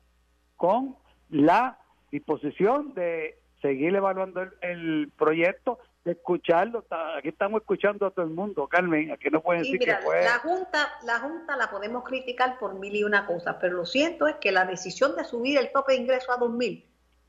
con 0.57 0.95
la 1.31 1.79
disposición 2.11 2.93
de 2.93 3.39
seguir 3.63 3.95
evaluando 3.95 4.43
el 4.61 5.11
proyecto 5.17 5.79
de 6.03 6.11
escucharlo. 6.11 6.83
Aquí 7.17 7.29
estamos 7.29 7.61
escuchando 7.61 8.05
a 8.05 8.11
todo 8.11 8.25
el 8.25 8.31
mundo, 8.31 8.67
Carmen, 8.67 9.11
aquí 9.11 9.29
no 9.29 9.41
pueden 9.41 9.63
decir 9.63 9.79
que 9.79 9.95
fue... 9.97 10.23
La 10.23 10.39
Junta, 10.39 10.93
la 11.05 11.19
Junta 11.19 11.55
la 11.55 11.69
podemos 11.69 12.03
criticar 12.03 12.57
por 12.59 12.75
mil 12.75 12.95
y 12.95 13.03
una 13.03 13.25
cosas, 13.25 13.57
pero 13.61 13.77
lo 13.77 13.85
cierto 13.85 14.27
es 14.27 14.35
que 14.35 14.51
la 14.51 14.65
decisión 14.65 15.15
de 15.15 15.23
subir 15.23 15.57
el 15.57 15.71
tope 15.71 15.93
de 15.93 15.99
ingreso 15.99 16.31
a 16.31 16.37
dos 16.37 16.51
mil 16.51 16.85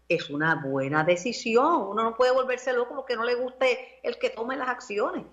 es 0.08 0.28
una 0.28 0.56
buena 0.56 1.04
decisión. 1.04 1.88
Uno 1.88 2.02
no 2.02 2.16
puede 2.16 2.32
volverse 2.32 2.72
loco 2.72 2.94
porque 2.94 3.16
no 3.16 3.24
le 3.24 3.36
guste 3.36 4.00
el 4.02 4.18
que 4.18 4.30
tome 4.30 4.56
las 4.56 4.68
acciones, 4.68 5.24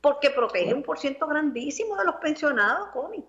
porque 0.00 0.30
protege 0.30 0.72
un 0.72 0.82
por 0.82 0.98
ciento 0.98 1.26
grandísimo 1.26 1.96
de 1.96 2.04
los 2.04 2.16
pensionados, 2.16 2.88
Connie. 2.88 3.24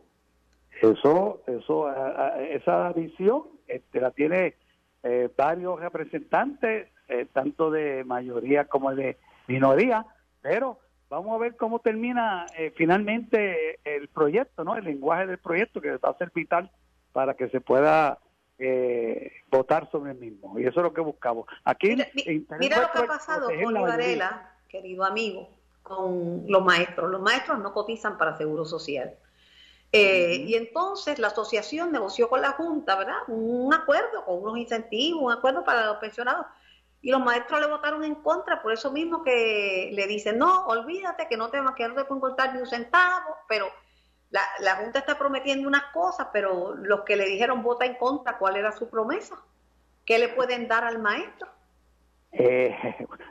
Eso, 0.82 1.42
eso, 1.48 1.90
esa 2.38 2.92
visión 2.92 3.44
este, 3.68 4.02
la 4.02 4.12
tiene 4.12 4.56
eh, 5.04 5.30
varios 5.36 5.80
representantes, 5.80 6.90
eh, 7.08 7.28
tanto 7.32 7.72
de 7.72 8.04
mayoría 8.04 8.66
como 8.66 8.94
de 8.94 9.18
minoría, 9.48 10.06
pero 10.42 10.80
vamos 11.10 11.36
a 11.36 11.38
ver 11.38 11.56
cómo 11.56 11.80
termina 11.80 12.46
eh, 12.58 12.74
finalmente 12.76 13.80
el 13.84 14.08
proyecto, 14.10 14.64
¿no? 14.64 14.76
El 14.76 14.86
lenguaje 14.86 15.28
del 15.28 15.38
proyecto 15.38 15.82
que 15.82 15.98
va 15.98 16.10
a 16.10 16.18
ser 16.18 16.32
vital 16.34 16.72
para 17.12 17.36
que 17.36 17.50
se 17.50 17.62
pueda 17.62 18.20
eh, 18.58 19.32
votar 19.50 19.90
sobre 19.92 20.12
el 20.12 20.18
mismo. 20.18 20.58
Y 20.60 20.66
eso 20.66 20.80
es 20.80 20.84
lo 20.84 20.94
que 20.94 21.02
buscamos. 21.02 21.46
Aquí 21.64 21.96
mira, 22.60 22.82
lo 22.82 22.92
que 22.92 23.00
ha 23.00 23.08
pasado 23.08 23.50
con 23.64 23.74
Varela, 23.74 24.52
querido 24.68 25.04
amigo, 25.04 25.50
con 25.84 26.44
los 26.48 26.64
maestros. 26.64 27.12
Los 27.12 27.22
maestros 27.22 27.60
no 27.60 27.74
cotizan 27.74 28.18
para 28.18 28.38
seguro 28.38 28.66
social. 28.66 29.14
Eh, 29.92 30.44
y 30.48 30.56
entonces 30.56 31.20
la 31.20 31.28
asociación 31.28 31.92
negoció 31.92 32.28
con 32.28 32.42
la 32.42 32.52
Junta, 32.52 32.98
¿verdad? 32.98 33.16
Un 33.28 33.74
acuerdo 33.74 34.26
con 34.26 34.42
unos 34.42 34.58
incentivos, 34.58 35.24
un 35.24 35.32
acuerdo 35.32 35.64
para 35.64 35.86
los 35.86 35.98
pensionados 35.98 36.48
y 37.06 37.12
los 37.12 37.24
maestros 37.24 37.62
le 37.62 37.68
votaron 37.68 38.04
en 38.04 38.16
contra, 38.16 38.64
por 38.64 38.74
eso 38.74 38.92
mismo 38.92 39.22
que 39.22 39.92
le 39.94 40.08
dicen, 40.08 40.40
no, 40.40 40.66
olvídate 40.66 41.28
que 41.30 41.38
no 41.38 41.50
te, 41.50 41.60
que 41.78 41.88
no 41.88 41.94
te 41.94 42.04
pueden 42.04 42.20
cortar 42.20 42.52
ni 42.52 42.62
un 42.62 42.66
centavo, 42.66 43.38
pero 43.48 43.68
la, 44.32 44.42
la 44.62 44.78
Junta 44.78 44.98
está 44.98 45.16
prometiendo 45.16 45.68
unas 45.68 45.84
cosas, 45.94 46.30
pero 46.34 46.74
los 46.74 47.02
que 47.02 47.16
le 47.16 47.26
dijeron 47.26 47.62
vota 47.62 47.86
en 47.86 47.94
contra, 47.94 48.40
¿cuál 48.40 48.56
era 48.56 48.72
su 48.72 48.90
promesa? 48.90 49.36
¿Qué 50.04 50.18
le 50.18 50.30
pueden 50.30 50.68
dar 50.68 50.84
al 50.84 50.98
maestro? 50.98 51.48
Eh, 52.32 52.76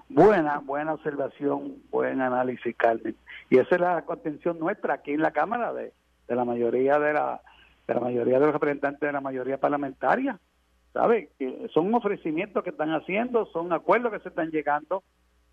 buena, 0.08 0.60
buena 0.60 0.94
observación, 0.94 1.82
buen 1.90 2.20
análisis, 2.20 2.76
Carmen. 2.76 3.16
Y 3.50 3.58
esa 3.58 3.74
es 3.74 3.80
la 3.80 4.02
contención 4.02 4.56
nuestra 4.60 4.94
aquí 4.94 5.14
en 5.14 5.20
la 5.20 5.32
Cámara 5.32 5.72
de, 5.72 5.92
de 6.28 6.36
la 6.36 6.44
mayoría 6.44 7.00
de 7.00 7.12
la, 7.12 7.40
de 7.88 7.94
la 7.94 8.00
mayoría 8.00 8.38
de 8.38 8.46
los 8.46 8.52
representantes 8.52 9.00
de 9.00 9.12
la 9.12 9.20
mayoría 9.20 9.58
parlamentaria. 9.58 10.38
¿Sabe? 10.94 11.28
Que 11.38 11.68
son 11.74 11.92
ofrecimientos 11.92 12.64
que 12.64 12.70
están 12.70 12.90
haciendo, 12.94 13.46
son 13.46 13.72
acuerdos 13.72 14.12
que 14.12 14.20
se 14.20 14.28
están 14.30 14.50
llegando 14.50 15.02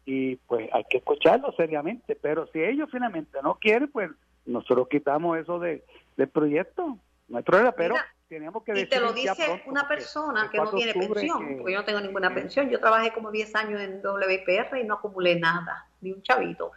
y 0.06 0.36
pues 0.36 0.70
hay 0.72 0.84
que 0.89 0.98
escucharlos 0.98 1.56
seriamente. 1.56 2.16
Pero 2.16 2.48
si 2.54 2.64
ellos 2.64 2.88
finalmente 2.92 3.39
no 3.44 3.56
quieren, 3.56 3.92
pues 3.92 4.12
nosotros 4.46 4.88
quitamos 4.88 5.38
eso 5.39 5.60
de, 5.60 5.84
del 6.16 6.30
proyecto. 6.30 6.98
Nuestro 7.28 7.58
era, 7.58 7.72
pero 7.72 7.96
tenemos 8.28 8.64
que 8.64 8.80
Y 8.80 8.86
te 8.86 9.00
lo 9.00 9.14
dice 9.14 9.64
una 9.66 9.88
persona 9.88 10.50
que 10.52 10.58
no 10.58 10.70
tiene 10.72 10.94
pensión, 10.94 11.58
porque 11.58 11.74
yo 11.74 11.80
no 11.80 11.86
tengo 11.86 12.02
ninguna 12.02 12.34
pensión. 12.34 12.70
Yo 12.70 12.80
trabajé 12.80 13.12
como 13.12 13.32
10 13.32 13.56
años 13.56 13.82
en 13.82 14.02
WIPR 14.06 14.78
y 14.78 14.84
no 14.84 14.96
acumulé 14.96 15.39
nada, 15.39 15.88
ni 16.02 16.12
un 16.12 16.22
chavito. 16.22 16.72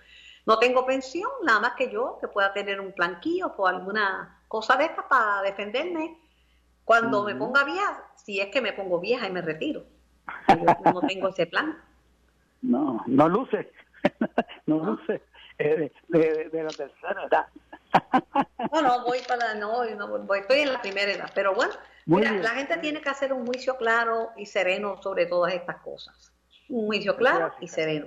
No 0.47 0.59
tengo 0.59 0.85
pensión, 0.85 1.31
nada 1.43 1.61
más 1.61 1.75
que 1.75 1.91
yo, 1.91 2.19
que 2.21 2.29
pueda 2.29 2.53
tener 2.53 2.81
un 2.81 2.93
planquillo 2.93 3.53
o 3.57 3.67
alguna 3.67 4.43
cosa 4.49 4.77
de 4.77 4.85
esta 4.87 5.09
para 5.09 5.43
defenderme. 5.43 6.19
Cuando 6.85 7.25
me 7.25 7.35
ponga 7.35 7.65
vieja, 7.65 8.05
si 8.17 8.41
es 8.41 8.49
que 8.49 8.61
me 8.61 8.73
pongo 8.73 9.01
vieja 9.01 9.27
y 9.27 9.33
me 9.33 9.43
retiro. 9.43 9.85
Yo 10.49 10.93
no 10.93 11.01
tengo 11.03 11.29
ese 11.29 11.47
plan. 11.47 11.79
No, 12.63 13.05
no 13.07 13.29
luce, 13.29 13.71
no 14.67 14.79
luce 14.79 15.21
eh, 15.59 15.93
de, 16.09 16.49
de, 16.51 16.63
la 16.63 16.71
tercera 16.71 17.27
edad. 17.31 17.47
No, 18.73 18.81
no, 18.81 19.05
voy 19.05 19.19
para, 19.29 19.55
no, 19.55 19.85
no 19.85 20.19
voy, 20.25 20.39
estoy 20.39 20.61
en 20.61 20.73
la 20.73 20.81
primera 20.81 21.13
edad, 21.13 21.31
pero 21.35 21.55
bueno, 21.55 21.75
mira, 22.07 22.33
la 22.33 22.51
gente 22.51 22.79
tiene 22.79 23.03
que 23.03 23.11
hacer 23.11 23.35
un 23.35 23.47
juicio 23.47 23.77
claro 23.77 24.31
y 24.37 24.47
sereno 24.47 25.01
sobre 25.03 25.27
todas 25.27 25.53
estas 25.53 25.77
cosas. 25.83 26.33
Un 26.71 26.87
juicio 26.87 27.17
claro 27.17 27.53
y 27.61 27.69
sereno. 27.69 28.07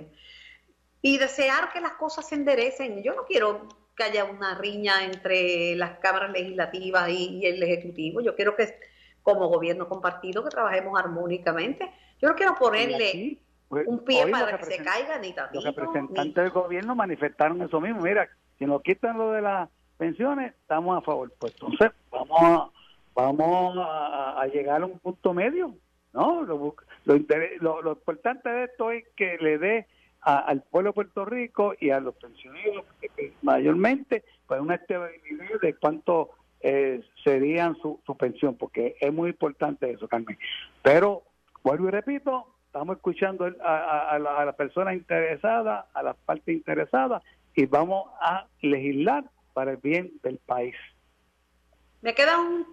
Y 1.00 1.18
desear 1.18 1.72
que 1.72 1.80
las 1.80 1.92
cosas 1.92 2.28
se 2.28 2.34
enderecen. 2.34 3.02
Yo 3.02 3.14
no 3.14 3.24
quiero 3.24 3.68
que 3.98 4.04
haya 4.04 4.24
una 4.24 4.54
riña 4.54 5.04
entre 5.04 5.74
las 5.74 5.98
cámaras 5.98 6.30
legislativas 6.30 7.10
y, 7.10 7.44
el 7.44 7.62
ejecutivo. 7.62 8.20
Yo 8.20 8.36
quiero 8.36 8.54
que 8.54 8.78
como 9.22 9.48
gobierno 9.48 9.88
compartido 9.88 10.44
que 10.44 10.50
trabajemos 10.50 10.98
armónicamente. 10.98 11.90
Yo 12.22 12.28
no 12.28 12.34
quiero 12.36 12.54
ponerle 12.54 13.38
pues, 13.68 13.86
un 13.86 14.04
pie 14.04 14.28
para 14.28 14.56
que 14.56 14.64
se 14.64 14.82
caiga 14.82 15.18
ni 15.18 15.32
tatito. 15.32 15.62
Los 15.62 15.74
representantes 15.74 16.34
del 16.44 16.50
gobierno 16.50 16.94
manifestaron 16.94 17.60
eso 17.60 17.80
mismo. 17.80 18.00
Mira, 18.00 18.28
si 18.58 18.64
nos 18.64 18.82
quitan 18.82 19.18
lo 19.18 19.32
de 19.32 19.42
las 19.42 19.68
pensiones, 19.98 20.54
estamos 20.54 20.96
a 20.96 21.00
favor. 21.02 21.32
Pues 21.38 21.52
entonces 21.54 21.90
vamos 22.10 22.40
a, 22.40 22.70
vamos 23.14 23.76
a, 23.78 24.46
llegar 24.46 24.80
a 24.82 24.86
un 24.86 24.98
punto 25.00 25.34
medio. 25.34 25.74
¿no? 26.12 26.42
Lo, 26.44 26.76
lo, 27.04 27.82
lo 27.82 27.92
importante 27.92 28.48
de 28.48 28.64
esto 28.64 28.92
es 28.92 29.04
que 29.16 29.36
le 29.38 29.58
dé 29.58 29.86
al 30.20 30.62
pueblo 30.62 30.90
de 30.90 30.94
Puerto 30.94 31.24
Rico 31.24 31.74
y 31.80 31.90
a 31.90 32.00
los 32.00 32.14
pensionados 32.16 32.84
mayormente 33.42 34.24
pues 34.46 34.60
una 34.60 34.76
estabilidad 34.76 35.60
de 35.60 35.74
cuánto 35.74 36.30
eh, 36.60 37.02
serían 37.22 37.76
su, 37.76 38.00
su 38.04 38.16
pensión, 38.16 38.56
porque 38.56 38.96
es 39.00 39.12
muy 39.12 39.30
importante 39.30 39.90
eso, 39.90 40.08
Carmen. 40.08 40.38
Pero, 40.82 41.22
vuelvo 41.62 41.88
y 41.88 41.90
repito, 41.90 42.46
estamos 42.66 42.96
escuchando 42.96 43.48
a, 43.62 44.08
a, 44.10 44.18
la, 44.18 44.52
persona 44.54 44.94
interesada, 44.94 45.86
a 45.92 46.02
las 46.02 46.16
partes 46.16 46.54
interesadas, 46.54 47.22
y 47.54 47.66
vamos 47.66 48.10
a 48.20 48.46
legislar 48.60 49.24
para 49.52 49.72
el 49.72 49.76
bien 49.76 50.12
del 50.22 50.38
país. 50.38 50.74
Me 52.00 52.14
queda 52.14 52.40
un, 52.40 52.66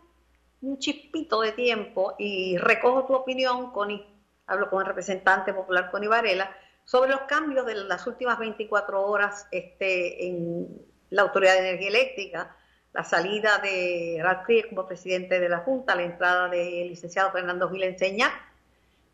un 0.61 0.79
chispito 0.79 1.41
de 1.41 1.51
tiempo 1.51 2.15
y 2.17 2.57
recojo 2.57 3.05
tu 3.05 3.13
opinión, 3.13 3.71
Connie. 3.71 4.05
Hablo 4.47 4.69
con 4.69 4.81
el 4.81 4.87
representante 4.87 5.53
popular, 5.53 5.89
Connie 5.91 6.07
Varela 6.07 6.49
sobre 6.85 7.09
los 7.09 7.21
cambios 7.21 7.65
de 7.65 7.75
las 7.75 8.05
últimas 8.07 8.39
24 8.39 9.05
horas 9.05 9.47
este, 9.51 10.27
en 10.27 10.67
la 11.09 11.23
Autoridad 11.23 11.53
de 11.53 11.69
Energía 11.69 11.89
Eléctrica, 11.89 12.55
la 12.93 13.03
salida 13.03 13.57
de 13.57 14.19
Ralph 14.21 14.47
como 14.69 14.87
presidente 14.87 15.39
de 15.39 15.49
la 15.49 15.59
Junta, 15.59 15.95
la 15.95 16.03
entrada 16.03 16.47
del 16.47 16.87
licenciado 16.87 17.31
Fernando 17.31 17.69
Gil 17.69 17.83
Enseña, 17.83 18.31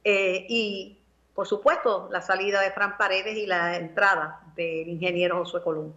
eh, 0.03 0.45
y 0.49 0.99
por 1.33 1.47
supuesto 1.47 2.09
la 2.11 2.21
salida 2.21 2.61
de 2.61 2.71
Fran 2.71 2.97
Paredes 2.97 3.37
y 3.37 3.47
la 3.47 3.77
entrada 3.77 4.41
del 4.55 4.89
ingeniero 4.89 5.37
Josué 5.37 5.63
Colón. 5.63 5.93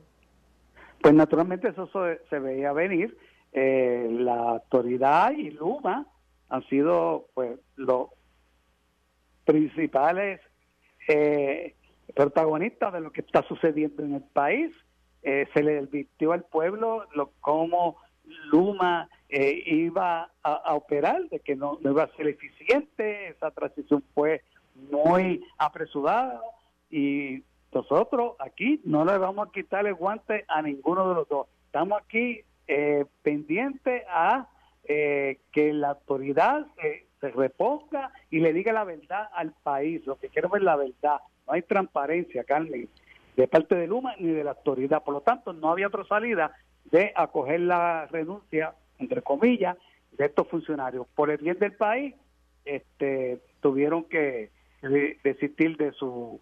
Pues 1.03 1.13
naturalmente 1.13 1.69
eso 1.69 1.91
se, 2.31 2.39
veía 2.39 2.73
venir. 2.73 3.19
Eh, 3.53 4.09
la 4.11 4.35
autoridad 4.35 5.33
y 5.33 5.51
Luma 5.51 6.07
han 6.49 6.63
sido 6.69 7.27
pues 7.35 7.59
los 7.77 8.09
principales 9.45 10.41
eh, 11.09 11.75
protagonista 12.15 12.91
de 12.91 13.01
lo 13.01 13.13
que 13.13 13.21
está 13.21 13.43
sucediendo 13.43 14.03
en 14.03 14.15
el 14.15 14.23
país. 14.23 14.75
Eh, 15.23 15.49
se 15.55 15.63
le 15.63 15.79
advirtió 15.79 16.33
al 16.33 16.45
pueblo 16.45 17.07
lo, 17.15 17.31
cómo 17.41 17.97
Luma 18.51 19.09
eh, 19.29 19.63
iba 19.67 20.31
a, 20.43 20.75
operar, 20.75 21.29
de 21.29 21.41
que 21.41 21.57
no, 21.57 21.79
iba 21.83 22.05
a 22.05 22.17
ser 22.17 22.29
eficiente, 22.29 23.29
esa 23.29 23.51
transición 23.51 24.03
fue 24.15 24.43
muy 24.91 25.43
apresurada 25.59 26.41
y 26.91 27.43
nosotros 27.73 28.37
aquí 28.39 28.81
no 28.85 29.05
le 29.05 29.19
vamos 29.19 29.49
a 29.49 29.51
quitar 29.51 29.87
el 29.87 29.95
guante 29.95 30.45
a 30.49 30.63
ninguno 30.63 31.09
de 31.09 31.15
los 31.17 31.29
dos. 31.29 31.49
Estamos 31.67 32.01
aquí 32.01 32.43
eh, 32.67 33.05
pendientes 33.23 34.05
a 34.09 34.49
eh, 34.85 35.41
que 35.53 35.73
la 35.73 35.91
autoridad 35.91 36.67
se 37.25 37.31
reponga 37.31 38.13
y 38.31 38.41
le 38.41 38.53
diga 38.53 38.73
la 38.73 38.85
verdad 38.85 39.31
al 39.35 39.53
país. 39.63 40.05
Lo 40.07 40.17
que 40.17 40.29
quiero 40.29 40.55
es 40.57 40.63
la 40.63 40.77
verdad. 40.77 41.21
No 41.47 41.55
hay 41.55 41.63
transparencia, 41.63 42.45
Carmen, 42.45 42.89
de 43.35 43.49
parte 43.49 43.75
de 43.77 43.87
Luma 43.87 44.15
ni 44.19 44.29
de 44.29 44.45
la 44.45 44.51
autoridad. 44.51 45.03
Por 45.03 45.15
lo 45.15 45.21
tanto, 45.23 45.55
no 45.55 45.71
había 45.71 45.87
otra 45.87 46.05
salida 46.05 46.55
de 46.85 47.13
acoger 47.17 47.61
la 47.61 48.07
renuncia, 48.07 48.75
entre 48.99 49.23
comillas, 49.23 49.79
de 50.13 50.27
estos 50.27 50.47
funcionarios. 50.49 51.07
Por 51.15 51.31
el 51.31 51.39
bien 51.39 51.59
del 51.59 51.73
país, 51.73 52.15
este, 52.67 53.41
tuvieron 53.61 54.05
que 54.05 54.51
desistir 55.23 55.79
de 55.79 55.93
su 55.93 56.41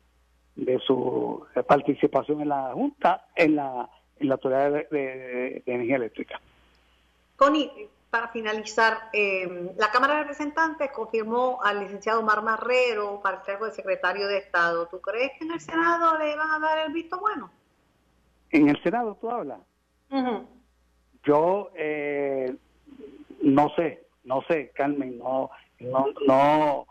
de 0.56 0.80
su 0.80 1.46
participación 1.66 2.42
en 2.42 2.48
la 2.48 2.72
Junta, 2.74 3.26
en 3.36 3.56
la, 3.56 3.88
en 4.18 4.28
la 4.28 4.34
Autoridad 4.34 4.70
de, 4.70 4.86
de 4.90 5.62
Energía 5.64 5.96
Eléctrica. 5.96 6.40
Connie, 7.36 7.70
para 8.12 8.28
finalizar, 8.28 9.08
eh, 9.14 9.72
la 9.78 9.90
Cámara 9.90 10.16
de 10.16 10.20
Representantes 10.20 10.92
confirmó 10.92 11.62
al 11.62 11.80
licenciado 11.80 12.22
Mar 12.22 12.42
Marrero 12.42 13.22
para 13.22 13.38
el 13.38 13.42
cargo 13.42 13.64
de 13.64 13.72
secretario 13.72 14.28
de 14.28 14.36
Estado. 14.36 14.86
¿Tú 14.88 15.00
crees 15.00 15.32
que 15.38 15.46
en 15.46 15.52
el 15.52 15.60
Senado 15.60 16.18
le 16.18 16.36
van 16.36 16.50
a 16.50 16.58
dar 16.58 16.86
el 16.86 16.92
visto 16.92 17.18
bueno? 17.18 17.50
En 18.50 18.68
el 18.68 18.82
Senado 18.82 19.16
tú 19.18 19.30
hablas. 19.30 19.60
Yo 21.24 21.70
eh, 21.74 22.54
no 23.40 23.70
sé, 23.76 24.04
no 24.24 24.42
sé, 24.42 24.72
Carmen, 24.74 25.16
no, 25.16 25.48
no, 25.80 26.04
no, 26.26 26.86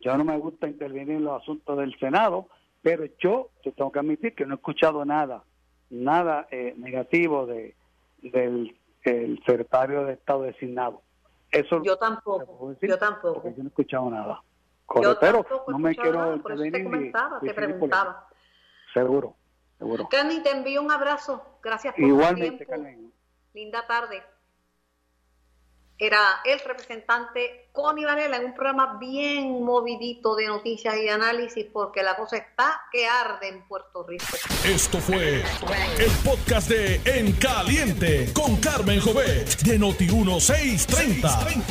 yo 0.00 0.18
no 0.18 0.24
me 0.24 0.36
gusta 0.36 0.68
intervenir 0.68 1.16
en 1.16 1.24
los 1.24 1.40
asuntos 1.40 1.78
del 1.78 1.98
Senado, 1.98 2.48
pero 2.82 3.06
yo 3.18 3.48
te 3.62 3.72
tengo 3.72 3.90
que 3.90 4.00
admitir 4.00 4.34
que 4.34 4.44
no 4.44 4.52
he 4.52 4.56
escuchado 4.56 5.06
nada, 5.06 5.42
nada 5.88 6.46
eh, 6.50 6.74
negativo 6.76 7.46
de 7.46 7.74
del 8.20 8.76
el 9.10 9.42
secretario 9.46 10.04
de 10.04 10.14
Estado 10.14 10.42
designado. 10.42 11.02
Eso 11.50 11.82
yo 11.82 11.96
tampoco, 11.96 12.74
yo 12.80 12.98
tampoco. 12.98 13.48
Yo 13.50 13.56
no 13.58 13.64
he 13.64 13.68
escuchado 13.68 14.10
nada. 14.10 14.42
pero 15.20 15.46
no 15.68 15.78
me 15.78 15.94
quiero 15.94 16.40
por 16.42 16.52
eso 16.52 16.62
te 16.62 16.84
comentaba, 16.84 17.40
te 17.40 17.54
preguntaba. 17.54 18.28
Seguro, 18.92 19.34
seguro. 19.78 20.08
Candy, 20.08 20.42
te 20.42 20.50
envío 20.50 20.82
un 20.82 20.90
abrazo. 20.90 21.42
Gracias 21.62 21.94
por 21.94 22.04
Igualmente, 22.04 22.66
tu 22.66 23.12
Linda 23.54 23.86
tarde 23.86 24.22
era 25.98 26.40
el 26.44 26.60
representante 26.60 27.68
Connie 27.72 28.04
Varela 28.04 28.36
en 28.36 28.46
un 28.46 28.54
programa 28.54 28.98
bien 28.98 29.64
movidito 29.64 30.34
de 30.36 30.46
noticias 30.46 30.94
y 30.96 31.08
análisis 31.08 31.66
porque 31.72 32.02
la 32.02 32.16
cosa 32.16 32.36
está 32.36 32.82
que 32.92 33.06
arde 33.06 33.48
en 33.48 33.66
Puerto 33.66 34.04
Rico. 34.06 34.24
Esto 34.64 34.98
fue 34.98 35.42
el 35.98 36.10
podcast 36.24 36.68
de 36.68 37.00
En 37.04 37.32
Caliente 37.32 38.30
con 38.32 38.56
Carmen 38.56 39.00
Jovet 39.00 39.62
de 39.62 39.78
Noti1630. 39.78 41.64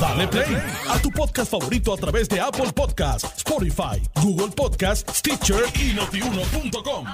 Dale 0.00 0.28
play 0.28 0.56
a 0.88 0.98
tu 1.00 1.10
podcast 1.10 1.50
favorito 1.50 1.92
a 1.92 1.96
través 1.96 2.28
de 2.28 2.40
Apple 2.40 2.72
Podcasts, 2.74 3.32
Spotify, 3.38 4.02
Google 4.22 4.52
Podcasts, 4.54 5.18
Stitcher 5.18 5.64
y 5.74 5.94
notiuno.com. 5.94 7.06